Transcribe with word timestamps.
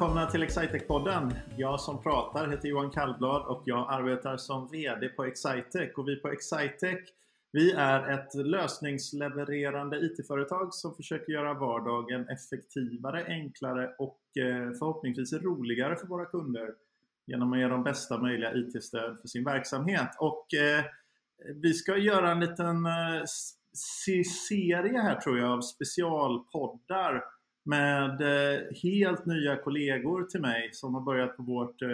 välkomna 0.00 0.26
till 0.26 0.42
Excitec-podden. 0.42 1.34
Jag 1.56 1.80
som 1.80 2.02
pratar 2.02 2.48
heter 2.48 2.68
Johan 2.68 2.90
Kallblad 2.90 3.46
och 3.46 3.62
jag 3.66 3.86
arbetar 3.90 4.36
som 4.36 4.68
VD 4.68 5.08
på 5.08 5.24
Excitec. 5.24 5.94
Och 5.96 6.08
vi 6.08 6.16
på 6.16 6.28
Excitec 6.28 6.98
vi 7.52 7.72
är 7.72 8.10
ett 8.10 8.34
lösningslevererande 8.34 9.96
IT-företag 9.96 10.74
som 10.74 10.94
försöker 10.94 11.32
göra 11.32 11.54
vardagen 11.54 12.28
effektivare, 12.28 13.24
enklare 13.26 13.94
och 13.98 14.20
eh, 14.36 14.72
förhoppningsvis 14.78 15.32
roligare 15.32 15.96
för 15.96 16.06
våra 16.06 16.24
kunder 16.24 16.68
genom 17.26 17.52
att 17.52 17.58
ge 17.58 17.68
dem 17.68 17.82
bästa 17.82 18.18
möjliga 18.18 18.54
IT-stöd 18.54 19.20
för 19.20 19.28
sin 19.28 19.44
verksamhet. 19.44 20.10
Och 20.18 20.54
eh, 20.54 20.84
vi 21.54 21.74
ska 21.74 21.96
göra 21.96 22.30
en 22.30 22.40
liten 22.40 22.86
eh, 22.86 23.22
serie 24.48 25.00
här 25.00 25.20
tror 25.20 25.38
jag 25.38 25.50
av 25.50 25.60
specialpoddar 25.60 27.22
med 27.62 28.20
eh, 28.20 28.60
helt 28.82 29.26
nya 29.26 29.56
kollegor 29.56 30.24
till 30.24 30.40
mig 30.40 30.70
som 30.72 30.94
har 30.94 31.00
börjat 31.00 31.36
på 31.36 31.42
vårt 31.42 31.82
eh, 31.82 31.88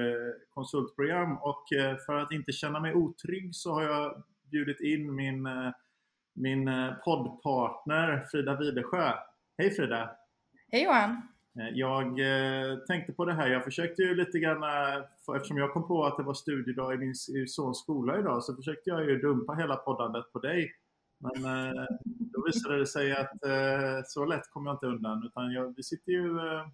konsultprogram. 0.54 1.38
Och 1.38 1.72
eh, 1.72 1.96
för 1.96 2.14
att 2.14 2.32
inte 2.32 2.52
känna 2.52 2.80
mig 2.80 2.94
otrygg 2.94 3.54
så 3.54 3.72
har 3.72 3.82
jag 3.82 4.22
bjudit 4.50 4.80
in 4.80 5.14
min, 5.14 5.48
min 6.34 6.70
poddpartner 7.04 8.26
Frida 8.30 8.56
Widesjö. 8.56 9.12
Hej 9.58 9.70
Frida! 9.70 10.10
Hej 10.72 10.84
Johan! 10.84 11.22
Jag 11.72 12.16
tänkte 12.86 13.12
på 13.12 13.24
det 13.24 13.32
här, 13.32 13.48
jag 13.48 13.64
försökte 13.64 14.02
ju 14.02 14.14
lite 14.14 14.38
grann, 14.38 14.62
eftersom 15.36 15.56
jag 15.56 15.72
kom 15.72 15.88
på 15.88 16.04
att 16.04 16.16
det 16.16 16.22
var 16.22 16.34
studiedag 16.34 16.94
i 16.94 16.96
min 16.96 17.14
sons 17.46 17.78
skola 17.78 18.18
idag, 18.18 18.42
så 18.42 18.56
försökte 18.56 18.90
jag 18.90 19.04
ju 19.04 19.18
dumpa 19.18 19.52
hela 19.52 19.76
poddandet 19.76 20.32
på 20.32 20.38
dig 20.38 20.72
men 21.18 21.44
eh, 21.44 21.84
då 22.06 22.44
visade 22.46 22.78
det 22.78 22.86
sig 22.86 23.12
att 23.12 23.44
eh, 23.44 24.02
så 24.04 24.24
lätt 24.24 24.50
kommer 24.50 24.70
jag 24.70 24.74
inte 24.74 24.86
undan. 24.86 25.22
Utan 25.26 25.52
jag, 25.52 25.76
vi 25.76 25.82
sitter 25.82 26.12
ju, 26.12 26.38
eh, 26.38 26.66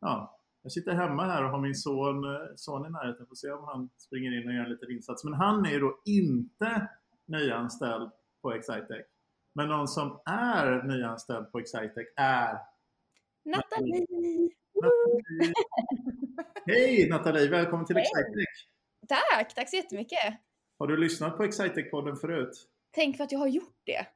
ja, 0.00 0.38
jag 0.62 0.72
sitter 0.72 0.92
hemma 0.92 1.24
här 1.24 1.44
och 1.44 1.50
har 1.50 1.60
min 1.60 1.74
son, 1.74 2.24
son 2.56 2.86
i 2.86 2.90
närheten. 2.90 3.26
Får 3.26 3.34
se 3.34 3.50
om 3.50 3.64
han 3.64 3.90
springer 3.98 4.40
in 4.40 4.48
och 4.48 4.54
gör 4.54 4.64
en 4.64 4.70
liten 4.70 4.90
insats. 4.90 5.24
Men 5.24 5.34
han 5.34 5.66
är 5.66 5.70
ju 5.70 5.80
då 5.80 6.00
inte 6.04 6.88
nyanställd 7.26 8.10
på 8.42 8.52
Excitec. 8.52 9.06
Men 9.54 9.68
någon 9.68 9.88
som 9.88 10.20
är 10.24 10.82
nyanställd 10.82 11.52
på 11.52 11.58
Excitec 11.58 12.06
är 12.16 12.58
Nathalie! 13.44 14.06
Nathalie. 14.74 15.52
Hej 16.66 17.08
Nathalie! 17.10 17.48
Välkommen 17.48 17.86
till 17.86 17.96
Excitec! 17.96 18.68
Tack! 19.08 19.54
Tack 19.54 19.70
så 19.70 19.76
jättemycket! 19.76 20.40
Har 20.78 20.86
du 20.86 20.96
lyssnat 20.96 21.36
på 21.36 21.42
Excitec-podden 21.44 22.16
förut? 22.16 22.68
Tänk 22.92 23.16
för 23.16 23.24
att 23.24 23.32
jag 23.32 23.38
har 23.38 23.48
gjort 23.48 23.80
det. 23.84 24.06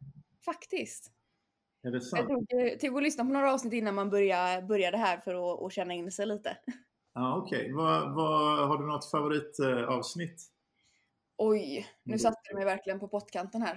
Faktiskt. 0.45 1.13
Är 1.83 1.91
det 1.91 2.01
sant? 2.01 2.31
Jag 2.49 2.81
tog 2.81 2.95
och 2.95 3.03
lyssnade 3.03 3.29
på 3.29 3.33
några 3.35 3.53
avsnitt 3.53 3.73
innan 3.73 3.95
man 3.95 4.11
började, 4.11 4.67
började 4.67 4.97
här 4.97 5.19
för 5.19 5.55
att, 5.55 5.63
att 5.63 5.73
känna 5.73 5.95
in 5.95 6.13
sig 6.13 6.27
lite. 6.27 6.57
Ja, 7.15 7.37
Okej, 7.37 7.61
okay. 7.61 7.73
vad, 7.73 8.15
vad, 8.15 8.69
har 8.69 8.79
du 8.79 8.87
något 8.87 9.11
favoritavsnitt? 9.11 10.43
Oj, 11.37 11.87
nu 12.03 12.11
mm. 12.11 12.19
satte 12.19 12.41
du 12.51 12.55
mig 12.55 12.65
verkligen 12.65 13.01
på 13.01 13.09
pottkanten 13.09 13.63
här. 13.63 13.75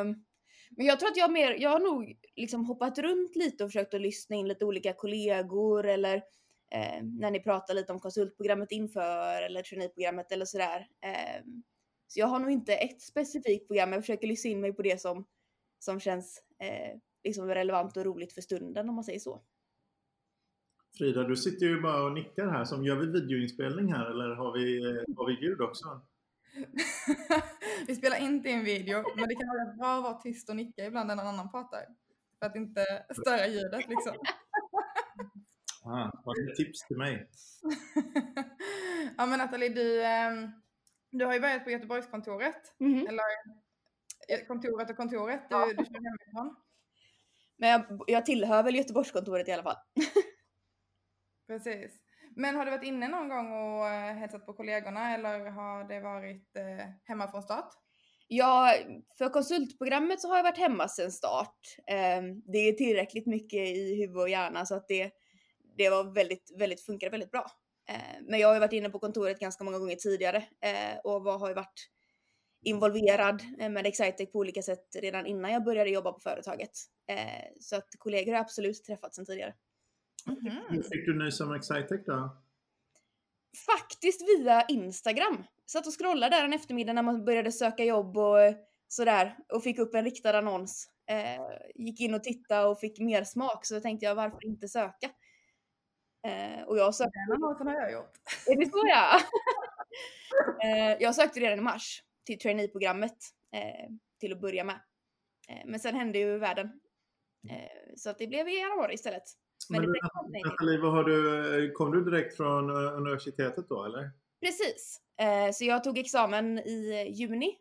Um, 0.00 0.24
men 0.70 0.86
jag 0.86 1.00
tror 1.00 1.10
att 1.10 1.16
jag 1.16 1.32
mer, 1.32 1.56
jag 1.58 1.70
har 1.70 1.80
nog 1.80 2.16
liksom 2.36 2.64
hoppat 2.64 2.98
runt 2.98 3.36
lite 3.36 3.64
och 3.64 3.70
försökt 3.70 3.94
att 3.94 4.00
lyssna 4.00 4.36
in 4.36 4.48
lite 4.48 4.64
olika 4.64 4.92
kollegor 4.92 5.86
eller 5.86 6.16
eh, 6.70 7.02
när 7.02 7.30
ni 7.30 7.40
pratar 7.40 7.74
lite 7.74 7.92
om 7.92 8.00
konsultprogrammet 8.00 8.72
inför 8.72 9.42
eller 9.42 9.62
traineeprogrammet 9.62 10.32
eller 10.32 10.44
sådär. 10.44 10.86
Eh, 11.04 11.42
så 12.08 12.20
jag 12.20 12.26
har 12.26 12.40
nog 12.40 12.50
inte 12.50 12.74
ett 12.74 13.02
specifikt 13.02 13.66
program, 13.66 13.92
jag 13.92 14.02
försöker 14.02 14.26
lyssna 14.26 14.50
in 14.50 14.60
mig 14.60 14.72
på 14.72 14.82
det 14.82 15.00
som, 15.00 15.24
som 15.78 16.00
känns 16.00 16.42
eh, 16.62 16.98
liksom 17.24 17.48
relevant 17.48 17.96
och 17.96 18.04
roligt 18.04 18.32
för 18.32 18.40
stunden 18.40 18.88
om 18.88 18.94
man 18.94 19.04
säger 19.04 19.18
så. 19.18 19.42
Frida, 20.98 21.24
du 21.24 21.36
sitter 21.36 21.66
ju 21.66 21.80
bara 21.80 22.04
och 22.04 22.12
nickar 22.12 22.50
här. 22.50 22.64
Som 22.64 22.84
gör 22.84 22.96
vi 22.96 23.06
videoinspelning 23.06 23.92
här 23.92 24.10
eller 24.10 24.34
har 24.34 24.58
vi, 24.58 24.78
eh, 24.78 25.16
har 25.16 25.26
vi 25.26 25.46
ljud 25.46 25.60
också? 25.60 26.00
vi 27.86 27.94
spelar 27.94 28.16
inte 28.16 28.48
in 28.48 28.64
video, 28.64 29.02
men 29.16 29.28
det 29.28 29.34
kan 29.34 29.48
vara 29.48 29.76
bra 29.76 29.96
att 29.96 30.02
vara 30.02 30.20
tyst 30.20 30.48
och 30.48 30.56
nicka 30.56 30.86
ibland 30.86 31.06
när 31.06 31.16
någon 31.16 31.26
annan 31.26 31.50
pratar. 31.50 31.84
För 32.38 32.46
att 32.46 32.56
inte 32.56 32.84
störa 33.20 33.46
ljudet 33.46 33.88
liksom. 33.88 34.16
Ah, 35.84 36.10
var 36.24 36.46
det 36.46 36.56
tips 36.56 36.86
till 36.86 36.96
mig? 36.96 37.30
ja 39.16 39.26
men 39.26 39.38
Nathalie, 39.38 39.68
du, 39.68 40.04
ehm, 40.04 40.50
du 41.10 41.24
har 41.24 41.34
ju 41.34 41.40
börjat 41.40 41.64
på 41.64 41.70
Göteborgskontoret. 41.70 42.80
Mm. 42.80 43.06
Eller 43.06 43.24
eh, 44.28 44.46
kontoret 44.46 44.90
och 44.90 44.96
kontoret. 44.96 45.42
Du, 45.50 45.56
du 45.56 45.84
kör 45.84 45.94
hemifrån. 45.94 46.56
Men 47.56 47.70
jag, 47.70 48.00
jag 48.06 48.26
tillhör 48.26 48.62
väl 48.62 48.76
Göteborgskontoret 48.76 49.48
i 49.48 49.52
alla 49.52 49.62
fall. 49.62 49.76
Precis. 51.46 51.92
Men 52.36 52.56
har 52.56 52.64
du 52.64 52.70
varit 52.70 52.84
inne 52.84 53.08
någon 53.08 53.28
gång 53.28 53.52
och 53.52 53.88
eh, 53.88 54.14
hälsat 54.14 54.46
på 54.46 54.52
kollegorna 54.52 55.14
eller 55.14 55.50
har 55.50 55.88
det 55.88 56.00
varit 56.00 56.56
eh, 56.56 56.86
hemma 57.04 57.30
från 57.30 57.42
start? 57.42 57.70
Ja, 58.28 58.74
för 59.18 59.28
konsultprogrammet 59.28 60.20
så 60.20 60.28
har 60.28 60.36
jag 60.36 60.42
varit 60.42 60.58
hemma 60.58 60.88
sedan 60.88 61.12
start. 61.12 61.58
Eh, 61.86 62.22
det 62.52 62.58
är 62.58 62.72
tillräckligt 62.72 63.26
mycket 63.26 63.68
i 63.68 64.00
huvud 64.00 64.16
och 64.16 64.28
hjärna 64.28 64.66
så 64.66 64.74
att 64.74 64.88
det, 64.88 65.10
det 65.76 65.90
var 65.90 66.14
väldigt, 66.14 66.52
väldigt, 66.58 66.80
funkade 66.80 67.10
väldigt 67.10 67.30
bra. 67.30 67.46
Eh, 67.88 68.22
men 68.22 68.40
jag 68.40 68.48
har 68.48 68.54
ju 68.54 68.60
varit 68.60 68.72
inne 68.72 68.90
på 68.90 68.98
kontoret 68.98 69.40
ganska 69.40 69.64
många 69.64 69.78
gånger 69.78 69.96
tidigare 69.96 70.36
eh, 70.36 70.98
och 71.04 71.22
har 71.22 71.48
ju 71.48 71.54
varit 71.54 71.90
involverad 72.62 73.42
eh, 73.58 73.68
med 73.70 73.86
Excitec 73.86 74.32
på 74.32 74.38
olika 74.38 74.62
sätt 74.62 74.86
redan 75.02 75.26
innan 75.26 75.52
jag 75.52 75.64
började 75.64 75.90
jobba 75.90 76.12
på 76.12 76.20
företaget. 76.20 76.70
Så 77.60 77.76
att 77.76 77.88
kollegor 77.98 78.32
har 78.32 78.40
absolut 78.40 78.84
träffat 78.84 79.14
sedan 79.14 79.26
tidigare. 79.26 79.54
Mm. 80.26 80.62
Hur 80.68 80.82
fick 80.82 81.06
du 81.06 81.18
nys 81.18 81.40
om 81.40 81.54
Excitec 81.54 82.06
då? 82.06 82.42
Faktiskt 83.66 84.28
via 84.28 84.62
Instagram. 84.62 85.44
Satt 85.66 85.86
och 85.86 85.98
scrollade 85.98 86.36
där 86.36 86.44
en 86.44 86.52
eftermiddag 86.52 86.92
när 86.92 87.02
man 87.02 87.24
började 87.24 87.52
söka 87.52 87.84
jobb 87.84 88.16
och 88.16 88.36
sådär 88.88 89.36
och 89.52 89.62
fick 89.62 89.78
upp 89.78 89.94
en 89.94 90.04
riktad 90.04 90.38
annons. 90.38 90.88
gick 91.74 92.00
in 92.00 92.14
och 92.14 92.22
tittade 92.22 92.66
och 92.66 92.80
fick 92.80 93.00
mer 93.00 93.24
smak 93.24 93.66
så 93.66 93.80
tänkte 93.80 94.06
jag 94.06 94.14
varför 94.14 94.44
inte 94.44 94.68
söka. 94.68 95.10
Eh, 96.26 96.62
och 96.62 96.78
jag 96.78 96.94
sökte... 96.94 97.18
Den 97.28 97.34
annonsen 97.34 97.66
har 97.66 97.74
jag 97.74 97.92
gjort. 97.92 98.12
Är 98.46 98.56
det 98.56 98.70
så 98.70 98.82
ja? 98.86 99.20
eh, 100.64 100.96
jag 101.00 101.14
sökte 101.14 101.40
redan 101.40 101.58
i 101.58 101.62
mars 101.62 102.02
till 102.26 102.38
traineeprogrammet 102.38 103.16
eh, 103.54 103.90
till 104.20 104.32
att 104.32 104.40
börja 104.40 104.64
med. 104.64 104.80
Eh, 105.48 105.66
men 105.66 105.80
sen 105.80 105.94
hände 105.94 106.18
ju 106.18 106.38
världen. 106.38 106.80
Eh, 107.50 107.94
så 107.96 108.10
att 108.10 108.18
det 108.18 108.26
blev 108.26 108.48
i 108.48 108.58
januari 108.58 108.94
istället. 108.94 109.22
Men, 109.70 109.82
men 109.82 109.90
Nathalie, 110.44 110.78
vad 110.78 110.92
har 110.92 111.04
du, 111.04 111.72
kom 111.72 111.90
du 111.92 112.04
direkt 112.04 112.36
från 112.36 112.70
eh, 112.70 112.96
universitetet 112.96 113.68
då 113.68 113.84
eller? 113.84 114.10
Precis. 114.40 115.00
Eh, 115.20 115.52
så 115.52 115.64
jag 115.64 115.84
tog 115.84 115.98
examen 115.98 116.58
i 116.58 117.08
juni 117.10 117.56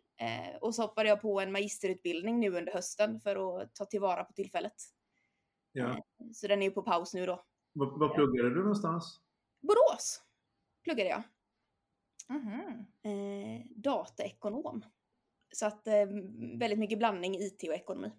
och 0.62 0.76
så 0.76 0.82
hoppade 0.82 1.10
jag 1.10 1.22
på 1.22 1.40
en 1.42 1.52
magisterutbildning 1.52 2.40
nu 2.40 2.48
under 2.58 2.74
hösten 2.74 3.20
för 3.20 3.62
att 3.62 3.76
ta 3.76 3.86
tillvara 3.86 4.24
på 4.24 4.34
tillfället. 4.34 4.74
Ja. 5.72 6.06
Så 6.34 6.48
den 6.48 6.62
är 6.62 6.66
ju 6.66 6.72
på 6.72 6.82
paus 6.82 7.14
nu 7.14 7.26
då 7.26 7.44
var, 7.78 8.00
var 8.00 8.16
pluggade 8.16 8.50
du 8.50 8.60
någonstans? 8.60 9.22
Borås 9.62 10.22
pluggade 10.84 11.10
jag. 11.10 11.24
Mm 12.30 12.86
eh, 13.08 13.66
dataekonom. 13.76 14.86
Så 15.54 15.66
att 15.66 15.88
eh, 15.88 16.06
väldigt 16.60 16.80
mycket 16.80 17.00
blandning 17.00 17.36
IT 17.36 17.64
och 17.70 17.76
ekonomi. 17.76 18.12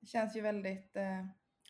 Det 0.00 0.06
känns 0.06 0.36
ju 0.36 0.40
väldigt 0.40 0.96
eh, 0.96 1.26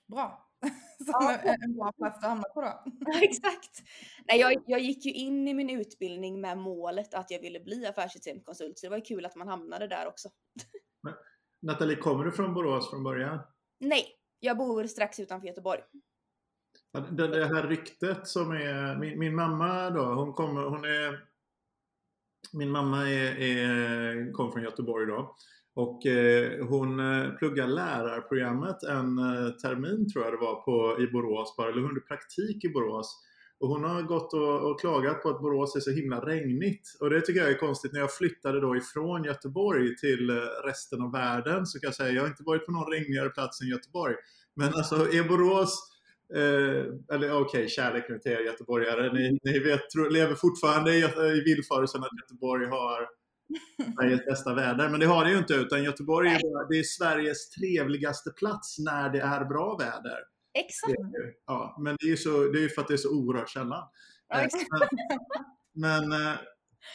bra. 0.07 0.47
Som 0.99 1.39
ja. 1.45 1.57
en 1.65 1.77
bra 1.77 1.93
plats 1.93 2.19
att 2.19 2.31
hamna 2.31 2.49
på 2.55 2.61
då. 2.61 2.85
exakt. 3.23 3.83
Nej, 4.29 4.41
jag, 4.41 4.63
jag 4.67 4.81
gick 4.81 5.05
ju 5.05 5.13
in 5.13 5.49
i 5.49 5.55
min 5.55 5.71
utbildning 5.71 6.41
med 6.41 6.59
målet 6.59 7.15
att 7.15 7.31
jag 7.31 7.41
ville 7.41 7.61
bli 7.61 7.87
affärssystemkonsult. 7.87 8.79
Så 8.79 8.87
det 8.87 8.91
var 8.91 8.97
ju 8.97 9.03
kul 9.03 9.27
att 9.27 9.37
man 9.37 9.49
hamnade 9.49 9.89
där 9.89 10.09
också. 10.09 10.29
Men, 11.03 11.15
Nathalie, 11.63 11.97
kommer 11.97 12.25
du 12.25 12.33
från 12.33 12.55
Borås 12.55 12.91
från 12.91 13.05
början? 13.05 13.39
Nej, 13.79 14.07
jag 14.41 14.57
bor 14.57 14.87
strax 14.87 15.21
utanför 15.21 15.47
Göteborg. 15.47 15.81
Det, 16.93 17.29
det 17.29 17.47
här 17.47 17.69
ryktet 17.69 18.27
som 18.27 18.51
är... 18.51 18.97
Min, 18.97 19.19
min 19.19 19.35
mamma 19.35 19.91
då, 19.91 20.05
hon 20.05 20.33
kommer... 20.33 20.63
Hon 20.63 20.85
är... 20.85 21.31
Min 22.53 22.71
mamma 22.71 23.11
är, 23.11 23.41
är, 23.41 24.33
kom 24.33 24.53
från 24.53 24.63
Göteborg 24.63 25.07
då. 25.07 25.37
Och 25.75 26.07
eh, 26.07 26.67
hon 26.67 27.01
eh, 27.01 27.31
pluggar 27.31 27.67
lärarprogrammet 27.67 28.83
en 28.83 29.19
eh, 29.19 29.51
termin 29.51 30.13
tror 30.13 30.25
jag 30.25 30.33
det 30.33 30.45
var 30.47 30.55
på, 30.55 31.03
i 31.03 31.07
Borås 31.07 31.57
bara, 31.57 31.71
eller 31.71 31.83
under 31.83 32.01
praktik 32.01 32.65
i 32.65 32.69
Borås. 32.69 33.21
Och 33.61 33.69
hon 33.69 33.85
har 33.85 34.03
gått 34.03 34.33
och, 34.33 34.71
och, 34.71 34.81
klagat 34.81 35.23
på 35.23 35.29
att 35.29 35.41
Borås 35.41 35.77
är 35.77 35.81
så 35.81 35.91
himla 35.91 36.21
regnigt. 36.27 36.97
Och 37.01 37.11
det 37.11 37.21
tycker 37.21 37.41
jag 37.41 37.51
är 37.51 37.59
konstigt. 37.59 37.93
När 37.93 38.01
jag 38.01 38.15
flyttade 38.15 38.61
då 38.61 38.77
ifrån 38.77 39.25
Göteborg 39.25 39.97
till 39.97 40.31
eh, 40.31 40.35
resten 40.65 41.03
av 41.03 41.13
världen 41.13 41.67
så 41.67 41.81
kan 41.81 41.89
jag 41.89 41.95
säga 41.95 42.11
jag 42.11 42.23
har 42.23 42.29
inte 42.29 42.43
varit 42.47 42.67
på 42.67 42.73
någon 42.73 42.93
regnigare 42.93 43.29
plats 43.29 43.61
än 43.61 43.69
Göteborg. 43.69 44.15
Men 44.55 44.69
alltså 44.69 44.97
är 44.97 45.29
Borås 45.29 45.90
Eh, 46.37 47.15
eller 47.15 47.33
okej, 47.33 47.41
okay, 47.41 47.69
kärlek 47.69 48.09
nu 48.09 48.19
till 48.19 48.33
er 48.33 48.41
göteborgare. 48.41 49.13
Ni, 49.13 49.39
ni 49.43 49.59
vet, 49.59 49.91
tro, 49.91 50.09
lever 50.09 50.35
fortfarande 50.35 50.95
i, 50.95 50.99
i 51.39 51.43
villfarelsen 51.45 52.03
att 52.03 52.21
Göteborg 52.23 52.67
har 52.67 53.09
Sveriges 53.97 54.25
bästa 54.25 54.55
väder. 54.55 54.89
Men 54.89 55.01
det 55.01 55.07
har 55.07 55.25
det 55.25 55.31
ju 55.31 55.39
inte. 55.39 55.55
Utan 55.55 55.85
Göteborg 55.85 56.29
är, 56.29 56.53
bara, 56.53 56.69
det 56.69 56.79
är 56.79 56.83
Sveriges 56.83 57.51
trevligaste 57.51 58.31
plats 58.31 58.79
när 58.79 59.11
det 59.11 59.21
är 59.21 59.45
bra 59.45 59.77
väder. 59.77 60.19
Exakt. 60.55 60.95
Ja, 61.47 61.77
men 61.85 61.97
det 62.01 62.07
är 62.07 62.11
ju 62.11 62.17
så, 62.17 62.31
det 62.31 62.65
är 62.65 62.69
för 62.69 62.83
att 62.83 62.89
det 62.89 62.95
är 62.95 62.99
så 62.99 63.11
oerhört 63.11 63.51
sällan. 63.51 63.85
Ja, 64.29 64.41
Eh, 64.43 64.49
Men, 65.75 66.09
men 66.09 66.13
eh, 66.13 66.37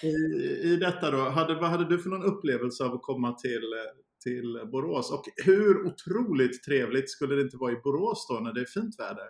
i, 0.04 0.16
i 0.64 0.78
detta 0.78 1.12
då, 1.12 1.18
hade, 1.18 1.56
vad 1.56 1.70
hade 1.70 1.90
du 1.90 2.00
för 2.00 2.10
någon 2.10 2.24
upplevelse 2.24 2.84
av 2.84 2.94
att 2.94 3.02
komma 3.02 3.34
till, 3.34 3.74
eh, 3.74 4.05
till 4.26 4.70
Borås? 4.72 5.12
Och 5.12 5.26
hur 5.46 5.86
otroligt 5.88 6.64
trevligt 6.64 7.10
skulle 7.10 7.36
det 7.36 7.42
inte 7.42 7.58
vara 7.58 7.72
i 7.72 7.76
Borås 7.76 8.28
då 8.30 8.40
när 8.40 8.54
det 8.54 8.62
är 8.62 8.66
fint 8.66 9.00
väder? 9.00 9.28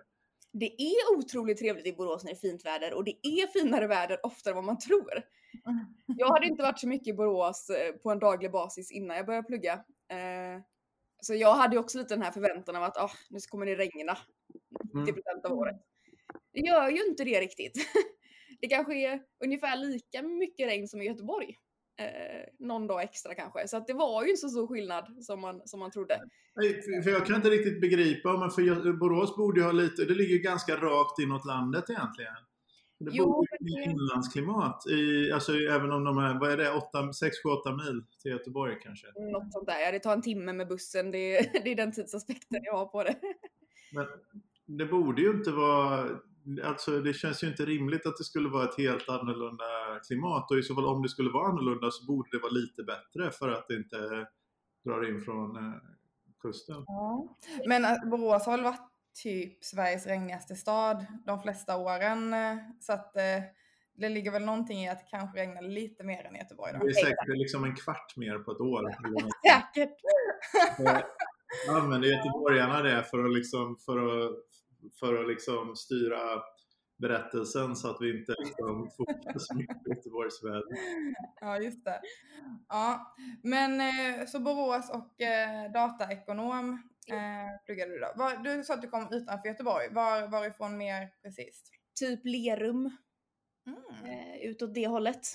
Det 0.52 0.82
är 0.82 1.18
otroligt 1.18 1.58
trevligt 1.58 1.88
i 1.88 1.94
Borås 1.94 2.24
när 2.24 2.32
det 2.32 2.38
är 2.38 2.50
fint 2.50 2.66
väder 2.66 2.94
och 2.94 3.04
det 3.04 3.18
är 3.22 3.48
finare 3.48 3.88
väder 3.88 4.26
oftare 4.26 4.52
än 4.52 4.56
vad 4.56 4.64
man 4.64 4.80
tror. 4.80 5.22
Jag 6.06 6.34
hade 6.34 6.48
inte 6.48 6.64
varit 6.64 6.80
så 6.80 6.88
mycket 6.88 7.08
i 7.08 7.14
Borås 7.14 7.70
eh, 7.70 7.96
på 7.96 8.12
en 8.12 8.20
daglig 8.20 8.52
basis 8.52 8.92
innan 8.92 9.18
jag 9.18 9.26
började 9.26 9.48
plugga. 9.48 9.74
Eh, 10.08 10.62
Så 11.22 11.36
jag 11.36 11.54
hade 11.54 11.78
också 11.78 11.98
lite 11.98 12.14
den 12.16 12.24
här 12.24 12.32
förväntan 12.32 12.76
av 12.76 12.84
att 12.84 12.98
ah, 12.98 13.12
nu 13.30 13.40
kommer 13.50 13.66
det 13.66 13.76
regna 13.76 14.18
90% 14.94 15.46
av 15.46 15.58
året. 15.58 15.76
Det 16.54 16.60
gör 16.60 16.90
ju 16.90 17.06
inte 17.06 17.24
det 17.24 17.42
riktigt. 17.42 17.74
Det 18.62 18.68
kanske 18.68 18.96
är 18.96 19.22
ungefär 19.44 19.78
lika 19.78 20.22
mycket 20.22 20.68
regn 20.68 20.88
som 20.88 21.02
i 21.02 21.06
Göteborg. 21.06 21.56
Eh, 21.98 22.46
någon 22.60 22.88
dag 22.88 23.04
extra 23.04 23.36
kanske. 23.36 23.68
Så 23.68 23.78
att 23.78 23.88
det 23.88 23.94
var 23.94 24.24
ju 24.24 24.30
inte 24.30 24.42
så 24.42 24.50
stor 24.50 24.68
skillnad 24.68 25.24
som 25.24 25.42
man, 25.42 25.62
som 25.66 25.80
man 25.80 25.92
trodde. 25.92 26.20
Nej, 26.56 26.82
för- 27.04 27.12
jag 27.12 27.26
kan 27.26 27.36
inte 27.36 27.50
riktigt 27.50 27.82
begripa, 27.82 28.38
men 28.38 28.50
för 28.52 28.94
Borås 28.94 29.36
borde 29.36 29.60
ju 29.60 29.66
ha 29.66 29.72
lite, 29.72 30.06
det 30.06 30.14
ligger 30.16 30.36
ju 30.36 30.42
ganska 30.42 30.76
rakt 30.76 31.20
inåt 31.20 31.46
landet 31.46 31.90
egentligen. 31.90 32.34
Det 33.00 33.12
Jo, 33.14 33.26
borde 33.26 33.48
ju 33.60 33.76
det- 33.76 33.92
inlandsklimat, 33.92 34.88
i, 34.88 35.32
alltså 35.32 35.54
även 35.54 35.92
om 35.92 36.04
de 36.04 36.18
är, 36.18 36.40
vad 36.40 36.52
är 36.52 36.58
det, 36.58 37.14
6, 37.14 37.36
7, 37.44 37.50
8 37.50 37.72
mil 37.72 38.04
till 38.22 38.32
Göteborg 38.32 38.76
kanske. 38.84 39.08
Något 39.32 39.52
sånt 39.54 39.68
där. 39.68 39.80
Ja, 39.80 39.92
det 39.92 40.00
tar 40.00 40.14
en 40.14 40.22
timme 40.22 40.54
med 40.54 40.68
bussen. 40.68 41.12
Det, 41.12 41.38
är- 41.38 41.46
det 41.64 41.72
är 41.72 41.76
den 41.76 41.92
tidsaspekten 41.92 42.60
jag 42.64 42.74
har 42.78 42.86
på 42.86 43.04
det. 43.04 43.16
Men 43.92 44.06
det 44.66 44.86
borde 44.86 45.22
ju 45.22 45.30
inte 45.32 45.52
vara, 45.52 46.10
alltså 46.64 47.00
det 47.00 47.14
känns 47.14 47.44
ju 47.44 47.48
inte 47.48 47.66
rimligt 47.66 48.06
att 48.06 48.18
det 48.18 48.24
skulle 48.24 48.50
vara 48.50 48.64
ett 48.70 48.78
helt 48.78 49.10
annorlunda 49.10 49.64
klimat 50.08 50.52
och 50.52 50.58
i 50.58 50.64
så 50.64 50.76
fall 50.76 50.86
om 50.86 51.02
det 51.02 51.10
skulle 51.10 51.30
vara 51.30 51.48
annorlunda 51.48 51.92
så 51.92 52.06
borde 52.06 52.30
det 52.32 52.42
vara 52.42 52.52
lite 52.52 52.84
bättre 52.84 53.32
för 53.32 53.50
att 53.50 53.68
det 53.68 53.76
inte 53.76 54.28
drar 54.86 55.10
in 55.10 55.22
från 55.22 55.56
eh, 55.56 55.74
kusten. 56.42 56.84
Ja. 56.88 57.38
Men 57.68 57.86
äh, 57.86 58.10
Borås 58.10 58.46
har 58.46 58.52
väl 58.52 58.64
varit 58.64 58.92
typ 59.24 59.64
Sveriges 59.64 60.08
regnigaste 60.08 60.56
stad 60.56 61.06
de 61.26 61.42
flesta 61.42 61.78
åren. 61.78 62.34
eh, 62.34 62.58
Så 62.80 62.94
att 62.94 63.18
eh, 63.18 63.44
det 63.98 64.10
ligger 64.10 64.32
väl 64.32 64.46
någonting 64.46 64.80
i 64.84 64.90
att 64.90 65.00
det 65.00 65.06
kanske 65.10 65.40
regnar 65.40 65.62
lite 65.62 66.04
mer 66.04 66.24
än 66.26 66.36
i 66.36 66.40
Göteborg 66.40 66.74
då. 66.74 66.80
Det 66.86 66.92
är 66.92 66.94
säkert 66.94 67.38
liksom 67.38 67.64
en 67.64 67.76
kvart 67.76 68.18
mer 68.18 68.40
på 68.40 68.52
ett 68.52 68.60
år. 68.60 68.96
Säkert. 69.48 69.98
Eh, 70.88 71.02
Använder 71.70 72.08
göteborgarna 72.08 72.82
det 72.82 73.04
för 73.04 73.26
att 73.26 73.34
liksom, 73.34 73.78
för 73.78 73.98
att, 73.98 74.32
för 75.00 75.22
att 75.22 75.28
liksom 75.28 75.76
styra 75.76 76.42
berättelsen 76.98 77.76
så 77.76 77.90
att 77.90 77.98
vi 78.02 78.20
inte 78.20 78.36
liksom 78.40 78.90
fokuserar 78.98 79.40
så 79.40 79.56
mycket 79.56 79.84
på 79.84 79.90
Göteborgs 79.90 80.44
väder. 80.44 80.64
Ja, 81.42 81.58
just 81.60 81.86
det. 81.86 82.02
Ja, 82.68 83.16
men 83.44 83.82
eh, 83.82 84.26
så 84.28 84.40
Borås 84.40 84.90
och 84.90 85.22
eh, 85.22 85.72
dataekonom 85.72 86.70
eh, 87.12 87.66
pluggade 87.66 87.92
du 87.92 88.00
då. 88.00 88.08
Var, 88.16 88.38
du 88.38 88.64
sa 88.64 88.74
att 88.74 88.82
du 88.82 88.88
kom 88.90 89.08
utanför 89.12 89.48
Göteborg. 89.48 89.88
Var, 89.92 90.28
varifrån 90.28 90.78
mer 90.78 91.10
precis? 91.24 91.64
Typ 92.00 92.20
Lerum. 92.24 92.98
Mm, 93.68 93.80
Eh, 94.06 94.38
utåt 94.50 94.74
det 94.74 94.88
hållet. 94.88 95.28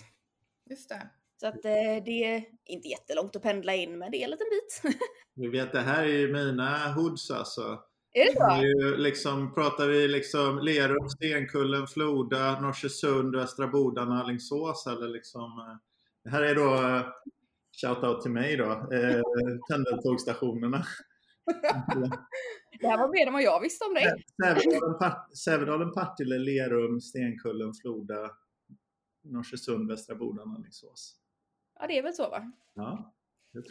just 0.71 0.89
det. 0.89 1.11
Så 1.41 1.47
att 1.47 1.65
eh, 1.65 2.05
det 2.05 2.25
är 2.35 2.45
inte 2.65 2.89
jättelångt 2.89 3.37
att 3.37 3.43
pendla 3.43 3.75
in 3.75 3.99
men 3.99 4.11
det 4.11 4.17
är 4.21 4.25
en 4.25 4.31
liten 4.31 4.47
bit. 4.51 4.95
Vi 5.35 5.49
vet, 5.49 5.73
det 5.73 5.81
här 5.81 6.03
är 6.03 6.09
ju 6.09 6.33
mina 6.33 6.93
hoods 6.93 7.31
alltså. 7.31 7.79
Är 8.12 8.25
det 8.25 8.33
så? 8.33 8.65
ju 8.65 8.97
liksom, 8.97 9.55
pratar 9.55 9.89
vi 9.89 10.09
liksom 10.09 10.59
Lerum, 10.59 11.09
Stenkullen, 11.09 11.87
Floda, 11.87 12.61
Norsesund, 12.61 13.37
Västra 13.37 13.67
Bodarna, 13.67 14.23
Alingsås 14.23 14.87
eller 14.87 15.09
liksom 15.09 15.43
eh, 15.43 15.77
Det 16.25 16.31
här 16.31 16.43
är 16.43 16.55
då 16.55 16.75
eh, 16.75 17.07
Shoutout 17.81 18.23
till 18.23 18.31
mig 18.31 18.57
då, 18.57 18.65
eh. 18.65 19.21
Det 22.81 22.89
här 22.89 22.99
var 22.99 23.09
mer 23.09 23.27
än 23.27 23.33
vad 23.33 23.43
jag 23.43 23.61
visste 23.61 23.85
om 23.85 23.95
dig. 23.95 24.25
Sävedalen, 25.45 25.93
Partille, 25.93 26.39
Lerum, 26.39 27.01
Stenkullen, 27.01 27.75
Floda, 27.75 28.31
Norsesund, 29.23 29.91
Västra 29.91 30.15
Bodarna, 30.15 30.55
Alingsås. 30.55 31.17
Ja 31.81 31.87
det 31.87 31.99
är 31.99 32.03
väl 32.03 32.15
så 32.15 32.31
va? 32.31 32.53
Ja, 32.75 33.15
jag. 33.52 33.64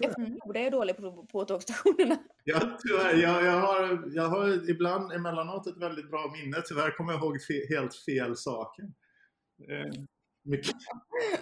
Jag 0.43 0.53
det 0.53 0.65
är 0.65 0.71
dålig 0.71 0.97
på, 0.97 1.25
på 1.25 1.45
tågstationerna. 1.45 2.17
Ja, 2.43 2.77
tyvärr, 2.87 3.21
jag, 3.21 3.45
jag, 3.45 3.61
har, 3.61 4.09
jag 4.15 4.27
har 4.27 4.69
ibland 4.69 5.11
emellanåt 5.11 5.67
ett 5.67 5.77
väldigt 5.77 6.11
bra 6.11 6.31
minne. 6.31 6.61
Tyvärr 6.65 6.91
kommer 6.91 7.13
jag 7.13 7.23
ihåg 7.23 7.41
fe, 7.41 7.75
helt 7.75 7.95
fel 7.95 8.35
saker. 8.35 8.83
Eh, 9.69 10.03
mycket, 10.43 10.75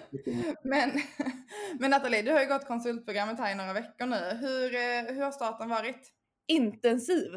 mycket. 0.09 0.55
Men, 0.63 0.91
men 1.79 1.91
Nathalie, 1.91 2.21
du 2.21 2.31
har 2.31 2.41
ju 2.41 2.47
gått 2.47 2.67
konsultprogrammet 2.67 3.39
här 3.39 3.51
i 3.51 3.55
några 3.55 3.73
veckor 3.73 4.05
nu. 4.05 4.37
Hur, 4.41 4.75
eh, 4.75 5.15
hur 5.15 5.23
har 5.23 5.31
starten 5.31 5.69
varit? 5.69 6.13
Intensiv. 6.47 7.33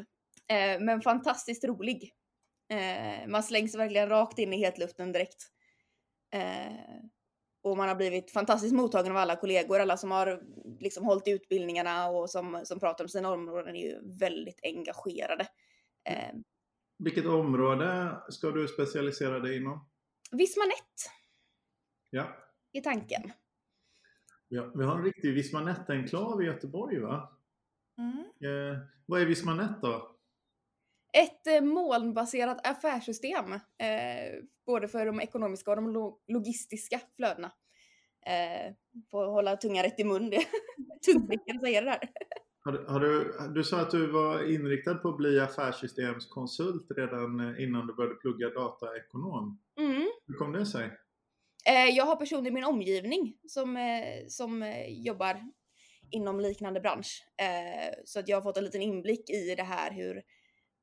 Eh, 0.48 0.80
men 0.80 1.00
fantastiskt 1.00 1.64
rolig. 1.64 2.12
Eh, 2.72 3.28
man 3.28 3.42
slängs 3.42 3.74
verkligen 3.74 4.08
rakt 4.08 4.38
in 4.38 4.52
i 4.52 4.58
hetluften 4.58 5.12
direkt. 5.12 5.46
Eh, 6.32 7.00
och 7.62 7.76
man 7.76 7.88
har 7.88 7.94
blivit 7.96 8.30
fantastiskt 8.30 8.74
mottagen 8.74 9.10
av 9.12 9.16
alla 9.18 9.36
kollegor. 9.36 9.80
Alla 9.80 9.96
som 9.96 10.10
har 10.10 10.42
liksom 10.80 11.04
hållit 11.04 11.28
i 11.28 11.30
utbildningarna 11.30 12.08
och 12.08 12.30
som, 12.30 12.60
som 12.64 12.80
pratar 12.80 13.04
om 13.04 13.08
sina 13.08 13.30
områden 13.32 13.76
är 13.76 13.80
ju 13.80 13.98
väldigt 14.18 14.60
engagerade. 14.62 15.46
Eh, 16.04 16.34
Vilket 16.98 17.26
område 17.26 18.16
ska 18.28 18.50
du 18.50 18.68
specialisera 18.68 19.38
dig 19.38 19.56
inom? 19.56 19.88
Vismanett 20.32 21.10
Ja. 22.10 22.36
är 22.72 22.80
tanken. 22.80 23.32
Har, 24.50 24.78
vi 24.78 24.84
har 24.84 24.96
en 24.96 25.04
riktig 25.04 25.34
Vismanett-enklav 25.34 26.42
i 26.42 26.46
Göteborg 26.46 26.98
va? 27.00 27.38
Mm. 27.98 28.18
Eh, 28.18 28.78
vad 29.06 29.20
är 29.20 29.26
Vismanett 29.26 29.82
då? 29.82 30.16
Ett 31.12 31.46
eh, 31.46 31.60
molnbaserat 31.60 32.66
affärssystem, 32.66 33.52
eh, 33.52 34.42
både 34.66 34.88
för 34.88 35.06
de 35.06 35.20
ekonomiska 35.20 35.70
och 35.70 35.76
de 35.76 35.90
lo- 35.92 36.20
logistiska 36.28 37.00
flödena. 37.16 37.52
Eh, 38.26 38.72
får 39.10 39.26
hålla 39.26 39.56
tungan 39.56 39.82
rätt 39.84 40.00
i 40.00 40.04
mun, 40.04 40.30
det 40.30 40.44
tungvrickande 41.12 41.60
säger 41.60 41.82
det 41.82 41.90
där. 41.90 42.00
Har, 42.64 42.72
du- 42.72 42.84
har 42.88 43.00
du, 43.00 43.32
du 43.54 43.64
sa 43.64 43.80
att 43.80 43.90
du 43.90 44.06
var 44.06 44.50
inriktad 44.54 44.94
på 44.94 45.08
att 45.08 45.16
bli 45.16 45.40
affärssystemskonsult 45.40 46.86
redan 46.96 47.40
eh, 47.40 47.62
innan 47.62 47.86
du 47.86 47.94
började 47.94 48.14
plugga 48.16 48.48
dataekonom. 48.50 49.60
Mm. 49.80 50.08
Hur 50.26 50.34
kom 50.34 50.52
det 50.52 50.66
sig? 50.66 50.90
Eh, 51.66 51.84
jag 51.96 52.04
har 52.04 52.16
personer 52.16 52.48
i 52.48 52.52
min 52.52 52.64
omgivning 52.64 53.36
som, 53.48 53.78
som 54.28 54.74
jobbar 54.88 55.40
inom 56.10 56.40
liknande 56.40 56.80
bransch. 56.80 57.24
Så 58.04 58.18
att 58.20 58.28
jag 58.28 58.36
har 58.36 58.42
fått 58.42 58.56
en 58.56 58.64
liten 58.64 58.82
inblick 58.82 59.30
i 59.30 59.54
det 59.54 59.62
här 59.62 59.90
hur, 59.92 60.22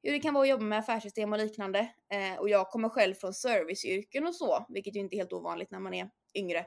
hur 0.03 0.11
det 0.11 0.19
kan 0.19 0.33
vara 0.33 0.43
att 0.43 0.49
jobba 0.49 0.63
med 0.65 0.79
affärssystem 0.79 1.33
och 1.33 1.39
liknande. 1.39 1.79
Eh, 2.11 2.39
och 2.39 2.49
jag 2.49 2.69
kommer 2.69 2.89
själv 2.89 3.13
från 3.13 3.33
serviceyrken 3.33 4.27
och 4.27 4.35
så, 4.35 4.65
vilket 4.69 4.95
ju 4.95 4.99
inte 4.99 5.15
är 5.15 5.17
helt 5.17 5.33
ovanligt 5.33 5.71
när 5.71 5.79
man 5.79 5.93
är 5.93 6.09
yngre. 6.35 6.59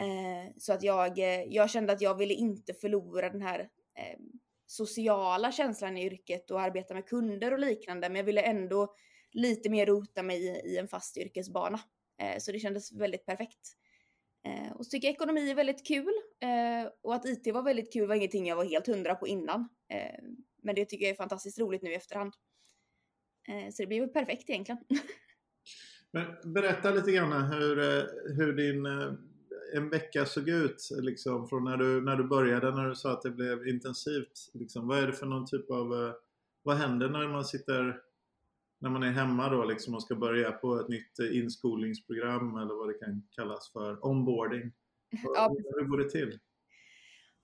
Eh, 0.00 0.52
så 0.56 0.72
att 0.72 0.82
jag, 0.82 1.18
eh, 1.18 1.42
jag 1.42 1.70
kände 1.70 1.92
att 1.92 2.00
jag 2.00 2.18
ville 2.18 2.34
inte 2.34 2.74
förlora 2.74 3.30
den 3.30 3.42
här 3.42 3.60
eh, 3.98 4.18
sociala 4.66 5.52
känslan 5.52 5.96
i 5.96 6.06
yrket 6.06 6.50
och 6.50 6.60
arbeta 6.60 6.94
med 6.94 7.06
kunder 7.06 7.52
och 7.52 7.58
liknande, 7.58 8.08
men 8.08 8.16
jag 8.16 8.24
ville 8.24 8.42
ändå 8.42 8.94
lite 9.32 9.70
mer 9.70 9.86
rota 9.86 10.22
mig 10.22 10.46
i, 10.46 10.70
i 10.74 10.78
en 10.78 10.88
fast 10.88 11.16
yrkesbana. 11.16 11.80
Eh, 12.22 12.38
Så 12.38 12.52
det 12.52 12.58
kändes 12.58 12.92
väldigt 12.92 13.26
perfekt. 13.26 13.76
Eh, 14.46 14.72
Och 14.72 14.86
så 14.86 14.90
tycker 14.90 15.08
jag 15.08 15.14
ekonomi 15.14 15.50
är 15.50 15.54
väldigt 15.54 15.86
kul. 15.86 16.12
eh, 16.42 16.90
Och 17.02 17.14
att 17.14 17.26
IT 17.26 17.54
var 17.54 17.62
väldigt 17.62 17.92
kul 17.92 18.08
var 18.08 18.14
ingenting 18.14 18.46
jag 18.46 18.56
var 18.56 18.64
helt 18.64 18.86
hundra 18.86 19.14
på 19.14 19.26
innan. 19.26 19.68
Eh, 19.92 20.20
men 20.62 20.74
det 20.74 20.84
tycker 20.84 21.06
jag 21.06 21.12
är 21.12 21.16
fantastiskt 21.16 21.58
roligt 21.58 21.82
nu 21.82 21.90
i 21.90 21.94
efterhand. 21.94 22.32
Eh, 23.48 23.70
Så 23.70 23.82
det 23.82 23.86
blir 23.86 24.00
väl 24.00 24.08
perfekt 24.08 24.50
egentligen. 24.50 24.84
Men 26.12 26.52
berätta 26.52 26.90
lite 26.90 27.12
grann 27.12 27.52
hur, 27.52 27.78
eh, 27.78 28.04
hur 28.36 28.52
din 28.52 28.86
eh, 28.86 29.12
en 29.74 29.90
vecka 29.90 30.26
såg 30.26 30.48
ut 30.48 30.88
liksom, 31.00 31.48
från 31.48 31.64
när 31.64 31.76
du, 31.76 32.00
när 32.00 32.16
du 32.16 32.24
började, 32.24 32.70
när 32.70 32.88
du 32.88 32.94
sa 32.94 33.12
att 33.12 33.22
det 33.22 33.30
blev 33.30 33.68
intensivt. 33.68 34.50
Liksom. 34.54 34.88
Vad 34.88 34.98
är 34.98 35.06
det 35.06 35.12
för 35.12 35.26
någon 35.26 35.46
typ 35.46 35.70
av... 35.70 36.14
Vad 36.62 36.76
händer 36.76 37.08
när 37.08 37.28
man 37.28 37.44
sitter 37.44 38.00
när 38.80 38.90
man 38.90 39.02
är 39.02 39.10
hemma 39.10 39.48
då 39.48 39.64
liksom 39.64 39.94
och 39.94 40.02
ska 40.02 40.14
börja 40.14 40.52
på 40.52 40.80
ett 40.80 40.88
nytt 40.88 41.18
inskolningsprogram 41.18 42.56
eller 42.56 42.74
vad 42.74 42.88
det 42.88 42.94
kan 42.94 43.22
kallas 43.30 43.72
för, 43.72 44.06
onboarding. 44.06 44.72
Ja, 45.10 45.56
Hur 45.74 45.84
går 45.84 45.98
det 45.98 46.10
till? 46.10 46.38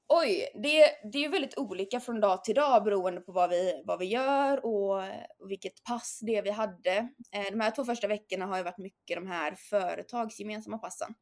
Oj, 0.09 0.51
det, 0.55 1.11
det 1.13 1.19
är 1.19 1.23
ju 1.23 1.29
väldigt 1.29 1.59
olika 1.59 2.01
från 2.01 2.21
dag 2.21 2.45
till 2.45 2.55
dag 2.55 2.85
beroende 2.85 3.21
på 3.21 3.33
vad 3.33 3.51
vi, 3.51 3.83
vad 3.85 3.99
vi 3.99 4.05
gör 4.05 4.65
och, 4.65 4.97
och 5.39 5.51
vilket 5.51 5.85
pass 5.85 6.19
det 6.23 6.37
är 6.37 6.43
vi 6.43 6.51
hade. 6.51 6.97
Eh, 7.33 7.51
de 7.51 7.61
här 7.61 7.71
två 7.71 7.85
första 7.85 8.07
veckorna 8.07 8.47
har 8.47 8.57
ju 8.57 8.63
varit 8.63 8.79
mycket 8.79 9.17
de 9.17 9.27
här 9.27 9.55
företagsgemensamma 9.55 10.79
passen. 10.79 11.15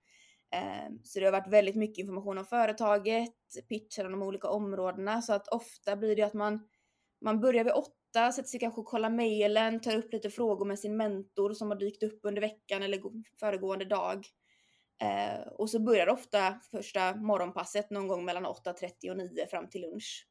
Eh, 0.54 0.92
så 1.02 1.20
det 1.20 1.24
har 1.24 1.32
varit 1.32 1.52
väldigt 1.52 1.76
mycket 1.76 1.98
information 1.98 2.38
om 2.38 2.44
företaget, 2.44 3.34
pitchar 3.68 4.04
om 4.04 4.12
de 4.12 4.22
olika 4.22 4.48
områdena 4.48 5.22
så 5.22 5.32
att 5.32 5.48
ofta 5.48 5.96
blir 5.96 6.16
det 6.16 6.22
att 6.22 6.34
man, 6.34 6.68
man 7.20 7.40
börjar 7.40 7.64
vid 7.64 7.72
åtta 7.72 7.94
åtta 8.14 8.32
sätter 8.32 8.48
sig 8.48 8.60
kanske 8.60 8.80
och 8.80 8.86
kollar 8.86 9.10
mejlen, 9.10 9.80
tar 9.80 9.96
upp 9.96 10.12
lite 10.12 10.30
frågor 10.30 10.66
med 10.66 10.78
sin 10.78 10.96
mentor 10.96 11.52
som 11.52 11.70
har 11.70 11.76
dykt 11.76 12.02
upp 12.02 12.20
under 12.22 12.40
veckan 12.40 12.82
eller 12.82 13.00
föregående 13.40 13.84
dag. 13.84 14.26
Eh, 15.02 15.46
och 15.46 15.70
så 15.70 15.80
börjar 15.80 16.08
ofta 16.08 16.60
första 16.70 17.16
morgonpasset 17.16 17.90
någon 17.90 18.08
gång 18.08 18.24
mellan 18.24 18.46
8.30 18.46 19.10
och 19.10 19.16
9 19.16 19.46
fram 19.46 19.68
till 19.68 19.80
lunch. 19.80 20.26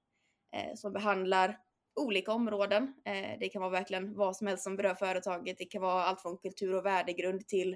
Eh, 0.55 0.75
som 0.75 0.93
behandlar 0.93 1.57
olika 1.95 2.31
områden. 2.31 2.93
Eh, 3.05 3.39
det 3.39 3.49
kan 3.49 3.61
vara 3.61 3.71
verkligen 3.71 4.15
vad 4.15 4.35
som 4.35 4.47
helst 4.47 4.63
som 4.63 4.75
berör 4.75 4.95
företaget. 4.95 5.57
Det 5.57 5.65
kan 5.65 5.81
vara 5.81 6.03
allt 6.03 6.21
från 6.21 6.37
kultur 6.37 6.73
och 6.73 6.85
värdegrund 6.85 7.47
till 7.47 7.75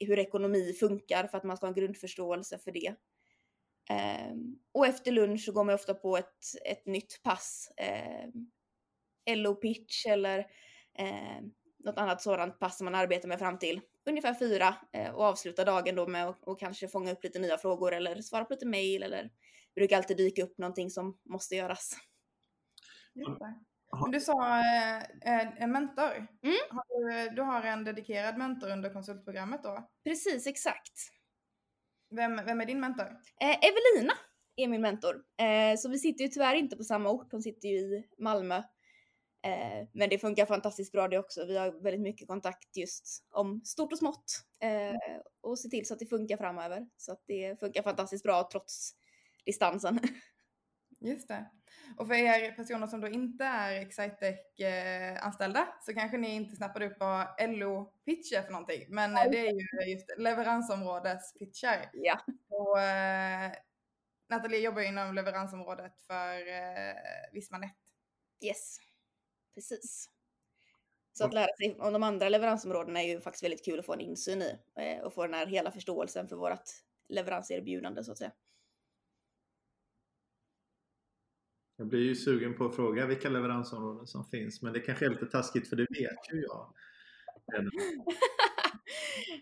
hur 0.00 0.18
ekonomi 0.18 0.72
funkar 0.80 1.26
för 1.26 1.38
att 1.38 1.44
man 1.44 1.56
ska 1.56 1.66
ha 1.66 1.68
en 1.68 1.80
grundförståelse 1.80 2.58
för 2.58 2.72
det. 2.72 2.94
Ehm, 3.90 4.58
och 4.72 4.86
efter 4.86 5.12
lunch 5.12 5.44
så 5.44 5.52
går 5.52 5.64
man 5.64 5.74
ofta 5.74 5.94
på 5.94 6.16
ett, 6.16 6.44
ett 6.64 6.86
nytt 6.86 7.22
pass. 7.22 7.72
Ehm, 7.76 8.50
LO-pitch 9.30 10.06
eller 10.06 10.46
ehm, 10.98 11.52
något 11.84 11.98
annat 11.98 12.22
sådant 12.22 12.58
pass 12.58 12.78
som 12.78 12.84
man 12.84 12.94
arbetar 12.94 13.28
med 13.28 13.38
fram 13.38 13.58
till 13.58 13.80
ungefär 14.06 14.34
fyra 14.34 14.74
uh, 14.96 15.10
och 15.10 15.24
avslutar 15.24 15.64
dagen 15.64 15.94
då 15.94 16.06
med 16.06 16.28
att 16.28 16.58
kanske 16.58 16.88
fånga 16.88 17.12
upp 17.12 17.24
lite 17.24 17.38
nya 17.38 17.58
frågor 17.58 17.92
eller 17.92 18.22
svara 18.22 18.44
på 18.44 18.52
lite 18.52 18.66
mail 18.66 19.02
eller 19.02 19.30
brukar 19.74 19.96
alltid 19.96 20.16
dyka 20.16 20.42
upp 20.42 20.58
någonting 20.58 20.90
som 20.90 21.18
måste 21.24 21.56
göras. 21.56 21.96
Du 24.12 24.20
sa 24.20 24.58
eh, 25.24 25.62
en 25.62 25.72
mentor. 25.72 26.26
Mm. 26.42 26.56
Har 26.70 26.84
du, 26.88 27.34
du 27.34 27.42
har 27.42 27.62
en 27.62 27.84
dedikerad 27.84 28.38
mentor 28.38 28.70
under 28.70 28.90
konsultprogrammet 28.90 29.62
då? 29.62 29.90
Precis, 30.04 30.46
exakt. 30.46 30.92
Vem, 32.10 32.36
vem 32.36 32.60
är 32.60 32.66
din 32.66 32.80
mentor? 32.80 33.06
Eh, 33.40 33.56
Evelina 33.56 34.12
är 34.56 34.68
min 34.68 34.80
mentor. 34.80 35.22
Eh, 35.40 35.76
så 35.78 35.88
vi 35.88 35.98
sitter 35.98 36.24
ju 36.24 36.28
tyvärr 36.28 36.54
inte 36.54 36.76
på 36.76 36.84
samma 36.84 37.10
ort, 37.10 37.32
hon 37.32 37.42
sitter 37.42 37.68
ju 37.68 37.78
i 37.78 38.06
Malmö. 38.18 38.62
Eh, 39.44 39.88
men 39.92 40.08
det 40.08 40.18
funkar 40.18 40.46
fantastiskt 40.46 40.92
bra 40.92 41.08
det 41.08 41.18
också. 41.18 41.44
Vi 41.46 41.58
har 41.58 41.82
väldigt 41.82 42.00
mycket 42.00 42.28
kontakt 42.28 42.76
just 42.76 43.26
om 43.30 43.60
stort 43.64 43.92
och 43.92 43.98
smått. 43.98 44.44
Eh, 44.60 44.96
och 45.40 45.58
se 45.58 45.68
till 45.68 45.86
så 45.86 45.94
att 45.94 46.00
det 46.00 46.06
funkar 46.06 46.36
framöver. 46.36 46.86
Så 46.96 47.12
att 47.12 47.22
det 47.26 47.60
funkar 47.60 47.82
fantastiskt 47.82 48.24
bra 48.24 48.48
trots 48.52 48.94
distansen. 49.44 49.98
Just 51.04 51.28
det. 51.28 51.50
Och 51.96 52.06
för 52.06 52.14
er 52.14 52.52
personer 52.52 52.86
som 52.86 53.00
då 53.00 53.08
inte 53.08 53.44
är 53.44 53.72
Excitec-anställda 53.80 55.60
eh, 55.60 55.66
så 55.80 55.94
kanske 55.94 56.18
ni 56.18 56.34
inte 56.34 56.56
snappade 56.56 56.86
upp 56.86 56.96
vad 57.00 57.26
LO-pitch 57.38 58.32
är 58.32 58.42
för 58.42 58.52
någonting. 58.52 58.86
Men 58.88 59.14
det 59.14 59.48
är 59.48 59.52
ju 59.52 59.92
just 59.92 60.18
leveransområdespitchar. 60.18 61.90
Ja. 61.92 62.20
Och 62.48 62.80
eh, 62.80 63.52
Nathalie 64.28 64.60
jobbar 64.60 64.82
inom 64.82 65.14
leveransområdet 65.14 66.02
för 66.06 66.48
eh, 66.48 66.94
Vismanet. 67.32 67.76
Yes, 68.40 68.78
precis. 69.54 70.08
Så 71.12 71.24
att 71.24 71.34
lära 71.34 71.56
sig 71.56 71.76
om 71.78 71.92
de 71.92 72.02
andra 72.02 72.28
leveransområdena 72.28 73.02
är 73.02 73.08
ju 73.08 73.20
faktiskt 73.20 73.44
väldigt 73.44 73.64
kul 73.64 73.78
att 73.78 73.86
få 73.86 73.92
en 73.92 74.00
insyn 74.00 74.42
i 74.42 74.58
eh, 74.76 75.04
och 75.04 75.14
få 75.14 75.22
den 75.22 75.34
här 75.34 75.46
hela 75.46 75.70
förståelsen 75.70 76.28
för 76.28 76.36
vårt 76.36 76.70
leveranserbjudande 77.08 78.04
så 78.04 78.12
att 78.12 78.18
säga. 78.18 78.32
Jag 81.76 81.88
blir 81.88 82.00
ju 82.00 82.14
sugen 82.14 82.56
på 82.56 82.64
att 82.64 82.76
fråga 82.76 83.06
vilka 83.06 83.28
leveransområden 83.28 84.06
som 84.06 84.24
finns, 84.24 84.62
men 84.62 84.72
det 84.72 84.80
kanske 84.80 85.06
är 85.06 85.10
lite 85.10 85.26
taskigt 85.26 85.68
för 85.68 85.76
det 85.76 85.86
vet 85.90 86.32
ju 86.32 86.42
jag. 86.42 86.74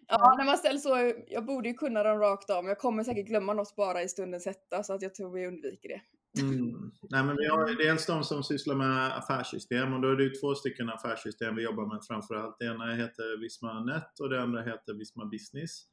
ja, 0.06 0.34
när 0.38 0.44
man 0.44 0.58
ställer 0.58 0.78
så, 0.78 1.22
jag 1.28 1.44
borde 1.44 1.68
ju 1.68 1.74
kunna 1.74 2.02
dem 2.02 2.18
rakt 2.18 2.50
av, 2.50 2.64
men 2.64 2.68
jag 2.68 2.78
kommer 2.78 3.04
säkert 3.04 3.26
glömma 3.26 3.52
något 3.52 3.76
bara 3.76 4.02
i 4.02 4.08
stundens 4.08 4.46
hetta, 4.46 4.82
så 4.82 4.92
att 4.92 5.02
jag 5.02 5.14
tror 5.14 5.32
vi 5.32 5.46
undviker 5.46 5.88
det. 5.88 6.02
Mm. 6.38 6.90
Nej, 7.10 7.24
men 7.24 7.36
vi 7.36 7.46
har 7.46 7.76
dels 7.76 8.06
de 8.06 8.24
som 8.24 8.42
sysslar 8.42 8.74
med 8.74 9.16
affärssystem 9.16 9.92
och 9.92 10.00
då 10.00 10.08
är 10.08 10.16
det 10.16 10.24
ju 10.24 10.30
två 10.30 10.54
stycken 10.54 10.88
affärssystem 10.88 11.56
vi 11.56 11.62
jobbar 11.62 11.86
med 11.86 12.04
framförallt. 12.08 12.56
Det 12.58 12.64
ena 12.64 12.94
heter 12.94 13.40
Visma 13.40 13.84
Net 13.84 14.20
och 14.20 14.28
det 14.28 14.42
andra 14.42 14.62
heter 14.62 14.94
Visma 14.94 15.24
Business. 15.24 15.84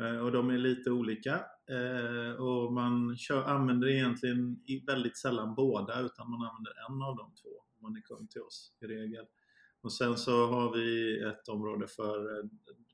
Eh, 0.00 0.18
och 0.18 0.32
de 0.32 0.50
är 0.50 0.58
lite 0.58 0.90
olika 0.90 1.34
eh, 1.70 2.32
och 2.40 2.72
man 2.72 3.16
kör, 3.16 3.42
använder 3.42 3.88
egentligen 3.88 4.56
väldigt 4.86 5.18
sällan 5.18 5.54
båda 5.54 6.00
utan 6.00 6.30
man 6.30 6.48
använder 6.48 6.72
en 6.88 7.02
av 7.02 7.16
de 7.16 7.34
två 7.42 7.48
om 7.48 7.82
man 7.82 7.96
är 7.96 8.00
kund 8.00 8.30
till 8.30 8.42
oss 8.42 8.72
i 8.80 8.86
regel. 8.86 9.24
Och 9.82 9.92
sen 9.92 10.16
så 10.16 10.46
har 10.46 10.72
vi 10.72 11.18
ett 11.22 11.48
område 11.48 11.86
för 11.86 12.38
eh, 12.38 12.44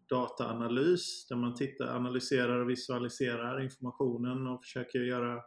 dataanalys 0.09 1.27
där 1.29 1.37
man 1.37 1.55
tittar, 1.55 1.97
analyserar 1.97 2.61
och 2.61 2.71
visualiserar 2.71 3.61
informationen 3.61 4.47
och 4.47 4.65
försöker 4.65 4.99
göra 4.99 5.43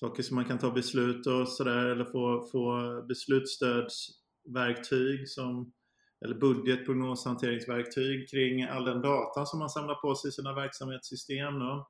saker 0.00 0.22
som 0.22 0.34
man 0.34 0.44
kan 0.44 0.58
ta 0.58 0.70
beslut 0.70 1.26
och 1.26 1.48
sådär 1.48 1.86
eller 1.86 2.04
få, 2.04 2.46
få 2.52 3.02
beslutsstödsverktyg 3.08 5.28
som 5.28 5.72
eller 6.24 6.34
budget, 6.34 6.86
prognoshanteringsverktyg 6.86 8.30
kring 8.30 8.62
all 8.62 8.84
den 8.84 9.02
data 9.02 9.46
som 9.46 9.58
man 9.58 9.70
samlar 9.70 9.94
på 9.94 10.14
sig 10.14 10.28
i 10.28 10.32
sina 10.32 10.54
verksamhetssystem. 10.54 11.58
Då. 11.58 11.88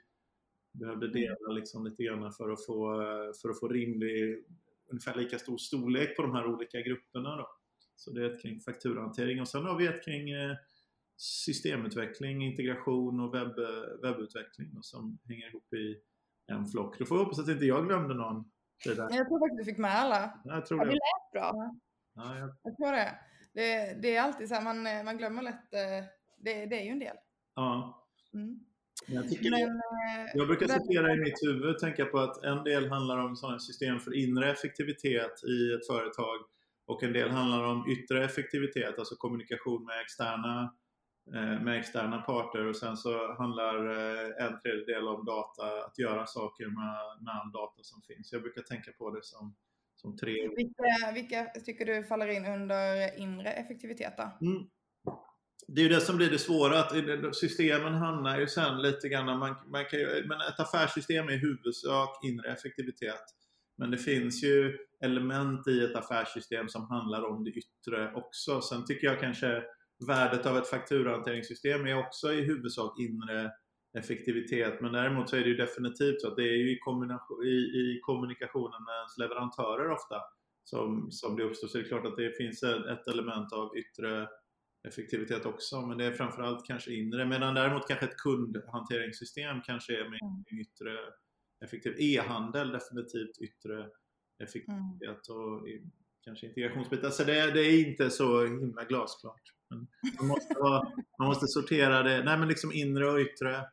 behövde 0.72 1.06
mm. 1.06 1.20
dela 1.20 1.52
liksom 1.52 1.84
lite 1.84 2.02
grann 2.02 2.32
för 2.32 2.50
att 2.50 2.66
få, 2.66 3.02
för 3.42 3.48
att 3.48 3.60
få 3.60 3.68
rimlig, 3.68 4.44
ungefär 4.90 5.16
lika 5.16 5.38
stor 5.38 5.56
storlek 5.56 6.16
på 6.16 6.22
de 6.22 6.34
här 6.34 6.46
olika 6.46 6.80
grupperna. 6.80 7.36
Då. 7.36 7.48
Så 7.96 8.10
det 8.10 8.24
är 8.24 8.30
ett 8.30 8.42
kring 8.42 8.60
fakturahantering 8.60 9.40
och 9.40 9.48
sen 9.48 9.64
har 9.64 9.78
vi 9.78 9.86
ett 9.86 10.04
kring 10.04 10.30
eh, 10.30 10.56
systemutveckling, 11.16 12.42
integration 12.42 13.20
och 13.20 13.34
webb, 13.34 13.56
webbutveckling 14.02 14.68
då, 14.72 14.82
som 14.82 15.18
hänger 15.28 15.48
ihop 15.48 15.74
i 15.74 15.96
en 16.46 16.66
flock. 16.66 16.98
Då 16.98 17.04
får 17.04 17.16
jag 17.16 17.24
hoppas 17.24 17.38
att 17.38 17.48
inte 17.48 17.64
jag 17.64 17.86
glömde 17.86 18.14
någon. 18.14 18.44
Jag 18.84 18.96
tror 18.96 19.38
faktiskt 19.38 19.58
du 19.58 19.64
fick 19.64 19.78
med 19.78 19.90
alla. 19.90 20.40
Jag 20.44 20.66
tror 20.66 20.78
det. 20.78 20.84
Ja, 20.84 20.90
det 20.90 20.98
bra. 21.34 21.74
Ja, 22.14 22.38
jag... 22.38 22.50
jag 22.62 22.76
tror 22.76 22.92
det. 22.92 23.18
det. 23.52 24.02
Det 24.02 24.16
är 24.16 24.22
alltid 24.22 24.48
så 24.48 24.54
här, 24.54 24.62
man, 24.62 25.04
man 25.04 25.18
glömmer 25.18 25.42
lätt. 25.42 25.74
Eh, 25.74 26.04
det, 26.36 26.66
det 26.66 26.80
är 26.80 26.84
ju 26.84 26.90
en 26.90 26.98
del. 26.98 27.16
Ja. 27.54 28.00
Mm. 28.34 28.60
Jag, 29.06 29.28
tycker 29.28 29.50
Men, 29.50 29.60
det, 29.60 30.32
jag 30.34 30.46
brukar 30.46 30.66
citera 30.66 31.12
i 31.12 31.16
mitt 31.16 31.42
huvud 31.42 31.78
tänka 31.78 32.04
på 32.04 32.18
att 32.18 32.44
en 32.44 32.64
del 32.64 32.88
handlar 32.88 33.18
om 33.18 33.36
sådana 33.36 33.58
system 33.58 34.00
för 34.00 34.16
inre 34.16 34.50
effektivitet 34.52 35.44
i 35.44 35.72
ett 35.72 35.86
företag 35.86 36.38
och 36.86 37.02
en 37.02 37.12
del 37.12 37.30
handlar 37.30 37.64
om 37.64 37.90
yttre 37.90 38.24
effektivitet, 38.24 38.98
alltså 38.98 39.16
kommunikation 39.16 39.84
med 39.84 40.00
externa, 40.00 40.74
eh, 41.34 41.62
med 41.62 41.78
externa 41.78 42.18
parter 42.18 42.66
och 42.66 42.76
sen 42.76 42.96
så 42.96 43.34
handlar 43.34 43.86
eh, 43.86 44.46
en 44.46 44.60
tredjedel 44.60 45.08
om 45.08 45.24
data, 45.24 45.84
att 45.86 45.98
göra 45.98 46.26
saker 46.26 46.66
med, 46.66 47.24
med 47.24 47.34
all 47.34 47.52
data 47.52 47.82
som 47.82 48.02
finns. 48.02 48.32
Jag 48.32 48.42
brukar 48.42 48.62
tänka 48.62 48.92
på 48.98 49.10
det 49.10 49.24
som, 49.24 49.54
som 50.04 50.16
tre. 50.16 50.48
Vilka, 50.56 51.12
vilka 51.14 51.46
tycker 51.64 51.86
du 51.86 52.04
faller 52.04 52.28
in 52.28 52.46
under 52.46 53.18
inre 53.18 53.52
effektivitet 53.52 54.14
då? 54.16 54.46
Mm 54.46 54.64
det 55.68 55.80
är 55.80 55.82
ju 55.82 55.88
det 55.88 56.00
som 56.00 56.16
blir 56.16 56.30
det 56.30 56.38
svåra, 56.38 56.78
att 56.78 57.36
systemen 57.36 57.94
hamnar 57.94 58.38
ju 58.38 58.46
sen 58.46 58.82
lite 58.82 59.08
grann, 59.08 59.38
man, 59.38 59.54
man 59.66 59.84
kan 59.84 59.98
ju, 59.98 60.24
men 60.28 60.40
ett 60.40 60.60
affärssystem 60.60 61.28
är 61.28 61.32
i 61.32 61.36
huvudsak 61.36 62.24
inre 62.24 62.52
effektivitet. 62.52 63.24
Men 63.78 63.90
det 63.90 63.98
finns 63.98 64.44
ju 64.44 64.78
element 65.00 65.68
i 65.68 65.84
ett 65.84 65.96
affärssystem 65.96 66.68
som 66.68 66.88
handlar 66.88 67.30
om 67.30 67.44
det 67.44 67.50
yttre 67.50 68.12
också. 68.14 68.60
Sen 68.60 68.84
tycker 68.84 69.06
jag 69.06 69.20
kanske 69.20 69.62
värdet 70.06 70.46
av 70.46 70.58
ett 70.58 70.68
fakturahanteringssystem 70.68 71.86
är 71.86 71.98
också 71.98 72.32
i 72.32 72.40
huvudsak 72.40 72.98
inre 72.98 73.50
effektivitet. 73.98 74.80
Men 74.80 74.92
däremot 74.92 75.30
så 75.30 75.36
är 75.36 75.40
det 75.40 75.48
ju 75.48 75.56
definitivt 75.56 76.20
så 76.20 76.28
att 76.28 76.36
det 76.36 76.42
är 76.42 76.56
ju 76.56 76.70
i, 76.70 76.78
i, 77.44 77.96
i 77.96 78.00
kommunikationen 78.02 78.84
med 78.84 78.94
ens 78.94 79.18
leverantörer 79.18 79.90
ofta 79.90 80.16
som, 80.64 81.08
som 81.10 81.36
det 81.36 81.42
uppstår. 81.42 81.68
Så 81.68 81.78
det 81.78 81.84
är 81.84 81.88
klart 81.88 82.06
att 82.06 82.16
det 82.16 82.36
finns 82.36 82.62
ett 82.62 83.08
element 83.08 83.52
av 83.52 83.76
yttre 83.76 84.28
effektivitet 84.88 85.46
också, 85.46 85.80
men 85.80 85.98
det 85.98 86.04
är 86.04 86.12
framförallt 86.12 86.66
kanske 86.66 86.94
inre. 86.94 87.24
Medan 87.24 87.54
däremot 87.54 87.88
kanske 87.88 88.06
ett 88.06 88.16
kundhanteringssystem 88.16 89.60
kanske 89.60 89.92
är 89.92 90.08
med 90.08 90.18
mm. 90.22 90.60
yttre 90.60 90.98
effektivitet. 91.64 92.02
E-handel 92.02 92.70
definitivt 92.70 93.38
yttre 93.40 93.88
effektivitet 94.42 95.28
och 95.28 95.68
kanske 96.24 96.46
integrationsbitar. 96.46 97.10
Så 97.10 97.24
det, 97.24 97.50
det, 97.50 97.60
är 97.60 97.88
inte 97.88 98.10
så 98.10 98.46
himla 98.46 98.84
glasklart. 98.84 99.42
Men 99.70 99.86
man, 100.18 100.26
måste 100.26 100.54
vara, 100.54 100.82
man 101.18 101.28
måste 101.28 101.46
sortera 101.46 102.02
det, 102.02 102.24
nej 102.24 102.38
men 102.38 102.48
liksom 102.48 102.72
inre 102.72 103.10
och 103.10 103.18
yttre. 103.18 103.64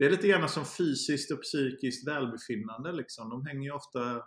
Det 0.00 0.06
är 0.06 0.10
lite 0.10 0.28
grann 0.28 0.48
som 0.48 0.64
fysiskt 0.64 1.30
och 1.30 1.42
psykiskt 1.42 2.08
välbefinnande 2.08 2.92
liksom. 2.92 3.30
De 3.30 3.46
hänger 3.46 3.64
ju 3.64 3.72
ofta, 3.72 4.22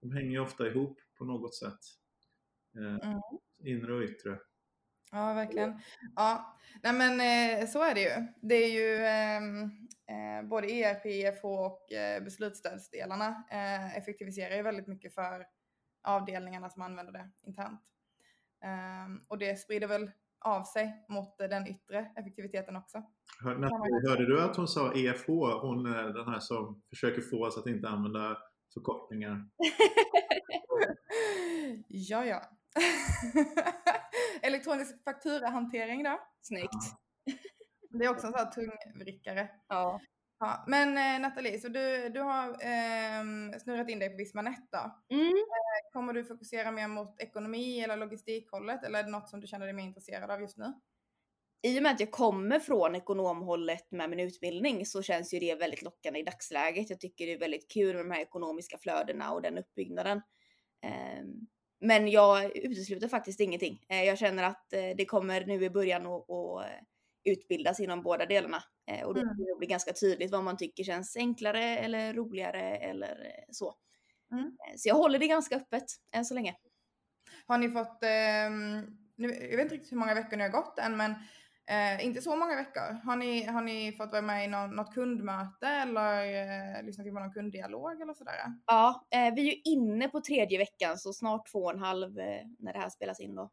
de 0.00 0.12
hänger 0.12 0.40
ofta 0.40 0.66
ihop 0.66 0.98
på 1.18 1.24
något 1.24 1.54
sätt. 1.54 1.78
Eh, 2.76 3.08
mm. 3.08 3.20
Inre 3.64 3.94
och 3.94 4.02
yttre. 4.02 4.38
Ja, 5.10 5.34
verkligen. 5.34 5.80
Ja, 6.16 6.58
nej 6.82 6.92
men 6.92 7.20
eh, 7.20 7.68
så 7.68 7.82
är 7.82 7.94
det 7.94 8.00
ju. 8.00 8.26
Det 8.42 8.54
är 8.54 8.70
ju 8.70 8.96
ehm, 9.06 9.62
eh, 10.06 10.48
både 10.48 10.70
ERP, 10.70 11.06
EFH 11.06 11.44
och 11.44 11.92
eh, 11.92 12.24
beslutsstödsdelarna 12.24 13.44
eh, 13.50 13.96
effektiviserar 13.96 14.56
ju 14.56 14.62
väldigt 14.62 14.86
mycket 14.86 15.14
för 15.14 15.46
avdelningarna 16.02 16.70
som 16.70 16.82
använder 16.82 17.12
det 17.12 17.30
internt. 17.42 17.80
Ehm, 18.64 19.20
och 19.28 19.38
det 19.38 19.56
sprider 19.56 19.86
väl 19.86 20.10
av 20.40 20.64
sig 20.64 21.04
mot 21.08 21.38
den 21.38 21.66
yttre 21.66 22.10
effektiviteten 22.16 22.76
också. 22.76 23.02
Hör, 23.42 24.08
hörde 24.08 24.26
du 24.26 24.40
att 24.40 24.56
hon 24.56 24.68
sa 24.68 24.92
EFH, 24.92 25.26
hon 25.60 25.86
är 25.86 26.02
den 26.02 26.28
här 26.28 26.40
som 26.40 26.82
försöker 26.90 27.22
få 27.22 27.46
oss 27.46 27.58
att 27.58 27.66
inte 27.66 27.88
använda 27.88 28.38
förkortningar? 28.74 29.48
ja, 31.88 32.24
ja. 32.24 32.42
Elektronisk 34.42 35.04
fakturahantering 35.04 36.02
då. 36.02 36.20
Snyggt. 36.42 36.84
Det 37.90 38.04
är 38.04 38.10
också 38.10 38.26
en 38.26 38.32
sån 38.32 38.40
här 38.40 38.50
tungvrickare. 38.50 39.50
Ja. 39.68 40.00
Ja, 40.40 40.64
men 40.66 40.98
eh, 40.98 41.20
Nathalie, 41.20 41.60
så 41.60 41.68
du, 41.68 42.08
du 42.08 42.20
har 42.20 42.48
eh, 42.48 43.58
snurrat 43.58 43.90
in 43.90 43.98
dig 43.98 44.10
på 44.10 44.16
Vismanet 44.16 44.68
då. 44.72 45.14
Mm. 45.16 45.32
Kommer 45.92 46.12
du 46.12 46.24
fokusera 46.24 46.70
mer 46.70 46.88
mot 46.88 47.20
ekonomi 47.20 47.80
eller 47.80 47.96
logistikhållet 47.96 48.84
eller 48.84 48.98
är 48.98 49.02
det 49.02 49.10
något 49.10 49.28
som 49.28 49.40
du 49.40 49.46
känner 49.46 49.66
dig 49.66 49.74
mer 49.74 49.84
intresserad 49.84 50.30
av 50.30 50.40
just 50.40 50.58
nu? 50.58 50.72
I 51.62 51.78
och 51.78 51.82
med 51.82 51.92
att 51.92 52.00
jag 52.00 52.10
kommer 52.10 52.58
från 52.58 52.94
ekonomhållet 52.94 53.90
med 53.90 54.10
min 54.10 54.20
utbildning 54.20 54.86
så 54.86 55.02
känns 55.02 55.34
ju 55.34 55.38
det 55.38 55.54
väldigt 55.54 55.82
lockande 55.82 56.20
i 56.20 56.22
dagsläget. 56.22 56.90
Jag 56.90 57.00
tycker 57.00 57.26
det 57.26 57.32
är 57.32 57.38
väldigt 57.38 57.70
kul 57.70 57.96
med 57.96 58.04
de 58.04 58.10
här 58.10 58.20
ekonomiska 58.20 58.78
flödena 58.78 59.32
och 59.32 59.42
den 59.42 59.58
uppbyggnaden. 59.58 60.22
Ehm, 60.82 61.46
men 61.80 62.08
jag 62.08 62.56
utesluter 62.56 63.08
faktiskt 63.08 63.40
ingenting. 63.40 63.84
Eh, 63.88 64.04
jag 64.04 64.18
känner 64.18 64.42
att 64.42 64.72
eh, 64.72 64.90
det 64.96 65.04
kommer 65.04 65.46
nu 65.46 65.64
i 65.64 65.70
början 65.70 66.06
att 66.06 66.26
utbildas 67.24 67.80
inom 67.80 68.02
båda 68.02 68.26
delarna. 68.26 68.62
Eh, 68.90 69.06
och 69.06 69.14
då 69.14 69.20
Mm. 69.20 69.36
blir 69.36 69.46
det 69.54 69.58
bli 69.58 69.66
ganska 69.66 69.92
tydligt 69.92 70.30
vad 70.30 70.44
man 70.44 70.56
tycker 70.56 70.84
känns 70.84 71.16
enklare 71.16 71.78
eller 71.78 72.14
roligare 72.14 72.76
eller 72.76 73.16
så. 73.52 73.74
Mm. 74.32 74.44
Eh, 74.44 74.74
Så 74.76 74.88
jag 74.88 74.94
håller 74.94 75.18
det 75.18 75.26
ganska 75.26 75.56
öppet 75.56 75.84
än 76.12 76.24
så 76.24 76.34
länge. 76.34 76.54
Har 77.46 77.58
ni 77.58 77.68
fått, 77.70 78.02
ehm, 78.02 78.86
nu, 79.16 79.28
jag 79.28 79.56
vet 79.56 79.60
inte 79.60 79.74
riktigt 79.74 79.92
hur 79.92 79.96
många 79.96 80.14
veckor 80.14 80.36
ni 80.36 80.42
har 80.42 80.50
gått 80.50 80.78
än 80.78 80.96
men 80.96 81.10
eh, 81.66 82.06
inte 82.06 82.22
så 82.22 82.36
många 82.36 82.56
veckor. 82.56 82.92
Har 83.04 83.16
ni, 83.16 83.42
har 83.44 83.62
ni 83.62 83.92
fått 83.92 84.12
vara 84.12 84.22
med 84.22 84.44
i 84.44 84.48
någon, 84.48 84.76
något 84.76 84.94
kundmöte 84.94 85.66
eller 85.66 86.22
eh, 86.22 86.82
lyssnat 86.82 87.04
till 87.04 87.14
någon 87.14 87.32
kunddialog 87.32 88.00
eller 88.00 88.14
sådär? 88.14 88.34
Ja, 88.66 89.06
eh, 89.10 89.34
vi 89.34 89.40
är 89.40 89.54
ju 89.54 89.60
inne 89.64 90.08
på 90.08 90.20
tredje 90.20 90.58
veckan 90.58 90.98
så 90.98 91.12
snart 91.12 91.46
två 91.52 91.58
och 91.58 91.70
en 91.72 91.78
halv 91.78 92.18
eh, 92.18 92.42
när 92.58 92.72
det 92.72 92.78
här 92.78 92.88
spelas 92.88 93.20
in 93.20 93.34
då. 93.34 93.50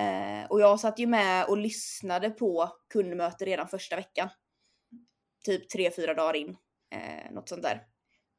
Eh, 0.00 0.50
och 0.50 0.60
jag 0.60 0.80
satt 0.80 0.98
ju 0.98 1.06
med 1.06 1.46
och 1.48 1.56
lyssnade 1.56 2.30
på 2.30 2.70
kundmöte 2.92 3.44
redan 3.44 3.68
första 3.68 3.96
veckan. 3.96 4.28
Typ 5.44 5.68
tre, 5.68 5.90
fyra 5.90 6.14
dagar 6.14 6.36
in. 6.36 6.56
Eh, 6.90 7.32
något 7.32 7.48
sånt 7.48 7.62
där. 7.62 7.86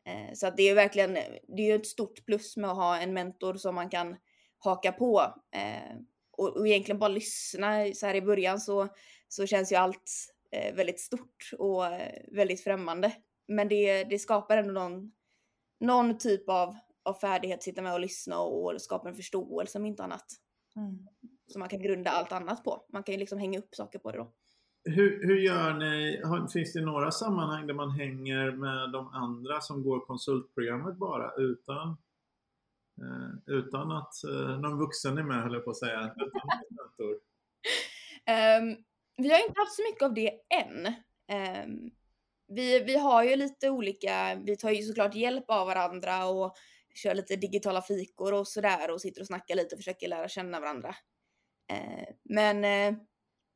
Eh, 0.05 0.33
så 0.33 0.47
att 0.47 0.57
det 0.57 0.63
är 0.63 0.67
ju 0.67 0.73
verkligen, 0.73 1.13
det 1.47 1.61
är 1.61 1.65
ju 1.65 1.75
ett 1.75 1.87
stort 1.87 2.25
plus 2.25 2.57
med 2.57 2.69
att 2.69 2.75
ha 2.75 2.99
en 2.99 3.13
mentor 3.13 3.53
som 3.53 3.75
man 3.75 3.89
kan 3.89 4.15
haka 4.57 4.91
på. 4.91 5.33
Eh, 5.51 5.97
och, 6.31 6.57
och 6.57 6.67
egentligen 6.67 6.99
bara 6.99 7.07
lyssna 7.07 7.93
så 7.93 8.05
här 8.05 8.15
i 8.15 8.21
början 8.21 8.59
så, 8.59 8.87
så 9.27 9.45
känns 9.45 9.71
ju 9.71 9.75
allt 9.75 10.11
eh, 10.51 10.75
väldigt 10.75 10.99
stort 10.99 11.51
och 11.59 11.85
eh, 11.85 12.23
väldigt 12.31 12.63
främmande. 12.63 13.15
Men 13.47 13.67
det, 13.67 14.03
det 14.03 14.19
skapar 14.19 14.57
ändå 14.57 14.73
någon, 14.73 15.11
någon 15.79 16.17
typ 16.17 16.49
av, 16.49 16.75
av 17.03 17.13
färdighet, 17.13 17.63
sitta 17.63 17.81
med 17.81 17.93
och 17.93 17.99
lyssna 17.99 18.39
och, 18.39 18.73
och 18.73 18.81
skapa 18.81 19.09
en 19.09 19.15
förståelse 19.15 19.77
om 19.77 19.85
inte 19.85 20.03
annat. 20.03 20.25
Mm. 20.75 21.07
Som 21.47 21.59
man 21.59 21.69
kan 21.69 21.81
grunda 21.81 22.11
allt 22.11 22.31
annat 22.31 22.63
på. 22.63 22.85
Man 22.93 23.03
kan 23.03 23.13
ju 23.13 23.19
liksom 23.19 23.39
hänga 23.39 23.59
upp 23.59 23.75
saker 23.75 23.99
på 23.99 24.11
det 24.11 24.17
då. 24.17 24.31
Hur, 24.83 25.27
hur 25.27 25.37
gör 25.37 25.73
ni? 25.73 26.21
Finns 26.53 26.73
det 26.73 26.81
några 26.81 27.11
sammanhang 27.11 27.67
där 27.67 27.73
man 27.73 27.91
hänger 27.91 28.51
med 28.51 28.91
de 28.91 29.07
andra 29.07 29.61
som 29.61 29.83
går 29.83 29.99
konsultprogrammet 29.99 30.97
bara 30.97 31.31
utan 31.37 31.89
eh, 33.01 33.55
utan 33.55 33.91
att 33.91 34.23
eh, 34.23 34.59
någon 34.59 34.79
vuxen 34.79 35.17
är 35.17 35.23
med 35.23 35.43
höll 35.43 35.53
jag 35.53 35.65
på 35.65 35.71
att 35.71 35.77
säga. 35.77 36.15
Ehm, 38.25 38.75
vi 39.17 39.31
har 39.31 39.47
inte 39.47 39.59
haft 39.59 39.75
så 39.75 39.81
mycket 39.89 40.03
av 40.03 40.13
det 40.13 40.31
än. 40.49 40.93
Ehm, 41.27 41.91
vi, 42.47 42.79
vi 42.79 42.97
har 42.97 43.23
ju 43.23 43.35
lite 43.35 43.69
olika, 43.69 44.41
vi 44.45 44.57
tar 44.57 44.69
ju 44.69 44.83
såklart 44.83 45.15
hjälp 45.15 45.45
av 45.47 45.67
varandra 45.67 46.25
och 46.25 46.55
kör 46.95 47.15
lite 47.15 47.35
digitala 47.35 47.81
fikor 47.81 48.33
och 48.33 48.47
sådär 48.47 48.91
och 48.91 49.01
sitter 49.01 49.21
och 49.21 49.27
snackar 49.27 49.55
lite 49.55 49.75
och 49.75 49.79
försöker 49.79 50.07
lära 50.07 50.29
känna 50.29 50.59
varandra. 50.59 50.95
Eh, 51.69 52.07
men 52.23 52.63
eh, 52.63 52.99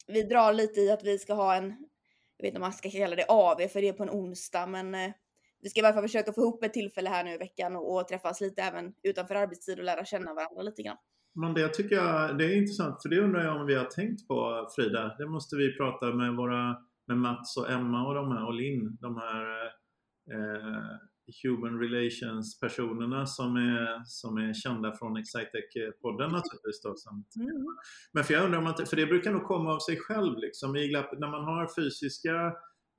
vi 0.07 0.23
drar 0.23 0.53
lite 0.53 0.79
i 0.79 0.91
att 0.91 1.03
vi 1.03 1.17
ska 1.17 1.33
ha 1.33 1.55
en, 1.55 1.65
jag 2.37 2.43
vet 2.43 2.47
inte 2.47 2.57
om 2.57 2.61
man 2.61 2.73
ska 2.73 2.89
kalla 2.89 3.15
det 3.15 3.25
AV 3.27 3.67
för 3.67 3.81
det 3.81 3.87
är 3.87 3.93
på 3.93 4.03
en 4.03 4.09
onsdag, 4.09 4.65
men 4.65 4.95
eh, 4.95 5.11
vi 5.61 5.69
ska 5.69 5.81
i 5.81 5.83
alla 5.85 5.93
fall 5.93 6.03
försöka 6.03 6.33
få 6.33 6.41
ihop 6.41 6.63
ett 6.63 6.73
tillfälle 6.73 7.09
här 7.09 7.23
nu 7.23 7.33
i 7.33 7.37
veckan 7.37 7.75
och, 7.75 7.95
och 7.95 8.07
träffas 8.07 8.41
lite 8.41 8.61
även 8.61 8.93
utanför 9.03 9.35
arbetstid 9.35 9.79
och 9.79 9.85
lära 9.85 10.05
känna 10.05 10.33
varandra 10.33 10.61
lite 10.61 10.83
grann. 10.83 10.97
Men 11.35 11.53
det 11.53 11.69
tycker 11.69 11.95
jag 11.95 12.37
det 12.37 12.45
är 12.45 12.57
intressant 12.57 13.01
för 13.01 13.09
det 13.09 13.19
undrar 13.19 13.45
jag 13.45 13.61
om 13.61 13.67
vi 13.67 13.75
har 13.75 13.85
tänkt 13.85 14.27
på 14.27 14.67
Frida. 14.75 15.15
Det 15.17 15.27
måste 15.27 15.55
vi 15.55 15.77
prata 15.77 16.05
med 16.05 16.35
våra 16.35 16.77
med 17.07 17.17
Mats 17.17 17.57
och 17.57 17.71
Emma 17.71 18.07
och 18.07 18.15
de 18.15 18.31
här 18.31 18.45
och 18.45 18.53
Linn, 18.53 18.97
de 19.01 19.17
här 19.17 19.65
eh, 20.31 20.97
Human 21.43 21.79
Relations 21.79 22.59
personerna 22.59 23.25
som 23.25 23.55
är, 23.55 24.01
som 24.05 24.37
är 24.37 24.53
kända 24.53 24.95
från 24.95 25.17
Excitec-podden 25.17 26.31
naturligtvis. 26.31 26.81
Då, 26.83 26.95
som, 26.95 27.25
Men 28.11 28.23
för 28.23 28.33
jag 28.33 28.45
undrar 28.45 28.59
om 28.59 28.67
att, 28.67 28.89
för 28.89 28.95
det 28.95 29.05
brukar 29.05 29.31
nog 29.31 29.43
komma 29.43 29.73
av 29.73 29.79
sig 29.79 29.97
själv 29.97 30.37
liksom. 30.37 30.75
I, 30.75 30.87
glapp- 30.87 31.19
när 31.19 31.27
man 31.27 31.43
har 31.43 31.67
fysiska 31.75 32.35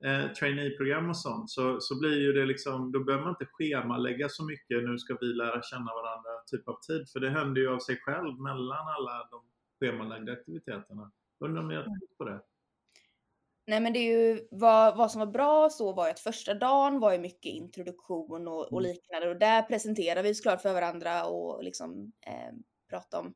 eh, 0.05 0.31
trainee-program 0.39 1.09
och 1.09 1.17
sånt 1.17 1.49
så, 1.49 1.79
så 1.79 1.99
blir 1.99 2.21
ju 2.21 2.33
det 2.33 2.45
liksom, 2.45 2.91
då 2.91 3.03
behöver 3.03 3.23
man 3.23 3.35
inte 3.39 3.51
schemalägga 3.51 4.29
så 4.29 4.45
mycket, 4.45 4.83
nu 4.83 4.97
ska 4.97 5.17
vi 5.21 5.25
lära 5.25 5.61
känna 5.61 5.91
varandra 5.93 6.31
typ 6.51 6.67
av 6.67 6.79
tid. 6.87 7.09
För 7.13 7.19
det 7.19 7.29
händer 7.29 7.61
ju 7.61 7.69
av 7.69 7.79
sig 7.79 7.97
själv 7.97 8.39
mellan 8.41 8.87
alla 8.97 9.27
de 9.31 9.41
schemalagda 9.79 10.31
aktiviteterna. 10.31 11.11
Undrar 11.39 11.61
om 11.61 11.67
ni 11.67 11.75
har 11.75 11.83
tänkt 11.83 12.17
på 12.17 12.23
det? 12.23 12.41
Nej 13.65 13.79
men 13.79 13.93
det 13.93 13.99
är 13.99 14.17
ju 14.17 14.47
vad, 14.51 14.97
vad 14.97 15.11
som 15.11 15.19
var 15.19 15.25
bra 15.27 15.69
så 15.69 15.93
var 15.93 16.05
ju 16.05 16.11
att 16.11 16.19
första 16.19 16.53
dagen 16.53 16.99
var 16.99 17.11
ju 17.11 17.17
mycket 17.17 17.51
introduktion 17.51 18.47
och, 18.47 18.73
och 18.73 18.81
Mm. 18.81 18.91
liknande 18.91 19.29
och 19.29 19.39
där 19.39 19.61
presenterar 19.61 20.23
vi 20.23 20.35
såklart 20.35 20.61
för 20.61 20.73
varandra 20.73 21.25
och 21.25 21.63
liksom 21.63 22.11
eh, 22.27 22.53
prata 22.89 23.19
om 23.19 23.33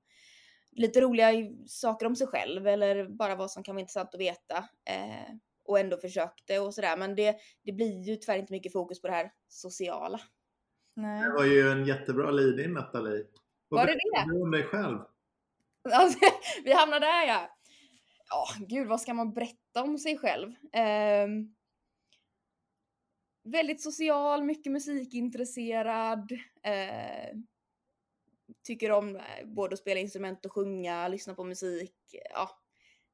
lite 0.71 1.01
roliga 1.01 1.31
saker 1.67 2.05
om 2.05 2.15
sig 2.15 2.27
själv 2.27 2.67
eller 2.67 3.07
bara 3.09 3.35
vad 3.35 3.51
som 3.51 3.63
kan 3.63 3.75
vara 3.75 3.81
intressant 3.81 4.13
att 4.13 4.19
veta. 4.19 4.57
Eh, 4.89 5.33
och 5.65 5.79
ändå 5.79 5.97
försökte 5.97 6.59
och 6.59 6.73
sådär 6.73 6.97
men 6.97 7.15
det, 7.15 7.35
det 7.63 7.71
blir 7.71 8.03
ju 8.03 8.15
tyvärr 8.15 8.37
inte 8.37 8.53
mycket 8.53 8.73
fokus 8.73 9.01
på 9.01 9.07
det 9.07 9.13
här 9.13 9.31
sociala. 9.47 10.19
Nej. 10.93 11.21
Det 11.21 11.29
var 11.29 11.45
ju 11.45 11.71
en 11.71 11.85
jättebra 11.85 12.31
lead-in 12.31 12.73
Nathalie. 12.73 13.25
Vad 13.67 13.79
Var 13.79 13.87
det 13.87 13.99
du 14.25 14.41
om 14.41 14.51
dig 14.51 14.63
själv? 14.63 14.99
Alltså, 15.93 16.19
vi 16.63 16.73
hamnar 16.73 16.99
där 16.99 17.27
ja. 17.27 17.56
Ja, 18.29 18.47
gud 18.67 18.87
vad 18.87 19.01
ska 19.01 19.13
man 19.13 19.33
berätta 19.33 19.83
om 19.83 19.97
sig 19.97 20.17
själv? 20.17 20.53
Ehm, 20.73 21.55
väldigt 23.43 23.81
social, 23.81 24.43
mycket 24.43 24.71
musikintresserad. 24.71 26.31
Eh, 26.63 27.37
tycker 28.63 28.91
om 28.91 29.15
eh, 29.15 29.45
både 29.45 29.73
att 29.73 29.79
spela 29.79 29.99
instrument 29.99 30.45
och 30.45 30.53
sjunga, 30.53 31.07
lyssna 31.07 31.33
på 31.33 31.43
musik. 31.43 31.95
Ja, 32.33 32.49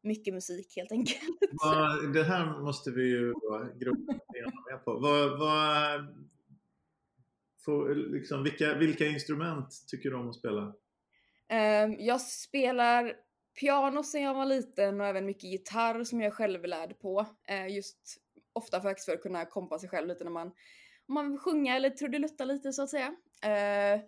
mycket 0.02 0.34
musik 0.34 0.73
helt 0.76 0.91
enkelt. 0.91 1.39
Det 2.13 2.23
här 2.23 2.60
måste 2.60 2.91
vi 2.91 3.04
ju 3.04 3.28
ner 3.28 4.71
mer 4.71 4.78
på. 4.78 4.99
Vad, 4.99 5.39
vad, 5.39 6.08
får, 7.65 7.95
liksom, 7.95 8.43
vilka, 8.43 8.73
vilka 8.73 9.06
instrument 9.06 9.86
tycker 9.88 10.10
du 10.10 10.15
om 10.15 10.30
att 10.30 10.36
spela? 10.36 10.73
Ehm, 11.47 11.95
jag 11.99 12.21
spelar 12.21 13.13
piano 13.60 14.04
sen 14.04 14.22
jag 14.22 14.34
var 14.34 14.46
liten 14.46 15.02
och 15.02 15.08
även 15.08 15.26
mycket 15.26 15.44
gitarr 15.44 16.04
som 16.04 16.22
jag 16.22 16.28
är 16.28 16.36
självlärd 16.36 17.00
på. 17.00 17.26
Eh, 17.48 17.68
just 17.68 18.18
ofta 18.54 18.82
faktiskt 18.82 19.06
för 19.06 19.13
att 19.13 19.22
kunna 19.22 19.46
kompa 19.46 19.80
sig 19.80 19.89
själv 19.89 20.08
lite 20.08 20.24
när 20.24 20.32
man, 20.32 20.48
om 21.08 21.13
man 21.13 21.30
vill 21.32 21.39
sjunga 21.39 21.76
eller 21.76 21.89
trudelutta 21.89 22.46
lite 22.46 22.74
så 22.74 22.84
att 22.84 22.89
säga. 22.89 23.16
Eh, 23.44 24.02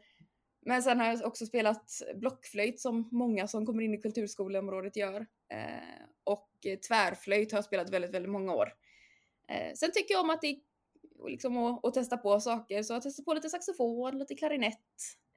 men 0.66 0.84
sen 0.84 1.00
har 1.00 1.08
jag 1.08 1.26
också 1.26 1.46
spelat 1.46 2.02
blockflöjt 2.16 2.80
som 2.80 3.10
många 3.12 3.48
som 3.48 3.66
kommer 3.66 3.84
in 3.84 3.94
i 3.94 4.02
kulturskoleområdet 4.02 4.96
gör. 4.96 5.26
Eh, 5.52 6.06
och 6.24 6.50
tvärflöjt 6.88 7.52
har 7.52 7.58
jag 7.58 7.66
spelat 7.66 7.90
väldigt, 7.90 8.12
väldigt 8.12 8.32
många 8.32 8.54
år. 8.54 8.74
Eh, 9.50 9.74
sen 9.74 9.92
tycker 9.92 10.14
jag 10.14 10.24
om 10.24 10.30
att 10.30 10.42
det 10.42 10.48
är 10.48 10.60
liksom 11.28 11.58
att, 11.58 11.86
att 11.86 11.94
testa 11.94 12.18
på 12.18 12.40
saker, 12.40 12.84
så 12.84 12.94
jag 12.94 13.04
testar 13.04 13.24
på 13.24 13.34
lite 13.34 13.50
saxofon, 13.50 14.18
lite 14.18 14.36
klarinett. 14.36 14.90